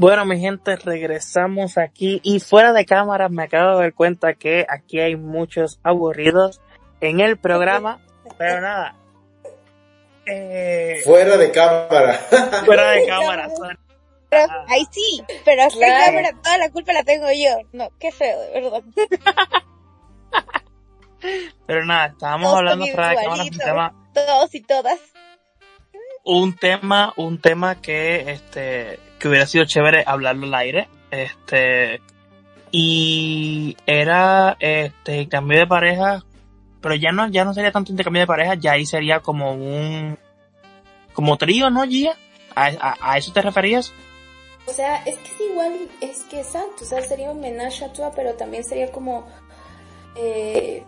Bueno, 0.00 0.24
mi 0.24 0.40
gente, 0.40 0.76
regresamos 0.76 1.76
aquí 1.76 2.22
y 2.24 2.40
fuera 2.40 2.72
de 2.72 2.86
cámara 2.86 3.28
me 3.28 3.42
acabo 3.42 3.76
de 3.76 3.82
dar 3.82 3.92
cuenta 3.92 4.32
que 4.32 4.64
aquí 4.66 4.98
hay 4.98 5.14
muchos 5.14 5.78
aburridos 5.82 6.62
en 7.02 7.20
el 7.20 7.36
programa, 7.36 8.00
pero 8.38 8.62
nada. 8.62 8.96
Eh, 10.24 11.02
fuera 11.04 11.36
de 11.36 11.50
cámara. 11.50 12.14
Fuera 12.64 12.90
de 12.92 13.06
cámara. 13.06 13.48
Pero, 14.30 14.52
ahí 14.68 14.86
sí, 14.90 15.22
pero 15.44 15.64
hasta 15.64 15.86
cámara 16.06 16.30
toda 16.42 16.56
la 16.56 16.70
culpa 16.70 16.94
la 16.94 17.02
tengo 17.02 17.26
yo. 17.32 17.58
No, 17.72 17.90
qué 17.98 18.10
feo, 18.10 18.40
de 18.40 18.52
verdad. 18.52 18.82
Pero 21.66 21.84
nada, 21.84 22.06
estábamos 22.06 22.54
hablando 22.54 22.86
fuera 22.86 23.10
de 23.10 23.16
cámara 23.16 23.42
un 23.42 23.50
tema. 23.50 24.10
Todos 24.14 24.54
y 24.54 24.62
todas. 24.62 24.98
Un 26.24 26.56
tema, 26.56 27.12
un 27.16 27.38
tema 27.38 27.82
que 27.82 28.30
este 28.30 28.98
que 29.20 29.28
hubiera 29.28 29.46
sido 29.46 29.64
chévere 29.66 30.02
hablarlo 30.06 30.46
al 30.46 30.54
aire. 30.54 30.88
Este, 31.12 32.00
y 32.72 33.76
era 33.86 34.56
este 34.58 35.28
cambio 35.28 35.58
de 35.58 35.66
pareja, 35.66 36.24
pero 36.80 36.94
ya 36.94 37.12
no, 37.12 37.28
ya 37.28 37.44
no 37.44 37.54
sería 37.54 37.72
tanto 37.72 37.92
intercambio 37.92 38.22
de 38.22 38.26
pareja, 38.26 38.54
ya 38.54 38.72
ahí 38.72 38.86
sería 38.86 39.20
como 39.20 39.52
un, 39.52 40.18
como 41.12 41.36
trío, 41.36 41.70
¿no, 41.70 41.84
Gia? 41.84 42.16
¿A, 42.54 43.16
eso 43.16 43.32
te 43.32 43.42
referías? 43.42 43.92
O 44.66 44.72
sea, 44.72 45.02
es 45.04 45.16
que 45.18 45.30
es 45.32 45.50
igual, 45.50 45.88
es 46.00 46.22
que 46.24 46.40
exacto, 46.40 46.84
o 46.84 46.86
sea, 46.86 47.02
sería 47.02 47.30
un 47.30 47.40
menage 47.40 47.84
a 47.84 47.92
toi, 47.92 48.10
pero 48.14 48.34
también 48.34 48.64
sería 48.64 48.90
como, 48.92 49.26
eh, 50.16 50.84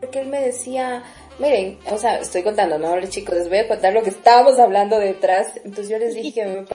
porque 0.00 0.20
él 0.20 0.28
me 0.28 0.40
decía, 0.40 1.02
miren, 1.38 1.78
o 1.90 1.96
sea, 1.96 2.18
estoy 2.18 2.42
contando, 2.42 2.78
¿no? 2.78 3.00
Chicos, 3.06 3.36
les 3.36 3.48
voy 3.48 3.58
a 3.58 3.68
contar 3.68 3.92
lo 3.92 4.02
que 4.02 4.10
estábamos 4.10 4.58
hablando 4.58 4.98
detrás, 4.98 5.56
entonces 5.64 5.88
yo 5.88 5.98
les 5.98 6.14
dije 6.14 6.32
que 6.32 6.44
me 6.46 6.66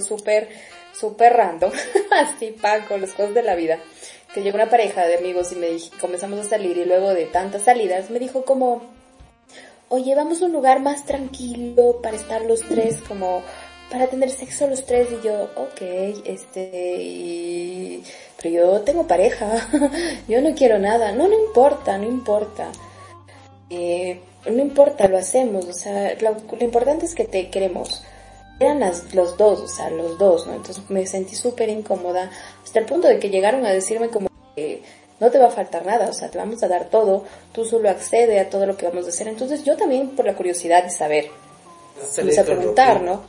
súper, 0.00 0.48
súper 0.92 1.34
random, 1.34 1.72
así 2.12 2.52
pan 2.52 2.84
con 2.88 3.00
los 3.00 3.12
cosas 3.12 3.34
de 3.34 3.42
la 3.42 3.54
vida, 3.54 3.78
que 4.34 4.42
llegó 4.42 4.56
una 4.56 4.70
pareja 4.70 5.06
de 5.06 5.16
amigos 5.16 5.52
y 5.52 5.56
me 5.56 5.68
dije, 5.68 5.90
comenzamos 6.00 6.40
a 6.40 6.48
salir 6.48 6.76
y 6.76 6.84
luego 6.84 7.14
de 7.14 7.26
tantas 7.26 7.62
salidas 7.62 8.10
me 8.10 8.18
dijo 8.18 8.44
como, 8.44 8.82
oye, 9.88 10.14
vamos 10.14 10.42
a 10.42 10.46
un 10.46 10.52
lugar 10.52 10.80
más 10.80 11.04
tranquilo 11.04 12.00
para 12.02 12.16
estar 12.16 12.42
los 12.42 12.62
tres, 12.62 13.00
como 13.06 13.42
para 13.90 14.08
tener 14.08 14.30
sexo 14.30 14.66
los 14.66 14.84
tres 14.84 15.08
y 15.12 15.26
yo, 15.26 15.48
ok, 15.54 15.80
este, 16.24 18.00
pero 18.36 18.54
yo 18.54 18.80
tengo 18.82 19.06
pareja, 19.06 19.68
yo 20.28 20.40
no 20.40 20.54
quiero 20.54 20.78
nada, 20.78 21.12
no, 21.12 21.28
no 21.28 21.38
importa, 21.46 21.96
no 21.98 22.04
importa. 22.04 22.70
Eh, 23.70 24.20
no 24.48 24.62
importa, 24.62 25.08
lo 25.08 25.18
hacemos, 25.18 25.64
o 25.64 25.72
sea, 25.72 26.16
lo 26.20 26.36
importante 26.60 27.04
es 27.04 27.16
que 27.16 27.24
te 27.24 27.50
queremos 27.50 28.04
eran 28.58 28.80
las, 28.80 29.14
los 29.14 29.36
dos, 29.36 29.60
o 29.60 29.68
sea, 29.68 29.90
los 29.90 30.18
dos, 30.18 30.46
¿no? 30.46 30.54
Entonces 30.54 30.82
me 30.88 31.06
sentí 31.06 31.34
súper 31.34 31.68
incómoda, 31.68 32.30
hasta 32.64 32.78
el 32.78 32.86
punto 32.86 33.08
de 33.08 33.18
que 33.18 33.30
llegaron 33.30 33.66
a 33.66 33.70
decirme 33.70 34.08
como 34.08 34.28
que 34.54 34.82
no 35.20 35.30
te 35.30 35.38
va 35.38 35.46
a 35.46 35.50
faltar 35.50 35.84
nada, 35.86 36.08
o 36.08 36.12
sea, 36.12 36.30
te 36.30 36.38
vamos 36.38 36.62
a 36.62 36.68
dar 36.68 36.86
todo, 36.86 37.24
tú 37.52 37.64
solo 37.64 37.88
accede 37.88 38.38
a 38.40 38.50
todo 38.50 38.66
lo 38.66 38.76
que 38.76 38.86
vamos 38.86 39.06
a 39.06 39.08
hacer. 39.08 39.28
Entonces 39.28 39.64
yo 39.64 39.76
también, 39.76 40.10
por 40.10 40.26
la 40.26 40.34
curiosidad 40.34 40.84
de 40.84 40.90
saber, 40.90 41.26
empecé 42.16 42.40
a 42.40 42.44
preguntar, 42.44 43.02
¿no? 43.02 43.22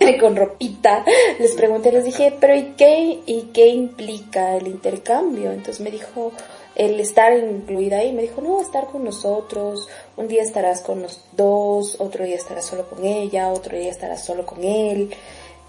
Con 0.20 0.36
ropita, 0.36 1.04
les 1.38 1.52
pregunté, 1.52 1.92
les 1.92 2.04
dije, 2.04 2.34
pero 2.40 2.54
¿y 2.54 2.74
qué, 2.76 3.20
¿y 3.24 3.50
qué 3.52 3.68
implica 3.68 4.56
el 4.56 4.66
intercambio? 4.66 5.52
Entonces 5.52 5.80
me 5.80 5.90
dijo, 5.90 6.32
el 6.76 7.00
estar 7.00 7.36
incluida 7.36 7.98
ahí. 7.98 8.12
Me 8.12 8.22
dijo, 8.22 8.40
no, 8.40 8.60
estar 8.60 8.86
con 8.86 9.04
nosotros, 9.04 9.88
un 10.16 10.28
día 10.28 10.42
estarás 10.42 10.82
con 10.82 11.02
los 11.02 11.24
dos, 11.32 11.96
otro 11.98 12.24
día 12.24 12.36
estarás 12.36 12.66
solo 12.66 12.88
con 12.88 13.04
ella, 13.04 13.48
otro 13.50 13.76
día 13.76 13.90
estarás 13.90 14.24
solo 14.24 14.46
con 14.46 14.62
él. 14.62 15.10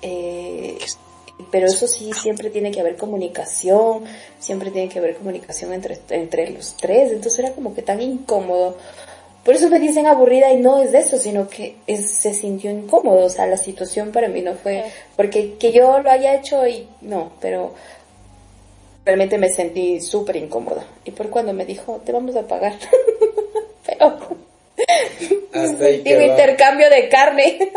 Eh, 0.01 0.77
pero 1.51 1.67
eso 1.67 1.87
sí, 1.87 2.11
siempre 2.13 2.49
tiene 2.49 2.71
que 2.71 2.79
haber 2.79 2.97
comunicación, 2.97 4.03
siempre 4.39 4.71
tiene 4.71 4.89
que 4.89 4.99
haber 4.99 5.15
comunicación 5.15 5.73
entre, 5.73 5.99
entre 6.09 6.49
los 6.49 6.75
tres. 6.75 7.11
Entonces 7.11 7.39
era 7.39 7.51
como 7.51 7.73
que 7.73 7.81
tan 7.81 8.01
incómodo. 8.01 8.75
Por 9.45 9.55
eso 9.55 9.69
me 9.69 9.79
dicen 9.79 10.07
aburrida 10.07 10.51
y 10.51 10.57
no 10.57 10.81
es 10.81 10.91
de 10.91 10.99
eso, 10.99 11.17
sino 11.17 11.47
que 11.47 11.77
se 11.87 12.33
sintió 12.33 12.69
incómodo. 12.69 13.25
O 13.25 13.29
sea, 13.29 13.47
la 13.47 13.55
situación 13.55 14.11
para 14.11 14.27
mí 14.27 14.41
no 14.41 14.55
fue 14.55 14.83
porque 15.15 15.53
que 15.53 15.71
yo 15.71 15.99
lo 15.99 16.11
haya 16.11 16.35
hecho 16.35 16.67
y 16.67 16.87
no, 16.99 17.31
pero 17.39 17.73
realmente 19.07 19.37
me 19.37 19.47
sentí 19.47 20.01
súper 20.01 20.35
incómoda. 20.35 20.85
Y 21.05 21.11
por 21.11 21.29
cuando 21.29 21.53
me 21.53 21.65
dijo, 21.65 22.01
te 22.05 22.11
vamos 22.11 22.35
a 22.35 22.45
pagar. 22.45 22.73
Pero... 23.85 24.19
Hasta 25.53 25.85
ahí 25.85 26.03
un 26.05 26.21
intercambio 26.21 26.89
de 26.89 27.07
carne. 27.07 27.71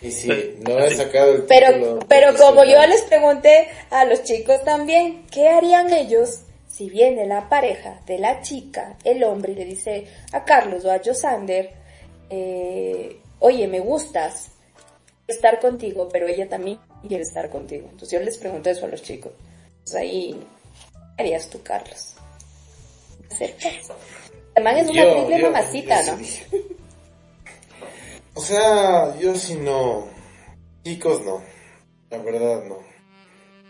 y 0.00 0.12
si 0.12 0.28
no 0.60 0.78
he 0.78 0.94
sacado 0.94 1.34
el 1.34 1.42
Pero, 1.42 1.98
pero 2.08 2.34
como 2.36 2.64
yo 2.64 2.80
les 2.86 3.02
pregunté 3.02 3.68
a 3.90 4.04
los 4.04 4.22
chicos 4.22 4.64
también, 4.64 5.26
¿qué 5.30 5.48
harían 5.48 5.92
ellos 5.92 6.44
si 6.66 6.88
viene 6.88 7.26
la 7.26 7.48
pareja 7.48 8.00
de 8.06 8.18
la 8.18 8.40
chica, 8.40 8.96
el 9.04 9.22
hombre, 9.24 9.52
y 9.52 9.56
le 9.56 9.64
dice 9.66 10.06
a 10.32 10.44
Carlos 10.44 10.84
o 10.86 10.92
a 10.92 11.00
Josander, 11.04 11.72
eh, 12.30 13.18
oye, 13.40 13.68
me 13.68 13.80
gustas, 13.80 14.52
estar 15.30 15.60
contigo, 15.60 16.08
pero 16.10 16.26
ella 16.26 16.48
también 16.48 16.78
quiere 17.06 17.22
estar 17.22 17.50
contigo. 17.50 17.88
Entonces 17.90 18.18
yo 18.18 18.24
les 18.24 18.38
pregunté 18.38 18.70
eso 18.70 18.86
a 18.86 18.88
los 18.88 19.02
chicos. 19.02 19.32
Pues 19.84 19.94
ahí, 19.94 20.38
¿qué 21.16 21.22
harías 21.22 21.48
tú, 21.48 21.62
Carlos? 21.62 22.14
Además 24.54 24.76
es 24.78 24.90
una 24.90 25.12
triple 25.12 25.38
mamacita, 25.42 26.02
¿no? 26.02 26.18
o 28.34 28.40
sea, 28.40 29.16
yo 29.18 29.34
si 29.34 29.54
no, 29.54 30.08
chicos 30.84 31.22
no, 31.22 31.42
la 32.10 32.18
verdad 32.18 32.64
no. 32.64 32.78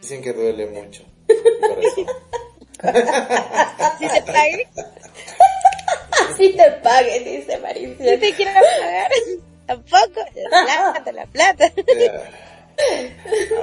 Dicen 0.00 0.22
que 0.22 0.32
duele 0.32 0.66
mucho. 0.66 1.04
Por 1.26 1.84
eso. 1.84 2.06
¿Si 3.98 4.08
te 4.08 4.22
pague? 4.22 4.68
si 6.38 6.56
te 6.56 6.70
pague, 6.82 7.20
dice 7.20 7.58
Marisa. 7.58 8.04
Si 8.04 8.18
te 8.18 8.32
quiero 8.32 8.52
pagar. 8.52 9.10
Tampoco, 9.70 10.20
la 10.50 10.64
plata, 10.64 11.12
la 11.12 11.26
plata. 11.26 11.72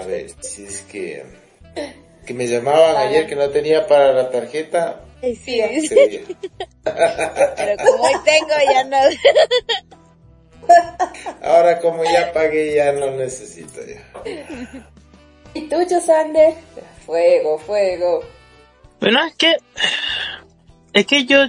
A 0.02 0.06
ver, 0.06 0.32
si 0.40 0.64
es 0.64 0.84
que, 0.84 1.26
que 2.26 2.34
me 2.34 2.48
llamaban 2.48 2.96
ayer 2.96 3.28
que 3.28 3.36
no 3.36 3.50
tenía 3.50 3.86
para 3.86 4.14
la 4.14 4.32
tarjeta. 4.32 5.02
Sí, 5.22 5.36
sí. 5.36 5.60
Pero 6.86 7.84
como 7.84 8.04
hoy 8.04 8.14
tengo, 8.24 8.56
ya 8.72 8.86
no. 8.86 8.98
Ahora 11.44 11.78
como 11.80 12.06
ya 12.06 12.32
pagué, 12.32 12.76
ya 12.76 12.94
no 12.94 13.12
necesito 13.12 13.82
ya. 13.86 14.02
¿Y 15.54 15.68
tú, 15.68 15.76
Josander? 15.90 16.54
Fuego, 17.06 17.60
fuego. 17.60 18.24
Bueno, 19.02 19.26
es 19.26 19.36
que, 19.36 19.58
es 20.94 21.06
que 21.06 21.26
yo 21.26 21.40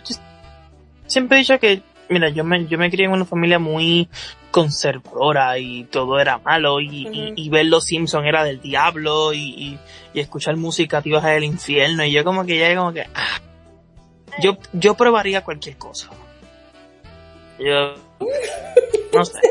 siempre 1.07 1.37
he 1.37 1.41
dicho 1.43 1.61
que, 1.61 1.81
mira, 2.09 2.29
yo 2.31 2.43
me, 2.43 2.67
yo 2.67 2.77
me 2.77 2.91
crié 2.91 3.07
en 3.07 3.13
una 3.13 3.25
familia 3.25 3.61
muy 3.61 4.09
conservadora 4.51 5.59
y 5.59 5.85
todo 5.85 6.19
era 6.19 6.39
malo 6.39 6.81
y, 6.81 7.35
y, 7.37 7.49
ver 7.49 7.67
los 7.67 7.85
Simpson 7.85 8.27
era 8.27 8.45
del 8.45 8.61
diablo 8.61 9.33
y, 9.33 9.79
y, 10.15 10.21
escuchar 10.21 10.57
música 10.57 11.01
te 11.03 11.11
ibas 11.11 11.25
al 11.25 11.45
infierno 11.45 12.05
y 12.05 12.13
yo 12.13 12.25
como 12.25 12.45
que 12.45 12.59
ya 12.59 12.75
como 12.75 12.93
que 12.93 13.03
ah, 13.15 13.41
yo 14.41 14.57
yo 14.73 14.95
probaría 14.95 15.45
cualquier 15.45 15.77
cosa. 15.77 16.11
Yo 17.59 17.95
no 19.13 19.25
sé. 19.25 19.41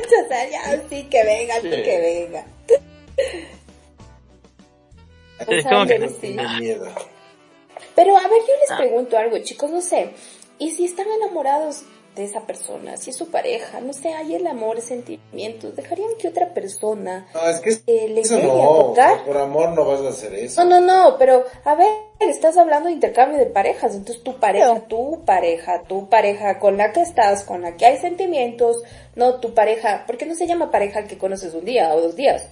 Sí 0.89 1.03
que 1.09 1.23
venga 1.23 1.55
sí. 1.61 1.69
que 1.69 1.99
venga. 1.99 2.45
Es 5.47 5.63
como 5.63 5.85
que 5.85 5.99
no 5.99 6.59
miedo. 6.59 6.85
Pero 7.95 8.17
a 8.17 8.21
ver 8.21 8.41
yo 8.41 8.53
les 8.61 8.71
ah. 8.71 8.77
pregunto 8.77 9.17
algo 9.17 9.37
chicos 9.39 9.69
no 9.71 9.81
sé 9.81 10.13
y 10.59 10.71
si 10.71 10.85
están 10.85 11.07
enamorados 11.07 11.83
de 12.17 12.25
esa 12.25 12.41
persona, 12.41 12.97
si 12.97 13.11
es 13.11 13.15
su 13.15 13.29
pareja, 13.29 13.79
no 13.79 13.93
sé, 13.93 14.09
hay 14.09 14.35
el 14.35 14.47
amor, 14.47 14.81
sentimientos, 14.81 15.75
dejarían 15.75 16.09
que 16.19 16.27
otra 16.27 16.53
persona 16.53 17.27
no, 17.33 17.49
es 17.49 17.59
que 17.59 17.69
eh, 17.87 18.09
le 18.09 18.21
eso 18.21 18.39
no, 18.39 18.93
por 19.25 19.37
amor 19.37 19.69
no 19.69 19.85
vas 19.85 20.01
a 20.01 20.09
hacer 20.09 20.33
eso. 20.33 20.65
No, 20.65 20.81
no, 20.81 20.85
no, 20.85 21.17
pero 21.17 21.45
a 21.63 21.75
ver, 21.75 21.87
estás 22.19 22.57
hablando 22.57 22.87
de 22.87 22.95
intercambio 22.95 23.37
de 23.37 23.45
parejas, 23.45 23.95
entonces 23.95 24.23
tu 24.23 24.39
pareja, 24.39 24.81
tu 24.87 25.23
pareja, 25.25 25.83
tu 25.83 26.09
pareja 26.09 26.59
con 26.59 26.77
la 26.77 26.91
que 26.91 27.01
estás, 27.01 27.43
con 27.43 27.61
la 27.61 27.77
que 27.77 27.85
hay 27.85 27.97
sentimientos, 27.97 28.83
no 29.15 29.39
tu 29.39 29.53
pareja, 29.53 30.05
¿por 30.05 30.17
qué 30.17 30.25
no 30.25 30.35
se 30.35 30.47
llama 30.47 30.71
pareja 30.71 31.05
que 31.05 31.17
conoces 31.17 31.53
un 31.53 31.65
día 31.65 31.93
o 31.93 32.01
dos 32.01 32.15
días? 32.15 32.47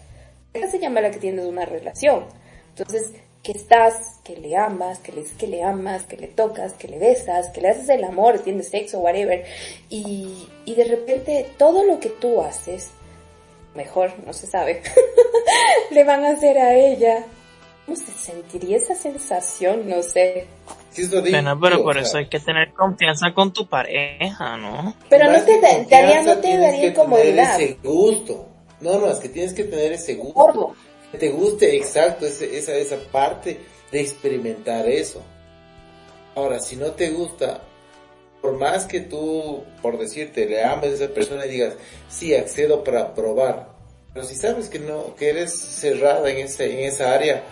Pareja 0.54 0.72
se 0.72 0.80
llama 0.80 1.02
la 1.02 1.12
que 1.12 1.20
tienes 1.20 1.46
una 1.46 1.66
relación. 1.66 2.26
Entonces, 2.70 3.14
que 3.46 3.52
estás, 3.52 4.20
que 4.24 4.36
le 4.36 4.58
amas, 4.58 4.98
que 4.98 5.12
le 5.12 5.22
dices 5.22 5.38
que 5.38 5.46
le 5.46 5.62
amas, 5.62 6.04
que 6.04 6.18
le 6.18 6.28
tocas, 6.28 6.74
que 6.74 6.88
le 6.88 6.98
besas, 6.98 7.50
que 7.50 7.62
le 7.62 7.70
haces 7.70 7.88
el 7.90 8.04
amor, 8.04 8.40
tienes 8.40 8.70
sexo, 8.70 8.98
whatever, 8.98 9.46
y, 9.88 10.48
y 10.66 10.74
de 10.74 10.84
repente 10.86 11.52
todo 11.56 11.84
lo 11.84 12.00
que 12.00 12.10
tú 12.10 12.42
haces, 12.42 12.90
mejor, 13.76 14.14
no 14.26 14.34
se 14.34 14.48
sabe, 14.48 14.82
le 15.92 16.04
van 16.04 16.26
a 16.26 16.30
hacer 16.32 16.58
a 16.58 16.74
ella. 16.74 17.24
¿cómo 17.86 17.96
se 17.96 18.12
sentiría 18.14 18.78
esa 18.78 18.96
sensación? 18.96 19.88
No 19.88 20.02
sé. 20.02 20.48
bueno, 21.32 21.60
pero 21.60 21.84
por 21.84 22.00
eso 22.00 22.18
hay 22.18 22.28
que 22.28 22.40
tener 22.40 22.74
confianza 22.74 23.32
con 23.36 23.54
tu 23.54 23.68
pareja, 23.68 24.58
¿no? 24.58 24.96
Pero 25.08 25.32
no 25.32 25.40
te, 25.44 25.62
daría, 25.62 26.24
no 26.24 26.38
te 26.40 26.58
daría 26.58 26.88
incomodidad. 26.88 27.62
Ese 27.62 27.78
gusto. 27.84 28.48
No, 28.82 29.00
no, 29.00 29.12
es 29.12 29.20
que 29.20 29.30
tienes 29.30 29.54
que 29.54 29.66
tener 29.66 29.94
ese 29.94 30.16
gusto. 30.16 30.76
Te 31.16 31.30
guste, 31.30 31.76
exacto, 31.76 32.26
esa, 32.26 32.76
esa 32.76 32.98
parte 33.12 33.60
de 33.92 34.02
experimentar 34.02 34.88
eso. 34.88 35.22
Ahora, 36.36 36.60
si 36.60 36.76
no 36.76 36.92
te 36.92 37.10
gusta, 37.10 37.62
por 38.42 38.58
más 38.58 38.86
que 38.86 39.02
tú, 39.02 39.64
por 39.82 39.98
decirte, 39.98 40.46
le 40.46 40.64
ames 40.64 40.92
a 40.92 41.06
esa 41.06 41.14
persona 41.14 41.46
y 41.46 41.50
digas, 41.50 41.74
sí, 42.10 42.34
accedo 42.36 42.84
para 42.84 43.14
probar, 43.14 43.76
pero 44.14 44.26
si 44.26 44.36
sabes 44.36 44.70
que 44.70 44.80
no, 44.80 45.14
que 45.16 45.30
eres 45.30 45.52
cerrada 45.52 46.30
en, 46.30 46.38
ese, 46.38 46.72
en 46.72 46.86
esa 46.86 47.14
área, 47.14 47.44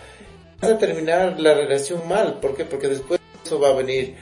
vas 0.62 0.70
a 0.70 0.78
terminar 0.78 1.38
la 1.38 1.52
relación 1.52 2.08
mal. 2.08 2.40
¿Por 2.40 2.56
qué? 2.56 2.64
Porque 2.64 2.88
después 2.88 3.20
eso 3.44 3.60
va 3.60 3.68
a 3.68 3.74
venir, 3.74 4.16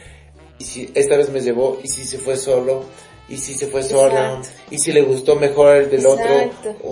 y 0.59 0.65
si 0.65 0.91
esta 0.95 1.17
vez 1.17 1.31
me 1.31 1.41
llevó, 1.41 1.79
y 1.85 1.89
si 1.89 2.05
se 2.05 2.19
fue 2.19 2.37
solo, 2.37 2.85
y 3.29 3.37
si 3.37 3.55
se 3.55 3.69
fue 3.69 3.85
sola, 3.85 4.43
y 4.71 4.79
si 4.79 4.93
le 4.93 5.03
gustó 5.03 5.37
mejor 5.37 5.77
el 5.77 5.91
del 5.91 6.05
otro. 6.05 6.51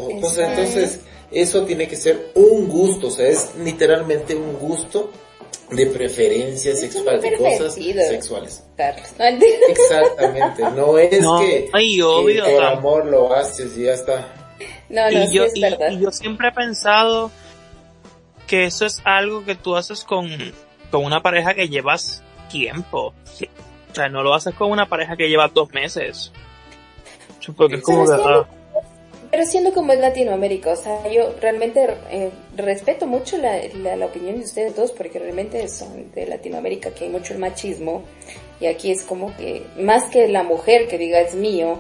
entonces, 0.08 1.00
eso 1.30 1.64
tiene 1.64 1.86
que 1.88 1.96
ser 1.96 2.32
un 2.34 2.68
gusto, 2.68 3.08
o 3.08 3.10
sea, 3.10 3.28
es 3.28 3.52
literalmente 3.56 4.34
un 4.34 4.54
gusto 4.58 5.10
de 5.70 5.86
preferencia 5.86 6.74
sexual, 6.74 7.20
de 7.20 7.36
cosas 7.36 7.74
sexuales. 7.74 8.64
Exactamente, 9.68 10.62
no 10.74 10.98
es 10.98 11.10
que, 11.10 11.70
por 11.70 12.64
amor 12.64 13.06
lo 13.06 13.32
haces 13.32 13.76
y 13.76 13.84
ya 13.84 13.94
está. 13.94 14.34
No, 14.88 15.08
no, 15.10 15.24
y 15.24 15.32
yo, 15.32 15.44
es 15.44 15.58
verdad. 15.58 15.92
y 15.92 16.00
yo 16.00 16.10
siempre 16.10 16.48
he 16.48 16.52
pensado 16.52 17.30
que 18.46 18.64
eso 18.64 18.84
es 18.84 19.00
algo 19.04 19.44
que 19.44 19.54
tú 19.54 19.76
haces 19.76 20.02
con, 20.02 20.28
con 20.90 21.04
una 21.04 21.22
pareja 21.22 21.54
que 21.54 21.68
llevas 21.68 22.24
tiempo. 22.50 23.14
O 23.90 23.94
sea, 23.94 24.08
no 24.08 24.22
lo 24.22 24.34
haces 24.34 24.54
con 24.54 24.70
una 24.70 24.88
pareja 24.88 25.16
que 25.16 25.28
lleva 25.28 25.48
dos 25.48 25.72
meses. 25.72 26.32
Porque 27.56 27.76
es 27.76 27.82
como 27.82 28.10
ah. 28.10 28.46
Pero 29.30 29.44
siendo 29.46 29.72
como 29.72 29.92
es 29.92 30.00
Latinoamérica, 30.00 30.72
o 30.72 30.76
sea, 30.76 31.08
yo 31.08 31.34
realmente 31.40 31.86
eh, 32.10 32.30
respeto 32.56 33.06
mucho 33.06 33.38
la, 33.38 33.60
la, 33.96 34.06
opinión 34.06 34.36
de 34.36 34.44
ustedes 34.44 34.74
dos, 34.74 34.90
porque 34.90 35.20
realmente 35.20 35.68
son 35.68 36.10
de 36.12 36.26
Latinoamérica, 36.26 36.90
que 36.90 37.04
hay 37.04 37.10
mucho 37.10 37.34
el 37.34 37.38
machismo, 37.38 38.02
y 38.58 38.66
aquí 38.66 38.90
es 38.90 39.04
como 39.04 39.36
que, 39.36 39.62
más 39.78 40.10
que 40.10 40.26
la 40.26 40.42
mujer 40.42 40.88
que 40.88 40.98
diga 40.98 41.20
es 41.20 41.36
mío, 41.36 41.78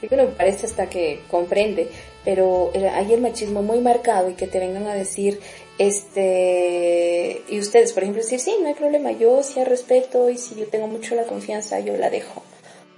que 0.00 0.16
me 0.16 0.26
parece 0.26 0.66
hasta 0.66 0.88
que 0.88 1.20
comprende, 1.30 1.88
pero 2.24 2.72
hay 2.92 3.12
el 3.12 3.20
machismo 3.20 3.62
muy 3.62 3.80
marcado 3.80 4.30
y 4.30 4.34
que 4.34 4.46
te 4.46 4.60
vengan 4.60 4.86
a 4.86 4.94
decir, 4.94 5.40
este, 5.78 7.42
y 7.48 7.58
ustedes, 7.58 7.92
por 7.92 8.04
ejemplo, 8.04 8.22
decir, 8.22 8.38
sí, 8.38 8.56
no 8.60 8.68
hay 8.68 8.74
problema, 8.74 9.10
yo 9.12 9.42
sí 9.42 9.62
respeto 9.64 10.30
y 10.30 10.38
si 10.38 10.54
yo 10.54 10.66
tengo 10.66 10.86
mucho 10.86 11.14
la 11.14 11.24
confianza, 11.24 11.80
yo 11.80 11.96
la 11.96 12.10
dejo 12.10 12.42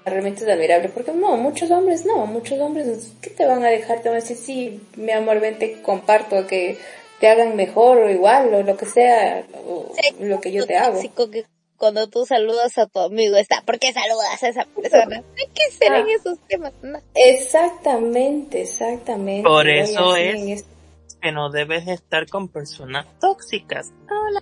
realmente 0.04 0.44
es 0.44 0.50
admirable, 0.50 0.88
porque 0.88 1.12
no, 1.12 1.36
muchos 1.36 1.70
hombres 1.70 2.04
no, 2.04 2.26
muchos 2.26 2.58
hombres, 2.60 3.12
¿qué 3.20 3.30
te 3.30 3.46
van 3.46 3.64
a 3.64 3.68
dejar? 3.68 4.00
Te 4.00 4.08
van 4.08 4.18
a 4.18 4.20
decir, 4.20 4.36
sí, 4.36 4.80
mi 4.96 5.12
amor, 5.12 5.40
ven, 5.40 5.58
te 5.58 5.80
comparto, 5.82 6.46
que 6.46 6.78
te 7.20 7.28
hagan 7.28 7.56
mejor 7.56 7.98
o 7.98 8.10
igual, 8.10 8.52
o 8.52 8.62
lo 8.62 8.76
que 8.76 8.86
sea, 8.86 9.44
lo 10.20 10.40
que 10.40 10.52
yo 10.52 10.66
te 10.66 10.76
hago. 10.76 11.00
Que 11.00 11.46
cuando 11.76 12.06
tú 12.08 12.26
saludas 12.26 12.76
a 12.78 12.86
tu 12.86 13.00
amigo 13.00 13.36
está, 13.36 13.62
¿por 13.62 13.78
qué 13.78 13.92
saludas 13.92 14.42
a 14.42 14.48
esa 14.48 14.64
persona? 14.66 15.22
Hay 15.38 15.46
que 15.54 15.70
ser 15.70 15.92
en 15.92 16.06
ah. 16.06 16.14
esos 16.14 16.38
temas. 16.48 16.72
Exactamente, 17.14 18.62
exactamente. 18.62 19.48
Por 19.48 19.68
eso 19.68 20.16
es 20.16 20.64
que 21.20 21.32
no 21.32 21.50
debes 21.50 21.88
estar 21.88 22.28
con 22.28 22.48
personas 22.48 23.06
tóxicas. 23.20 23.90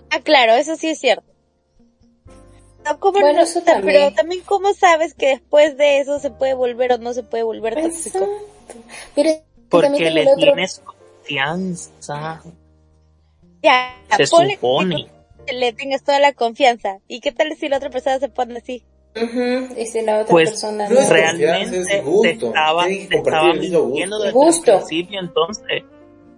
Ah, 0.09 0.19
claro, 0.21 0.53
eso 0.53 0.75
sí 0.75 0.89
es 0.89 0.99
cierto 0.99 1.32
bueno, 2.99 3.41
eso 3.41 3.61
también. 3.61 3.85
Pero 3.85 4.13
también 4.13 4.41
cómo 4.45 4.73
sabes 4.73 5.13
que 5.13 5.27
después 5.27 5.77
de 5.77 5.99
eso 5.99 6.19
se 6.19 6.31
puede 6.31 6.53
volver 6.53 6.93
o 6.93 6.97
no 6.97 7.13
se 7.13 7.23
puede 7.23 7.43
volver 7.43 7.75
tóxico. 7.81 8.27
Porque 9.69 10.11
le 10.11 10.27
tienes 10.35 10.79
confianza. 10.79 12.41
Ya, 13.61 13.95
se 14.17 14.27
supone. 14.27 15.07
Que 15.45 15.53
le 15.53 15.73
tengas 15.73 16.03
toda 16.03 16.19
la 16.19 16.33
confianza. 16.33 16.99
¿Y 17.07 17.19
qué 17.19 17.31
tal 17.31 17.55
si 17.57 17.67
la 17.69 17.77
otra 17.77 17.89
persona 17.89 18.19
se 18.19 18.29
pone 18.29 18.57
así? 18.57 18.83
Y 19.15 19.85
si 19.85 20.01
la 20.01 20.21
otra 20.21 20.31
pues, 20.31 20.49
persona 20.51 20.89
no 20.89 20.99
realmente 21.07 21.83
te 21.85 22.31
estaba, 22.31 22.85
te 22.85 23.17
estaba 23.17 23.53
mintiendo 23.53 24.19
desde 24.19 24.31
gusto. 24.31 24.71
el 24.71 24.77
principio 24.77 25.19
entonces 25.19 25.83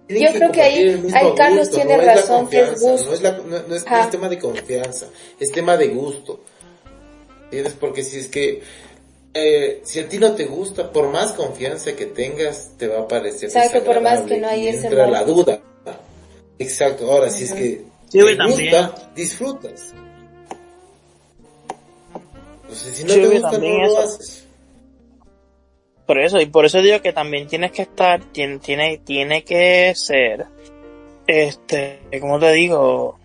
yo 0.08 0.32
creo 0.32 0.52
que 0.52 0.62
ahí, 0.62 1.04
ahí 1.14 1.32
Carlos 1.36 1.70
tiene 1.70 1.96
razón, 1.96 2.48
que 2.48 2.60
es 2.60 2.80
gusto. 2.80 3.08
No 3.08 3.14
es, 3.14 3.22
la, 3.22 3.32
no, 3.32 3.74
es, 3.74 4.10
tema 4.10 4.28
de 4.28 4.38
confianza, 4.38 5.06
es 5.40 5.50
tema 5.50 5.76
de 5.76 5.88
gusto. 5.88 6.40
¿Entiendes? 7.44 7.74
Porque 7.78 8.02
si 8.04 8.18
es 8.18 8.28
que, 8.28 8.62
eh, 9.34 9.80
si 9.84 10.00
a 10.00 10.08
ti 10.08 10.18
no 10.18 10.32
te 10.32 10.44
gusta, 10.44 10.92
por 10.92 11.10
más 11.10 11.32
confianza 11.32 11.94
que 11.94 12.06
tengas, 12.06 12.70
te 12.76 12.86
va 12.88 13.00
a 13.00 13.08
parecer 13.08 13.48
Exacto, 13.48 13.84
por 13.84 14.00
más 14.00 14.22
que 14.22 14.38
no 14.38 14.48
hay 14.48 14.68
ese 14.68 14.86
entra 14.86 15.06
la 15.06 15.24
duda. 15.24 15.60
Exacto, 16.58 17.10
ahora 17.10 17.28
si 17.30 17.44
es 17.44 17.52
que 17.52 17.82
te 18.10 18.34
gusta, 18.46 19.12
disfrutas. 19.14 19.92
Entonces, 22.62 22.96
si 22.96 23.04
no 23.04 23.14
te 23.14 23.28
gusta, 23.28 23.58
no 23.58 23.86
lo 23.86 23.98
haces. 23.98 24.45
Por 26.06 26.20
eso, 26.20 26.40
y 26.40 26.46
por 26.46 26.64
eso 26.64 26.80
digo 26.80 27.00
que 27.00 27.12
también 27.12 27.48
tienes 27.48 27.72
que 27.72 27.82
estar, 27.82 28.22
tiene, 28.32 28.58
tiene, 28.58 28.98
tiene 28.98 29.42
que 29.42 29.92
ser, 29.96 30.46
este, 31.26 32.00
como 32.20 32.38
te 32.38 32.52
digo, 32.52 33.18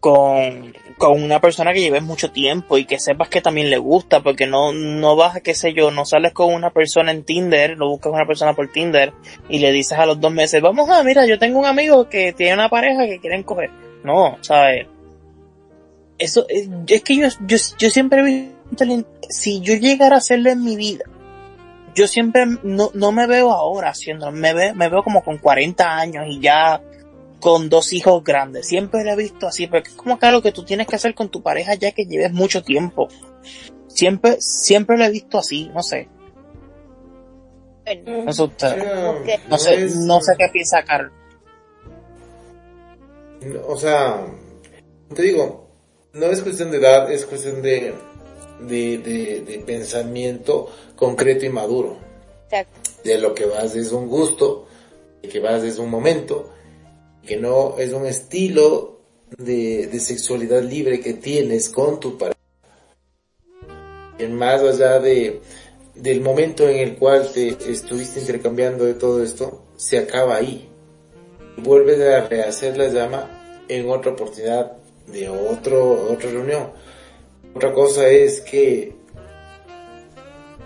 con, 0.00 0.74
con 0.98 1.22
una 1.22 1.40
persona 1.40 1.72
que 1.72 1.80
lleves 1.80 2.02
mucho 2.02 2.32
tiempo 2.32 2.76
y 2.76 2.86
que 2.86 2.98
sepas 2.98 3.28
que 3.28 3.40
también 3.40 3.70
le 3.70 3.78
gusta, 3.78 4.20
porque 4.20 4.46
no, 4.46 4.72
no 4.72 5.14
vas 5.14 5.36
a, 5.36 5.40
qué 5.40 5.54
sé 5.54 5.74
yo, 5.74 5.90
no 5.92 6.04
sales 6.04 6.32
con 6.32 6.52
una 6.52 6.70
persona 6.70 7.12
en 7.12 7.24
Tinder, 7.24 7.76
no 7.76 7.88
buscas 7.88 8.12
una 8.12 8.26
persona 8.26 8.54
por 8.54 8.70
Tinder 8.72 9.12
y 9.48 9.60
le 9.60 9.70
dices 9.70 9.98
a 9.98 10.06
los 10.06 10.20
dos 10.20 10.32
meses, 10.32 10.60
vamos 10.60 10.90
a, 10.90 11.02
mira, 11.04 11.24
yo 11.26 11.38
tengo 11.38 11.58
un 11.58 11.66
amigo 11.66 12.08
que 12.08 12.32
tiene 12.32 12.54
una 12.54 12.68
pareja 12.68 13.06
que 13.06 13.20
quieren 13.20 13.42
coger. 13.42 13.70
No, 14.02 14.38
¿sabes? 14.40 14.86
Eso, 16.18 16.46
es, 16.48 16.68
es 16.88 17.02
que 17.02 17.16
yo, 17.16 17.28
yo, 17.46 17.56
yo 17.78 17.90
siempre 17.90 18.20
he 18.20 18.24
visto, 18.24 18.84
si 19.28 19.60
yo 19.60 19.74
llegara 19.74 20.16
a 20.16 20.18
hacerlo 20.18 20.50
en 20.50 20.64
mi 20.64 20.76
vida, 20.76 21.04
yo 21.96 22.06
siempre 22.06 22.44
no, 22.62 22.90
no 22.92 23.10
me 23.10 23.26
veo 23.26 23.50
ahora 23.50 23.88
haciendo, 23.88 24.30
me, 24.30 24.52
me 24.74 24.88
veo 24.88 25.02
como 25.02 25.24
con 25.24 25.38
40 25.38 25.96
años 25.96 26.26
y 26.28 26.40
ya 26.40 26.82
con 27.40 27.70
dos 27.70 27.92
hijos 27.94 28.22
grandes. 28.22 28.66
Siempre 28.66 29.02
lo 29.02 29.12
he 29.12 29.16
visto 29.16 29.46
así, 29.46 29.66
porque 29.66 29.88
es 29.88 29.94
como 29.94 30.18
que 30.18 30.26
algo 30.26 30.42
que 30.42 30.52
tú 30.52 30.62
tienes 30.62 30.86
que 30.86 30.96
hacer 30.96 31.14
con 31.14 31.30
tu 31.30 31.42
pareja 31.42 31.74
ya 31.74 31.92
que 31.92 32.04
lleves 32.04 32.32
mucho 32.32 32.62
tiempo. 32.62 33.08
Siempre, 33.88 34.36
siempre 34.40 34.98
lo 34.98 35.04
he 35.04 35.10
visto 35.10 35.38
así, 35.38 35.70
no 35.74 35.82
sé. 35.82 36.08
No 38.04 38.32
sé 38.32 38.50
No 39.48 39.58
sé, 39.58 39.88
no 39.96 40.20
sé 40.20 40.32
qué 40.38 40.48
piensa 40.52 40.84
Carlos. 40.84 41.12
O 43.68 43.76
sea, 43.76 44.26
te 45.14 45.22
digo, 45.22 45.70
no 46.12 46.26
es 46.26 46.42
cuestión 46.42 46.70
de 46.70 46.78
edad, 46.78 47.10
es 47.10 47.24
cuestión 47.24 47.62
de, 47.62 47.94
de, 48.60 48.98
de, 49.46 49.58
pensamiento 49.66 50.70
concreto 50.96 51.44
y 51.44 51.50
maduro. 51.50 51.98
De 53.04 53.18
lo 53.18 53.34
que 53.34 53.46
vas 53.46 53.74
es 53.74 53.92
un 53.92 54.08
gusto, 54.08 54.66
de 55.22 55.28
que 55.28 55.40
vas 55.40 55.62
es 55.62 55.78
un 55.78 55.90
momento, 55.90 56.50
que 57.26 57.36
no 57.36 57.76
es 57.78 57.92
un 57.92 58.06
estilo 58.06 59.00
de, 59.36 59.88
de 59.88 60.00
sexualidad 60.00 60.62
libre 60.62 61.00
que 61.00 61.14
tienes 61.14 61.68
con 61.68 62.00
tu 62.00 62.16
pareja. 62.16 62.36
Y 64.18 64.26
más 64.28 64.62
allá 64.62 64.98
de, 64.98 65.40
del 65.94 66.20
momento 66.20 66.68
en 66.68 66.78
el 66.78 66.96
cual 66.96 67.30
te 67.32 67.48
estuviste 67.70 68.20
intercambiando 68.20 68.84
de 68.84 68.94
todo 68.94 69.22
esto, 69.22 69.64
se 69.76 69.98
acaba 69.98 70.36
ahí. 70.36 70.68
Vuelves 71.58 72.00
a 72.00 72.26
rehacer 72.26 72.76
la 72.76 72.88
llama 72.88 73.64
en 73.68 73.90
otra 73.90 74.12
oportunidad 74.12 74.72
de 75.06 75.28
otro, 75.28 76.12
otra 76.12 76.30
reunión 76.30 76.70
otra 77.56 77.72
cosa 77.72 78.06
es 78.06 78.42
que 78.42 78.92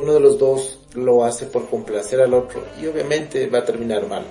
uno 0.01 0.15
de 0.15 0.19
los 0.19 0.41
dos 0.41 0.81
lo 0.95 1.25
hace 1.25 1.47
por 1.47 1.69
complacer 1.71 2.21
al 2.21 2.35
otro 2.35 2.65
y 2.83 2.87
obviamente 2.87 3.47
va 3.47 3.61
a 3.61 3.65
terminar 3.65 4.09
mal. 4.09 4.25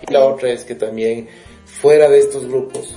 Y 0.00 0.10
la 0.10 0.24
otra 0.24 0.50
es 0.50 0.64
que 0.64 0.74
también 0.74 1.28
fuera 1.66 2.08
de 2.08 2.20
estos 2.20 2.46
grupos, 2.46 2.94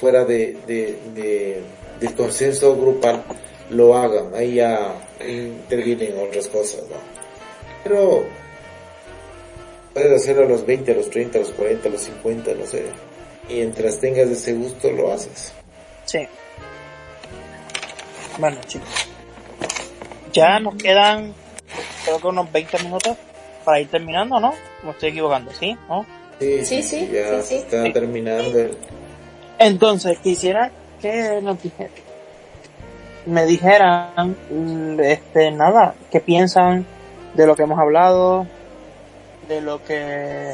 fuera 0.00 0.24
de, 0.24 0.56
de, 0.66 1.62
del 2.00 2.14
consenso 2.16 2.76
grupal, 2.76 3.22
lo 3.70 3.96
hagan. 3.96 4.34
Ahí 4.34 4.54
ya 4.54 4.96
intervienen 5.24 6.18
otras 6.18 6.48
cosas, 6.48 6.82
¿no? 6.90 6.96
Pero 7.84 8.24
puedes 9.94 10.22
hacerlo 10.22 10.42
a 10.42 10.48
los 10.48 10.66
20, 10.66 10.90
a 10.90 10.94
los 10.96 11.08
30, 11.08 11.38
a 11.38 11.42
los 11.42 11.52
40, 11.52 11.88
a 11.88 11.92
los 11.92 12.00
50, 12.00 12.54
no 12.54 12.66
sé. 12.66 12.82
Mientras 13.48 14.00
tengas 14.00 14.28
ese 14.28 14.54
gusto, 14.54 14.90
lo 14.90 15.12
haces. 15.12 15.52
Sí. 16.04 16.26
Bueno, 18.38 18.58
chicos. 18.66 18.88
Ya 20.32 20.60
nos 20.60 20.74
quedan, 20.76 21.32
creo 22.04 22.18
que 22.20 22.26
unos 22.26 22.52
20 22.52 22.78
minutos 22.82 23.16
para 23.64 23.80
ir 23.80 23.88
terminando, 23.88 24.38
¿no? 24.38 24.52
Me 24.82 24.90
estoy 24.90 25.10
equivocando, 25.10 25.52
¿sí? 25.52 25.76
¿No? 25.88 26.04
Sí, 26.38 26.64
sí, 26.64 26.82
sí. 26.82 27.08
ya 27.10 27.38
está 27.38 27.92
terminando. 27.92 28.76
Entonces, 29.58 30.18
quisiera 30.18 30.70
que 31.00 31.40
nos 31.42 31.62
dijeran, 31.62 31.92
me 33.24 33.46
dijeran, 33.46 34.36
mm, 34.50 35.00
este, 35.00 35.50
nada, 35.50 35.94
qué 36.10 36.20
piensan 36.20 36.84
de 37.34 37.46
lo 37.46 37.56
que 37.56 37.62
hemos 37.62 37.78
hablado, 37.78 38.46
de 39.48 39.60
lo 39.62 39.82
que, 39.82 40.52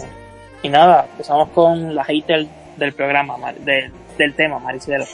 y 0.63 0.69
nada, 0.69 1.07
empezamos 1.11 1.49
con 1.51 1.95
la 1.95 2.05
hater 2.05 2.47
del 2.77 2.93
programa, 2.93 3.37
del, 3.53 3.91
del 4.17 4.35
tema, 4.35 4.59
Maricelo. 4.61 5.05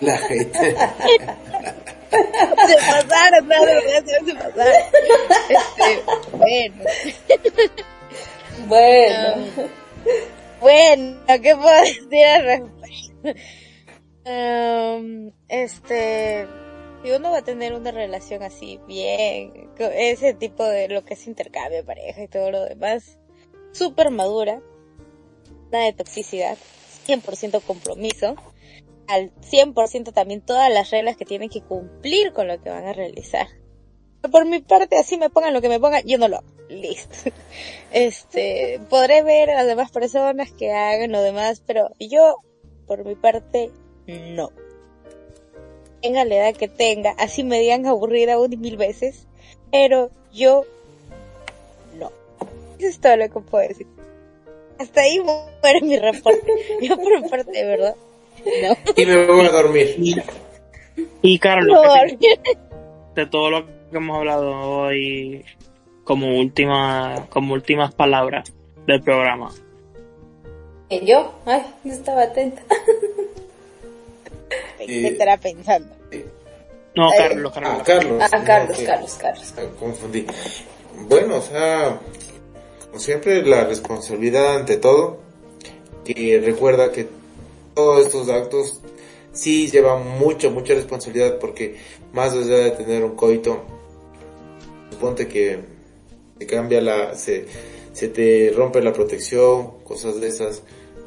La 0.00 0.18
gente. 0.18 0.76
Se 2.10 2.76
pasaron, 2.76 3.48
no, 3.48 3.66
de 3.66 3.74
verdad, 3.74 4.04
se 4.24 4.34
pasaron. 4.34 4.82
Este, 6.46 6.82
bueno. 8.66 8.66
Bueno, 8.66 9.46
Bueno, 10.60 11.18
¿qué 11.26 11.54
puedo 11.54 11.80
decir 11.82 12.24
al 12.24 12.44
respecto? 12.44 13.40
Um, 14.28 15.30
este, 15.48 16.48
si 17.04 17.12
uno 17.12 17.30
va 17.30 17.38
a 17.38 17.44
tener 17.44 17.74
una 17.74 17.92
relación 17.92 18.42
así 18.42 18.80
bien, 18.88 19.70
con 19.76 19.92
ese 19.92 20.34
tipo 20.34 20.64
de 20.64 20.88
lo 20.88 21.04
que 21.04 21.14
es 21.14 21.26
intercambio 21.26 21.78
de 21.78 21.84
pareja 21.84 22.22
y 22.22 22.28
todo 22.28 22.50
lo 22.50 22.64
demás, 22.64 23.20
súper 23.72 24.10
madura, 24.10 24.60
nada 25.70 25.84
de 25.84 25.92
toxicidad, 25.92 26.58
100% 27.06 27.62
compromiso, 27.62 28.34
al 29.08 29.32
100% 29.40 30.12
también 30.12 30.40
todas 30.40 30.72
las 30.72 30.90
reglas 30.90 31.16
que 31.16 31.24
tienen 31.24 31.48
que 31.48 31.62
cumplir 31.62 32.32
con 32.32 32.48
lo 32.48 32.60
que 32.60 32.70
van 32.70 32.86
a 32.86 32.92
realizar. 32.92 33.46
Por 34.30 34.44
mi 34.46 34.60
parte, 34.60 34.96
así 34.96 35.16
me 35.16 35.30
pongan 35.30 35.54
lo 35.54 35.60
que 35.60 35.68
me 35.68 35.78
pongan, 35.78 36.02
yo 36.04 36.18
no 36.18 36.28
lo. 36.28 36.42
Listo. 36.68 37.30
Este, 37.92 38.80
podré 38.90 39.22
ver 39.22 39.50
a 39.50 39.54
las 39.54 39.66
demás 39.66 39.90
personas 39.90 40.52
que 40.52 40.72
hagan 40.72 41.12
lo 41.12 41.22
demás, 41.22 41.62
pero 41.64 41.90
yo, 41.98 42.36
por 42.86 43.04
mi 43.04 43.14
parte, 43.14 43.70
no. 44.06 44.50
Tenga 46.02 46.24
la 46.24 46.34
edad 46.34 46.54
que 46.54 46.68
tenga, 46.68 47.12
así 47.12 47.42
me 47.42 47.60
digan 47.60 47.86
aburrida 47.86 48.38
un 48.38 48.52
y 48.52 48.56
mil 48.56 48.76
veces, 48.76 49.26
pero 49.70 50.10
yo, 50.32 50.64
no. 51.98 52.12
Eso 52.78 52.88
es 52.88 53.00
todo 53.00 53.16
lo 53.16 53.30
que 53.30 53.40
puedo 53.40 53.66
decir. 53.66 53.86
Hasta 54.78 55.00
ahí 55.00 55.20
muere 55.20 55.80
mi 55.80 55.98
reporte. 55.98 56.52
Yo 56.82 56.96
por 56.96 57.22
mi 57.22 57.28
parte, 57.28 57.64
verdad, 57.64 57.96
no. 58.44 58.76
Y 58.96 59.06
me 59.06 59.26
voy 59.26 59.46
a 59.46 59.50
dormir. 59.50 60.22
Y, 61.22 61.38
Carlos, 61.38 61.78
No, 61.82 61.92
¿qué 62.08 62.16
piensas 62.16 62.56
de 63.14 63.26
todo 63.26 63.50
lo 63.50 63.66
que 63.66 63.72
hemos 63.96 64.18
hablado 64.18 64.50
hoy 64.52 65.44
como 66.04 66.38
última, 66.38 67.26
como 67.30 67.54
últimas 67.54 67.94
palabras 67.94 68.52
del 68.86 69.02
programa? 69.02 69.52
¿y 70.88 71.04
yo? 71.04 71.34
Ay, 71.46 71.62
no 71.84 71.92
estaba 71.92 72.22
atenta. 72.22 72.62
¿Qué 74.78 75.08
estará 75.08 75.36
pensando? 75.36 75.94
No, 76.94 77.12
Eh, 77.12 77.16
Carlos, 77.18 77.52
Carlos. 77.52 77.72
Ah, 77.74 77.82
Carlos. 77.84 78.22
Ah, 78.22 78.28
Carlos, 78.44 78.78
no, 78.80 78.86
Carlos, 78.86 79.14
Carlos. 79.20 79.52
que- 79.52 79.68
Confundí. 79.78 80.26
Bueno, 81.08 81.36
o 81.36 81.42
sea, 81.42 81.98
como 82.86 82.98
siempre, 83.00 83.42
la 83.42 83.64
responsabilidad 83.64 84.56
ante 84.56 84.76
todo. 84.76 85.18
Y 86.06 86.38
recuerda 86.38 86.92
que 86.92 87.08
todos 87.76 88.06
estos 88.06 88.28
actos 88.30 88.80
sí 89.32 89.70
llevan 89.70 90.18
mucha, 90.18 90.48
mucha 90.48 90.74
responsabilidad 90.74 91.38
porque 91.38 91.76
más 92.12 92.32
allá 92.32 92.56
de 92.56 92.70
tener 92.72 93.04
un 93.04 93.14
coito, 93.14 93.62
suponte 94.90 95.28
que 95.28 95.60
se 96.38 96.46
cambia 96.46 96.80
la, 96.80 97.14
se, 97.14 97.44
se 97.92 98.08
te 98.08 98.50
rompe 98.56 98.82
la 98.82 98.94
protección, 98.94 99.78
cosas 99.84 100.20
de 100.20 100.28
esas, 100.28 100.62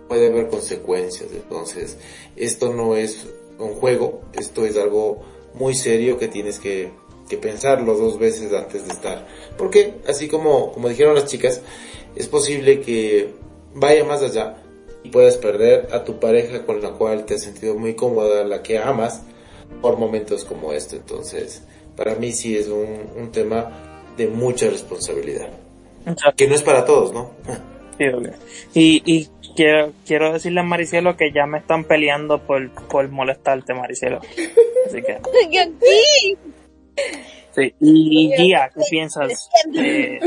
puede 0.07 0.27
haber 0.27 0.47
consecuencias. 0.47 1.29
Entonces, 1.33 1.97
esto 2.35 2.71
no 2.71 2.95
es 2.95 3.25
un 3.57 3.73
juego, 3.73 4.21
esto 4.33 4.65
es 4.65 4.77
algo 4.77 5.23
muy 5.55 5.73
serio 5.73 6.19
que 6.19 6.27
tienes 6.27 6.59
que, 6.59 6.91
que 7.27 7.37
pensarlo 7.37 7.95
dos 7.95 8.19
veces 8.19 8.53
antes 8.53 8.85
de 8.85 8.93
estar. 8.93 9.27
Porque, 9.57 9.95
así 10.07 10.27
como, 10.27 10.71
como 10.71 10.87
dijeron 10.87 11.15
las 11.15 11.25
chicas, 11.25 11.61
es 12.15 12.27
posible 12.27 12.81
que 12.81 13.33
vaya 13.73 14.03
más 14.03 14.21
allá 14.21 14.63
y 15.09 15.11
puedas 15.11 15.37
perder 15.37 15.87
a 15.91 16.03
tu 16.03 16.19
pareja 16.19 16.65
con 16.67 16.81
la 16.81 16.91
cual 16.91 17.25
te 17.25 17.33
has 17.33 17.41
sentido 17.41 17.75
muy 17.75 17.95
cómoda, 17.95 18.43
la 18.43 18.61
que 18.61 18.77
amas, 18.77 19.23
por 19.81 19.97
momentos 19.97 20.45
como 20.45 20.71
este. 20.71 20.97
Entonces, 20.97 21.63
para 21.95 22.13
mí 22.15 22.31
sí 22.31 22.55
es 22.55 22.67
un, 22.67 23.09
un 23.17 23.31
tema 23.31 23.71
de 24.17 24.27
mucha 24.27 24.69
responsabilidad. 24.69 25.49
Exacto. 26.05 26.35
Que 26.37 26.47
no 26.47 26.53
es 26.53 26.61
para 26.61 26.85
todos, 26.85 27.11
¿no? 27.11 27.31
Sí, 27.97 28.07
ok. 28.07 28.27
Y, 28.75 29.01
y 29.05 29.29
quiero, 29.55 29.93
quiero 30.05 30.31
decirle 30.31 30.59
a 30.59 30.63
Maricielo 30.63 31.17
que 31.17 31.31
ya 31.31 31.47
me 31.47 31.57
están 31.57 31.85
peleando 31.85 32.39
por, 32.45 32.69
por 32.87 33.09
molestarte, 33.09 33.73
Maricielo. 33.73 34.19
Así 34.85 35.01
que, 35.01 35.13
Aquí. 35.13 36.37
sí. 37.55 37.73
Y 37.79 38.31
Gia, 38.37 38.69
¿qué 38.69 38.81
piensas 38.89 39.49
de, 39.71 39.81
de 39.81 40.19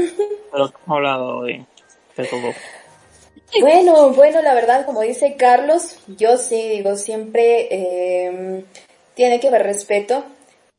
lo 0.52 0.70
que 0.70 0.76
hemos 0.84 0.96
hablado 0.96 1.38
hoy? 1.38 1.64
De 2.16 2.24
todo. 2.26 2.52
Bueno, 3.60 4.10
bueno, 4.14 4.40
la 4.40 4.54
verdad, 4.54 4.86
como 4.86 5.02
dice 5.02 5.36
Carlos, 5.36 5.96
yo 6.06 6.38
sí 6.38 6.70
digo 6.70 6.96
siempre 6.96 7.68
eh, 7.70 8.64
tiene 9.14 9.40
que 9.40 9.48
haber 9.48 9.62
respeto 9.62 10.24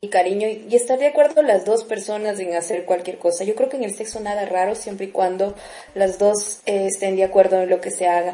y 0.02 0.10
cariño 0.10 0.48
y, 0.48 0.76
estar 0.76 0.98
de 0.98 1.08
acuerdo 1.08 1.44
las 1.44 1.66
dos 1.66 1.84
personas 1.84 2.40
en 2.40 2.56
hacer 2.56 2.86
cualquier 2.86 3.20
cosa. 3.20 3.44
Yo 3.44 3.54
creo 3.54 3.70
que 3.70 3.78
en 3.78 3.84
el 3.84 3.94
sexo 3.94 4.20
nada 4.20 4.46
raro 4.46 4.74
siempre 4.74 5.06
y 5.06 5.12
cuando 5.12 5.56
las 5.94 6.18
dos 6.18 6.62
eh, 6.66 6.88
estén 6.88 7.16
de 7.16 7.24
acuerdo 7.24 7.62
en 7.62 7.70
lo 7.70 7.80
que 7.80 7.92
se 7.92 8.08
haga. 8.08 8.34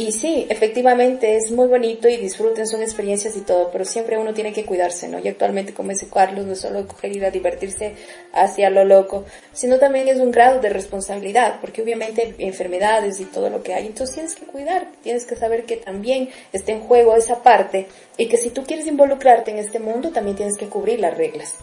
Y 0.00 0.12
sí, 0.12 0.46
efectivamente 0.48 1.36
es 1.36 1.50
muy 1.50 1.68
bonito 1.68 2.08
y 2.08 2.16
disfruten, 2.16 2.66
son 2.66 2.80
experiencias 2.80 3.36
y 3.36 3.42
todo, 3.42 3.70
pero 3.70 3.84
siempre 3.84 4.16
uno 4.16 4.32
tiene 4.32 4.50
que 4.54 4.64
cuidarse, 4.64 5.08
¿no? 5.08 5.18
Y 5.18 5.28
actualmente, 5.28 5.74
como 5.74 5.90
dice 5.90 6.08
Carlos, 6.08 6.46
no 6.46 6.54
solo 6.54 6.88
coger 6.88 7.22
a 7.22 7.30
divertirse 7.30 7.96
hacia 8.32 8.70
lo 8.70 8.86
loco, 8.86 9.26
sino 9.52 9.78
también 9.78 10.08
es 10.08 10.16
un 10.16 10.30
grado 10.30 10.58
de 10.58 10.70
responsabilidad, 10.70 11.60
porque 11.60 11.82
obviamente 11.82 12.34
enfermedades 12.38 13.20
y 13.20 13.26
todo 13.26 13.50
lo 13.50 13.62
que 13.62 13.74
hay, 13.74 13.88
entonces 13.88 14.14
tienes 14.14 14.36
que 14.36 14.46
cuidar, 14.46 14.88
tienes 15.02 15.26
que 15.26 15.36
saber 15.36 15.66
que 15.66 15.76
también 15.76 16.30
está 16.54 16.72
en 16.72 16.80
juego 16.80 17.14
esa 17.14 17.42
parte 17.42 17.86
y 18.16 18.26
que 18.26 18.38
si 18.38 18.48
tú 18.48 18.64
quieres 18.64 18.86
involucrarte 18.86 19.50
en 19.50 19.58
este 19.58 19.80
mundo, 19.80 20.12
también 20.12 20.34
tienes 20.34 20.56
que 20.56 20.68
cubrir 20.68 20.98
las 21.00 21.14
reglas 21.18 21.56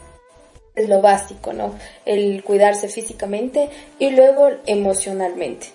es 0.76 0.88
lo 0.88 1.02
básico, 1.02 1.54
¿no? 1.54 1.74
El 2.06 2.44
cuidarse 2.44 2.88
físicamente 2.88 3.72
y 3.98 4.12
luego 4.12 4.52
emocionalmente. 4.68 5.70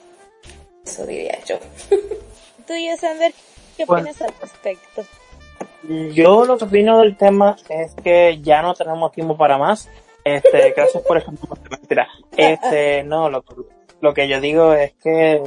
Eso 0.87 1.05
diría 1.05 1.41
yo. 1.45 1.59
Tú 2.67 2.75
y 2.75 2.89
yo, 2.89 2.97
Sander, 2.97 3.33
¿qué 3.77 3.85
Bueno. 3.85 4.11
opinas 4.11 4.23
al 4.23 4.35
respecto? 4.41 5.05
Yo 6.15 6.45
lo 6.45 6.59
que 6.59 6.65
opino 6.65 7.01
del 7.01 7.17
tema 7.17 7.57
es 7.69 7.95
que 7.95 8.41
ya 8.41 8.63
no 8.63 8.75
tenemos 8.75 9.13
tiempo 9.13 9.37
para 9.37 9.59
más. 9.59 9.89
Este, 10.25 10.73
gracias 10.77 11.03
por 11.03 11.17
ejemplo. 11.17 11.57
Este, 12.37 13.03
no, 13.05 13.29
lo, 13.29 13.45
lo 14.01 14.15
que 14.15 14.29
yo 14.29 14.41
digo 14.41 14.73
es 14.75 14.93
que 15.03 15.43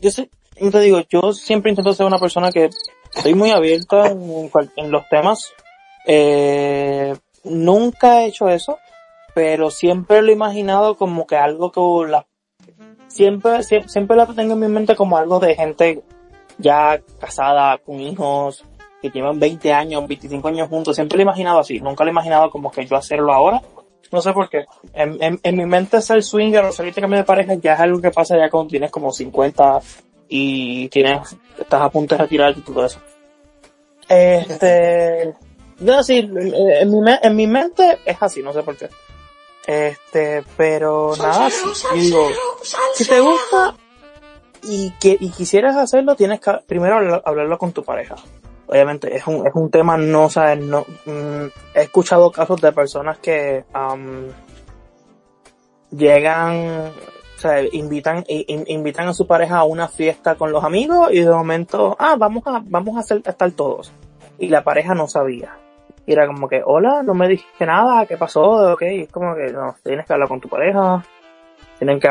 yo 0.00 0.10
sé, 0.10 0.30
te 0.54 0.80
digo, 0.80 1.00
yo 1.08 1.32
siempre 1.32 1.70
intento 1.70 1.92
ser 1.94 2.06
una 2.06 2.18
persona 2.18 2.50
que 2.52 2.70
soy 3.10 3.34
muy 3.34 3.50
abierta 3.50 4.08
en, 4.08 4.50
en 4.76 4.90
los 4.90 5.08
temas. 5.08 5.52
Eh, 6.06 7.14
nunca 7.44 8.22
he 8.22 8.26
hecho 8.26 8.48
eso, 8.48 8.78
pero 9.34 9.70
siempre 9.70 10.20
lo 10.22 10.30
he 10.30 10.34
imaginado 10.34 10.96
como 10.96 11.26
que 11.26 11.36
algo 11.36 11.72
que 11.72 12.10
la, 12.10 12.26
siempre, 13.08 13.62
siempre, 13.62 13.88
siempre 13.88 14.16
la 14.16 14.26
tengo 14.26 14.54
en 14.54 14.60
mi 14.60 14.68
mente 14.68 14.96
como 14.96 15.16
algo 15.16 15.38
de 15.38 15.54
gente 15.54 16.02
ya 16.58 17.00
casada, 17.20 17.78
con 17.78 18.00
hijos, 18.00 18.64
que 19.00 19.10
llevan 19.10 19.38
20 19.40 19.72
años, 19.72 20.06
25 20.06 20.48
años 20.48 20.68
juntos, 20.68 20.94
siempre 20.94 21.16
lo 21.16 21.22
he 21.22 21.24
imaginado 21.24 21.58
así, 21.58 21.80
nunca 21.80 22.04
lo 22.04 22.10
he 22.10 22.12
imaginado 22.12 22.50
como 22.50 22.70
que 22.70 22.86
yo 22.86 22.96
hacerlo 22.96 23.32
ahora, 23.32 23.60
no 24.12 24.20
sé 24.20 24.32
por 24.32 24.48
qué. 24.48 24.66
En, 24.92 25.22
en, 25.22 25.40
en 25.42 25.56
mi 25.56 25.66
mente 25.66 26.00
ser 26.02 26.22
swinger 26.22 26.64
o 26.64 26.72
salir 26.72 26.94
de 26.94 27.00
cambio 27.00 27.18
de 27.18 27.24
pareja 27.24 27.54
ya 27.54 27.74
es 27.74 27.80
algo 27.80 28.00
que 28.00 28.10
pasa 28.10 28.36
ya 28.36 28.50
cuando 28.50 28.70
tienes 28.70 28.90
como 28.90 29.10
50 29.10 29.80
y 30.28 30.88
tienes, 30.88 31.36
estás 31.58 31.82
a 31.82 31.90
punto 31.90 32.14
de 32.14 32.22
retirarte 32.22 32.60
y 32.60 32.62
todo 32.62 32.84
eso. 32.84 32.98
Este, 34.08 35.34
no, 35.80 36.02
sí, 36.02 36.18
en 36.18 36.90
mi, 36.90 37.12
en 37.22 37.36
mi 37.36 37.46
mente 37.46 37.98
es 38.04 38.16
así, 38.20 38.42
no 38.42 38.52
sé 38.52 38.62
por 38.62 38.76
qué. 38.76 38.88
Este, 39.66 40.42
pero 40.56 41.14
nada, 41.16 41.48
yo 41.48 41.94
digo, 41.94 42.28
si 42.94 43.04
te 43.04 43.20
gusta 43.20 43.76
y 44.62 44.90
que 45.00 45.16
y 45.18 45.30
quisieras 45.30 45.76
hacerlo, 45.76 46.14
tienes 46.14 46.40
que 46.40 46.52
primero 46.66 46.96
hablar- 46.96 47.22
hablarlo 47.24 47.58
con 47.58 47.72
tu 47.72 47.82
pareja. 47.84 48.16
Obviamente 48.66 49.14
es 49.14 49.26
un, 49.26 49.46
es 49.46 49.54
un 49.54 49.70
tema 49.70 49.96
no, 49.96 50.30
sabes, 50.30 50.58
no, 50.64 50.86
mm, 51.04 51.46
he 51.74 51.82
escuchado 51.82 52.30
casos 52.30 52.60
de 52.60 52.72
personas 52.72 53.18
que 53.18 53.64
am, 53.72 54.28
llegan, 55.90 56.90
o 57.36 57.38
sea, 57.38 57.62
invitan, 57.72 58.24
invitan 58.28 59.08
a 59.08 59.14
su 59.14 59.26
pareja 59.26 59.58
a 59.58 59.64
una 59.64 59.88
fiesta 59.88 60.36
con 60.36 60.52
los 60.52 60.64
amigos 60.64 61.08
y 61.12 61.20
de 61.20 61.30
momento, 61.30 61.96
ah, 61.98 62.16
vamos 62.18 62.44
a, 62.46 62.62
vamos 62.64 62.96
a 62.96 63.00
hacer, 63.00 63.20
estar 63.24 63.50
todos. 63.52 63.92
Y 64.38 64.48
la 64.48 64.64
pareja 64.64 64.94
no 64.94 65.06
sabía. 65.06 65.56
Y 66.06 66.12
era 66.12 66.26
como 66.26 66.48
que, 66.48 66.62
hola, 66.64 67.02
no 67.02 67.14
me 67.14 67.28
dijiste 67.28 67.66
nada, 67.66 68.06
¿qué 68.06 68.16
pasó? 68.16 68.72
Ok, 68.72 68.82
es 68.82 69.12
como 69.12 69.34
que, 69.34 69.52
no, 69.52 69.76
tienes 69.84 70.06
que 70.06 70.12
hablar 70.12 70.28
con 70.28 70.40
tu 70.40 70.48
pareja, 70.48 71.04
tienen 71.78 72.00
que 72.00 72.08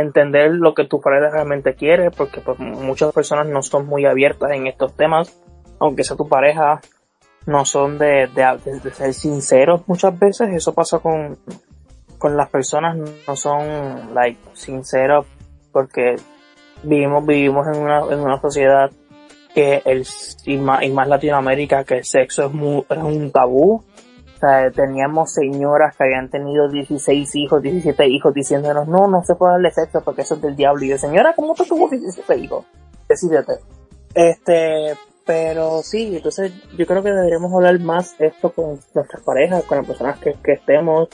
entender 0.00 0.50
lo 0.52 0.74
que 0.74 0.84
tu 0.84 1.00
pareja 1.00 1.30
realmente 1.30 1.74
quiere, 1.74 2.10
porque 2.10 2.40
pues, 2.40 2.58
muchas 2.58 3.12
personas 3.12 3.46
no 3.46 3.62
son 3.62 3.86
muy 3.86 4.04
abiertas 4.04 4.50
en 4.52 4.66
estos 4.66 4.94
temas, 4.94 5.40
aunque 5.78 6.04
sea 6.04 6.16
tu 6.16 6.28
pareja, 6.28 6.80
no 7.46 7.64
son 7.64 7.98
de, 7.98 8.28
de, 8.34 8.90
ser 8.92 9.14
sinceros 9.14 9.82
muchas 9.86 10.18
veces, 10.18 10.50
eso 10.52 10.74
pasa 10.74 10.98
con, 10.98 11.38
con 12.18 12.36
las 12.36 12.48
personas, 12.50 12.96
no 12.96 13.36
son 13.36 14.14
like 14.14 14.40
sinceros 14.54 15.26
porque 15.72 16.16
vivimos, 16.82 17.24
vivimos 17.24 17.66
en 17.68 17.82
una, 17.82 18.00
en 18.10 18.20
una 18.20 18.40
sociedad 18.40 18.90
que 19.54 19.82
el, 19.84 20.06
y 20.44 20.58
más, 20.58 20.82
y 20.82 20.90
más 20.90 21.08
Latinoamérica, 21.08 21.84
que 21.84 21.98
el 21.98 22.04
sexo 22.04 22.46
es, 22.46 22.52
muy, 22.52 22.84
es 22.90 22.98
un 22.98 23.30
tabú, 23.30 23.82
o 24.36 24.38
sea, 24.38 24.70
teníamos 24.70 25.32
señoras 25.32 25.96
que 25.96 26.04
habían 26.04 26.28
tenido 26.28 26.68
16 26.68 27.34
hijos, 27.36 27.62
17 27.62 28.06
hijos 28.06 28.34
diciéndonos, 28.34 28.86
no, 28.86 29.08
no 29.08 29.24
se 29.24 29.34
puede 29.34 29.52
darle 29.52 29.70
sexo 29.70 30.02
porque 30.02 30.22
eso 30.22 30.34
es 30.34 30.42
del 30.42 30.54
diablo. 30.54 30.84
Y 30.84 30.90
yo, 30.90 30.98
señora, 30.98 31.32
¿cómo 31.34 31.54
tú 31.54 31.64
tuvo 31.64 31.88
17 31.88 32.36
hijos? 32.36 32.66
Decídete. 33.08 33.54
Este, 34.14 34.92
pero 35.24 35.82
sí, 35.82 36.16
entonces 36.16 36.52
yo 36.76 36.86
creo 36.86 37.02
que 37.02 37.12
deberíamos 37.12 37.50
hablar 37.54 37.80
más 37.80 38.14
esto 38.18 38.52
con 38.52 38.78
nuestras 38.94 39.22
parejas, 39.24 39.64
con 39.64 39.78
las 39.78 39.86
personas 39.86 40.18
que, 40.18 40.36
estemos. 40.52 41.08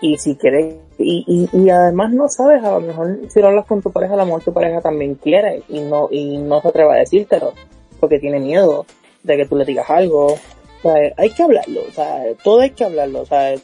Y 0.00 0.16
si 0.18 0.36
quieres, 0.36 0.76
y, 0.96 1.24
y, 1.26 1.58
y 1.60 1.70
además 1.70 2.12
no 2.12 2.28
sabes, 2.28 2.62
a 2.62 2.70
lo 2.70 2.80
mejor 2.80 3.18
si 3.28 3.40
lo 3.40 3.48
hablas 3.48 3.66
con 3.66 3.82
tu 3.82 3.90
pareja, 3.90 4.14
a 4.14 4.18
lo 4.18 4.26
mejor 4.26 4.44
tu 4.44 4.52
pareja 4.52 4.80
también 4.80 5.16
quiere 5.16 5.64
y 5.68 5.80
no, 5.80 6.06
y 6.12 6.38
no 6.38 6.60
se 6.62 6.68
atreva 6.68 6.94
a 6.94 6.98
decírtelo 6.98 7.54
porque 7.98 8.20
tiene 8.20 8.38
miedo 8.38 8.86
de 9.24 9.36
que 9.36 9.46
tú 9.46 9.56
le 9.56 9.64
digas 9.64 9.90
algo 9.90 10.36
o 10.78 10.82
sea, 10.82 11.12
hay 11.16 11.30
que 11.30 11.42
hablarlo, 11.42 11.82
o 11.88 11.92
sea, 11.92 12.22
todo 12.42 12.60
hay 12.60 12.70
que 12.70 12.84
hablarlo, 12.84 13.22
o 13.22 13.26
sea, 13.26 13.54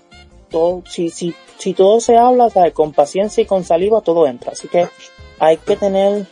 todo, 0.51 0.83
si, 0.89 1.11
si, 1.11 1.35
si 1.59 1.75
todo 1.75 2.01
se 2.01 2.17
habla, 2.17 2.47
o 2.47 2.51
sea, 2.51 2.71
con 2.73 2.93
paciencia 2.93 3.43
y 3.43 3.47
con 3.47 3.65
saliva 3.65 4.01
todo 4.01 4.27
entra, 4.27 4.53
así 4.53 4.69
que 4.69 4.89
hay 5.39 5.57
que 5.59 5.77
tener, 5.77 6.27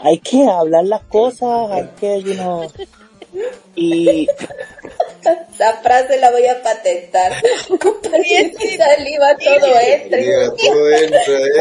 hay 0.00 0.18
que 0.18 0.46
hablar 0.46 0.84
las 0.84 1.02
cosas, 1.04 1.70
hay 1.70 1.88
que, 1.98 2.22
you 2.22 2.34
know, 2.34 2.70
y... 3.74 4.28
Esa 5.54 5.72
frase 5.82 6.18
la 6.18 6.30
voy 6.30 6.46
a 6.46 6.62
patentar. 6.62 7.32
Con 7.80 7.98
paciencia 8.02 8.74
y 8.74 8.76
saliva 8.76 9.34
todo 9.42 9.74
entra. 9.80 10.18
todo 10.56 10.90
entra, 10.90 11.38
¿eh? 11.38 11.54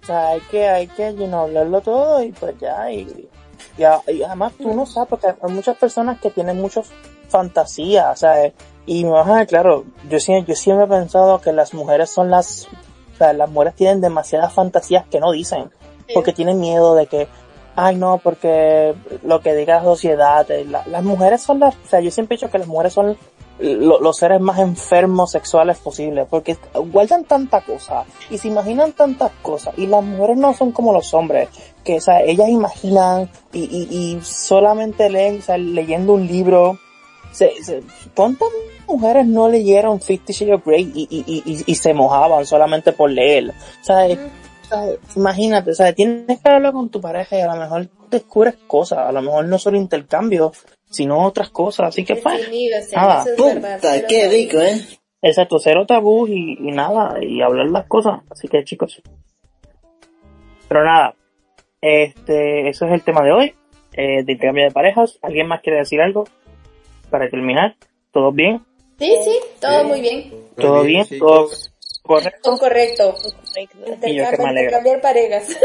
sea, 0.08 0.28
hay 0.30 0.40
que, 0.42 0.68
hay 0.68 0.88
que, 0.88 1.14
you 1.16 1.36
hablarlo 1.36 1.82
todo 1.82 2.24
y 2.24 2.32
pues 2.32 2.56
ya, 2.60 2.92
y, 2.92 3.30
y, 3.78 3.84
además 3.84 4.54
tú 4.58 4.74
no 4.74 4.86
sabes, 4.86 5.10
porque 5.10 5.28
hay 5.28 5.52
muchas 5.52 5.78
personas 5.78 6.20
que 6.20 6.32
tienen 6.32 6.60
muchas 6.60 6.90
fantasías, 7.30 8.06
o 8.12 8.16
sea, 8.16 8.52
y 8.86 9.04
me 9.04 9.12
vas 9.12 9.28
a 9.28 9.36
ver, 9.36 9.48
claro, 9.48 9.86
yo 10.10 10.20
siempre, 10.20 10.54
yo 10.54 10.56
siempre 10.56 10.86
he 10.86 11.00
pensado 11.00 11.42
que 11.42 11.52
las 11.52 11.74
mujeres 11.74 12.10
son 12.10 12.30
las, 12.30 12.68
o 13.14 13.18
sea, 13.18 13.34
las 13.34 13.50
mujeres 13.50 13.76
tienen 13.76 14.02
demasiadas 14.02 14.54
fantasías 14.54 15.06
que 15.08 15.20
no 15.20 15.32
dicen, 15.32 15.70
porque 16.14 16.34
tienen 16.34 16.60
miedo 16.60 16.96
de 16.96 17.08
que, 17.08 17.28
ay 17.76 17.96
no, 17.98 18.20
porque 18.24 18.96
lo 19.24 19.42
que 19.42 19.54
diga 19.56 19.78
la 19.78 19.84
sociedad, 19.84 20.50
eh, 20.50 20.66
las 20.66 21.04
mujeres 21.04 21.42
son 21.42 21.60
las, 21.60 21.76
o 21.76 21.88
sea, 21.88 22.00
yo 22.00 22.12
siempre 22.12 22.36
he 22.36 22.38
dicho 22.38 22.50
que 22.50 22.60
las 22.60 22.68
mujeres 22.68 22.94
son 22.94 23.18
los 23.60 24.18
seres 24.18 24.40
más 24.40 24.60
enfermos 24.60 25.32
sexuales 25.32 25.78
posibles, 25.80 26.28
porque 26.30 26.58
guardan 26.92 27.24
tanta 27.24 27.62
cosa 27.62 28.06
y 28.30 28.38
se 28.38 28.48
imaginan 28.48 28.94
tantas 28.94 29.32
cosas 29.42 29.74
y 29.78 29.88
las 29.88 30.04
mujeres 30.04 30.38
no 30.38 30.54
son 30.54 30.72
como 30.72 30.94
los 30.94 31.14
hombres, 31.14 31.50
que 31.84 31.98
o 31.98 32.02
sea, 32.02 32.22
ellas 32.22 32.50
imaginan 32.50 33.30
y, 33.52 33.64
y, 33.64 34.16
y 34.16 34.22
solamente 34.22 35.10
leen, 35.10 35.40
o 35.40 35.42
sea, 35.42 35.58
leyendo 35.58 36.14
un 36.14 36.28
libro, 36.28 36.78
se, 37.32 37.52
se, 37.64 37.84
¿cuántas 38.16 38.50
mujeres 38.88 39.26
no 39.26 39.50
leyeron 39.50 40.02
Fifty 40.02 40.34
Shades 40.34 40.56
of 40.56 40.66
Grey 40.66 40.92
y, 40.94 41.08
y, 41.10 41.44
y, 41.46 41.64
y, 41.66 41.76
se 41.76 41.94
mojaban 41.94 42.46
solamente 42.46 42.94
por 42.94 43.10
leer? 43.10 43.50
O 43.50 43.84
sea, 43.84 44.08
imagínate, 45.16 45.72
o 45.72 45.76
sea, 45.76 45.94
tienes 45.94 46.40
que 46.40 46.50
hablar 46.50 46.74
con 46.74 46.90
tu 46.90 47.02
pareja 47.02 47.38
y 47.38 47.42
a 47.42 47.54
lo 47.54 47.60
mejor 47.60 47.90
descubres 48.10 48.56
cosas, 48.68 49.00
a 49.00 49.12
lo 49.12 49.22
mejor 49.22 49.46
no 49.46 49.60
solo 49.60 49.78
intercambio, 49.78 50.52
sino 50.90 51.26
otras 51.26 51.50
cosas, 51.50 51.90
así 51.90 52.04
que 52.04 52.16
pues, 52.16 52.50
nada. 52.94 53.26
Puta, 53.36 54.08
qué 54.08 54.28
rico, 54.30 54.60
eh. 54.60 54.80
Exacto, 55.22 55.60
cero 55.60 55.86
tabú 55.88 56.28
y, 56.28 56.58
y, 56.60 56.72
nada, 56.72 57.18
y 57.22 57.42
hablar 57.42 57.68
las 57.68 57.88
cosas, 57.88 58.22
así 58.30 58.48
que 58.48 58.64
chicos. 58.64 59.02
Pero 60.68 60.84
nada, 60.84 61.16
este, 61.82 62.70
eso 62.70 62.86
es 62.86 62.92
el 62.94 63.04
tema 63.04 63.24
de 63.24 63.32
hoy, 63.32 63.56
eh, 63.94 64.24
de 64.24 64.32
intercambio 64.32 64.66
de 64.66 64.72
parejas. 64.72 65.18
¿Alguien 65.22 65.48
más 65.48 65.62
quiere 65.62 65.80
decir 65.80 66.02
algo 66.02 66.26
para 67.10 67.30
terminar? 67.30 67.76
¿Todo 68.12 68.32
bien? 68.32 68.64
Sí, 69.00 69.16
sí, 69.24 69.40
todo 69.60 69.84
muy 69.86 70.02
bien. 70.02 70.34
¿Todo 70.56 70.84
bien? 70.84 71.06
¿Todo 71.20 71.50
correcto? 72.04 72.40
Todo 72.44 72.58
correcto. 72.58 73.16
Y 74.06 74.16
yo 74.16 74.30
que 74.30 74.38
me 74.38 74.50
alegro. 74.50 74.78
Intercambiar 74.78 75.02
parejas. 75.02 75.58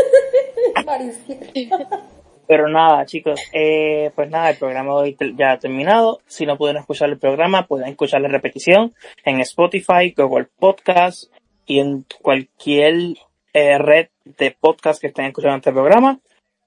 Pero 2.53 2.69
nada, 2.69 3.07
chicos, 3.07 3.41
eh, 3.55 4.11
pues 4.15 4.29
nada, 4.29 4.51
el 4.51 4.59
programa 4.59 4.93
hoy 4.93 5.17
ya 5.39 5.53
ha 5.53 5.59
terminado. 5.59 6.21
Si 6.27 6.45
no 6.45 6.59
pueden 6.59 6.77
escuchar 6.77 7.09
el 7.09 7.17
programa, 7.17 7.67
pueden 7.67 7.89
escuchar 7.89 8.21
la 8.21 8.29
repetición 8.29 8.93
en 9.25 9.41
Spotify, 9.41 10.13
Google 10.15 10.49
Podcast 10.59 11.33
y 11.65 11.79
en 11.79 12.05
cualquier 12.21 13.17
eh, 13.55 13.79
red 13.79 14.09
de 14.37 14.51
podcast 14.51 15.01
que 15.01 15.07
estén 15.07 15.25
escuchando 15.25 15.57
este 15.57 15.73
programa. 15.73 16.21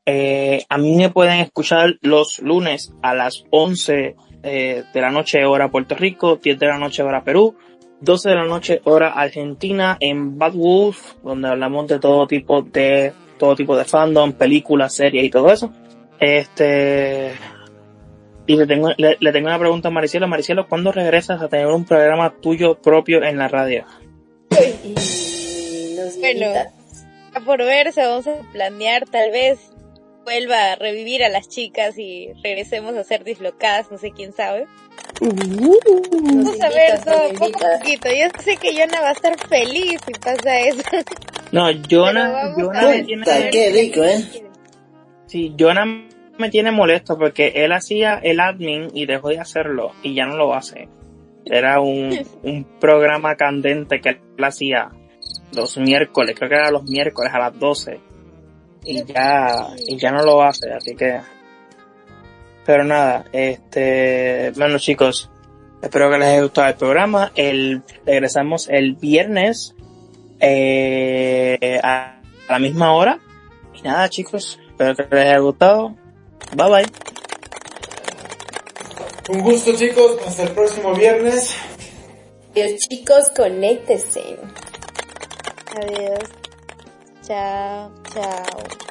Eh, 0.07 0.65
a 0.69 0.79
mí 0.79 0.95
me 0.95 1.11
pueden 1.11 1.39
escuchar 1.39 1.99
los 2.01 2.39
lunes 2.39 2.91
a 3.03 3.13
las 3.13 3.45
11 3.51 4.15
de 4.41 4.85
la 4.95 5.11
noche 5.11 5.45
hora 5.45 5.69
Puerto 5.69 5.93
Rico, 5.93 6.37
10 6.37 6.57
de 6.57 6.65
la 6.65 6.79
noche 6.79 7.03
hora 7.03 7.23
Perú, 7.23 7.55
12 8.01 8.29
de 8.29 8.35
la 8.35 8.45
noche 8.45 8.81
hora 8.85 9.09
Argentina 9.09 9.97
en 9.99 10.39
Bad 10.39 10.53
Wolf, 10.53 11.13
donde 11.23 11.49
hablamos 11.49 11.87
de 11.87 11.99
todo 11.99 12.25
tipo 12.25 12.63
de 12.63 13.13
todo 13.37 13.55
tipo 13.55 13.75
de 13.77 13.85
fandom, 13.85 14.33
películas, 14.33 14.93
series 14.93 15.25
y 15.25 15.29
todo 15.29 15.51
eso. 15.51 15.71
Este, 16.19 17.33
y 18.47 18.55
le 18.55 18.67
tengo, 18.67 18.91
le, 18.97 19.31
tengo 19.31 19.47
una 19.47 19.59
pregunta 19.59 19.87
a 19.87 19.91
Maricielo. 19.91 20.27
Maricielo, 20.27 20.67
¿cuándo 20.67 20.91
regresas 20.91 21.41
a 21.41 21.47
tener 21.47 21.67
un 21.67 21.85
programa 21.85 22.35
tuyo 22.41 22.75
propio 22.81 23.23
en 23.23 23.37
la 23.37 23.47
radio? 23.47 23.85
bueno, 26.19 26.47
por 27.45 27.57
verse, 27.59 28.01
vamos 28.01 28.27
a 28.27 28.35
planear, 28.53 29.05
tal 29.05 29.31
vez 29.31 29.59
vuelva 30.23 30.73
a 30.73 30.75
revivir 30.75 31.23
a 31.23 31.29
las 31.29 31.47
chicas 31.47 31.97
y 31.97 32.33
regresemos 32.43 32.95
a 32.95 33.03
ser 33.03 33.23
dislocadas, 33.23 33.91
no 33.91 33.97
sé 33.97 34.11
quién 34.11 34.33
sabe. 34.33 34.67
Vamos 35.21 36.61
a 36.61 36.69
ver, 36.69 36.99
poco 37.37 37.65
a 37.65 37.79
poquito. 37.79 38.09
Yo 38.09 38.27
sé 38.43 38.57
que 38.57 38.73
Yona 38.73 39.01
va 39.01 39.09
a 39.09 39.13
estar 39.13 39.37
feliz 39.47 39.99
si 40.05 40.13
pasa 40.13 40.59
eso. 40.59 40.81
No, 41.55 41.69
Jonah, 41.89 42.53
Jonah 42.53 42.81
me 42.89 43.03
tiene... 43.03 43.23
Qué 43.49 43.71
rico, 43.71 44.03
¿eh? 44.03 44.25
Sí, 45.25 45.55
Jonah 45.57 45.85
me 46.37 46.49
tiene 46.49 46.71
molesto 46.71 47.17
porque 47.17 47.53
él 47.55 47.71
hacía 47.71 48.19
el 48.21 48.41
admin 48.41 48.89
y 48.93 49.05
dejó 49.05 49.29
de 49.29 49.39
hacerlo 49.39 49.93
y 50.03 50.13
ya 50.13 50.25
no 50.25 50.35
lo 50.35 50.53
hace. 50.53 50.89
Era 51.45 51.79
un, 51.79 52.13
un 52.43 52.65
programa 52.77 53.35
candente 53.35 54.01
que 54.01 54.09
él 54.09 54.43
hacía 54.43 54.89
los 55.53 55.77
miércoles, 55.77 56.35
creo 56.37 56.49
que 56.49 56.55
era 56.55 56.71
los 56.71 56.83
miércoles 56.83 57.31
a 57.33 57.39
las 57.39 57.57
12 57.57 58.01
y 58.83 59.05
ya, 59.05 59.69
y 59.87 59.95
ya 59.95 60.11
no 60.11 60.23
lo 60.23 60.43
hace, 60.43 60.73
así 60.73 60.93
que, 60.93 61.21
pero 62.65 62.83
nada, 62.83 63.25
este, 63.31 64.51
bueno 64.57 64.77
chicos, 64.77 65.31
espero 65.81 66.11
que 66.11 66.17
les 66.17 66.27
haya 66.27 66.41
gustado 66.41 66.67
el 66.67 66.75
programa, 66.75 67.31
el, 67.35 67.81
regresamos 68.05 68.67
el 68.67 68.95
viernes 68.95 69.74
eh, 70.39 71.79
a 71.83 72.21
la 72.49 72.59
misma 72.59 72.93
hora. 72.93 73.19
Y 73.73 73.81
nada, 73.81 74.09
chicos, 74.09 74.59
espero 74.67 74.95
que 74.95 75.03
les 75.03 75.25
haya 75.25 75.39
gustado. 75.39 75.95
Bye 76.55 76.69
bye. 76.69 76.85
Un 79.29 79.41
gusto, 79.41 79.75
chicos. 79.75 80.17
Hasta 80.25 80.43
el 80.43 80.49
próximo 80.49 80.93
viernes. 80.93 81.55
Adiós, 82.51 82.77
chicos. 82.87 83.29
Conéctense. 83.35 84.37
Adiós. 85.75 86.29
Chao, 87.27 87.91
chao. 88.13 88.84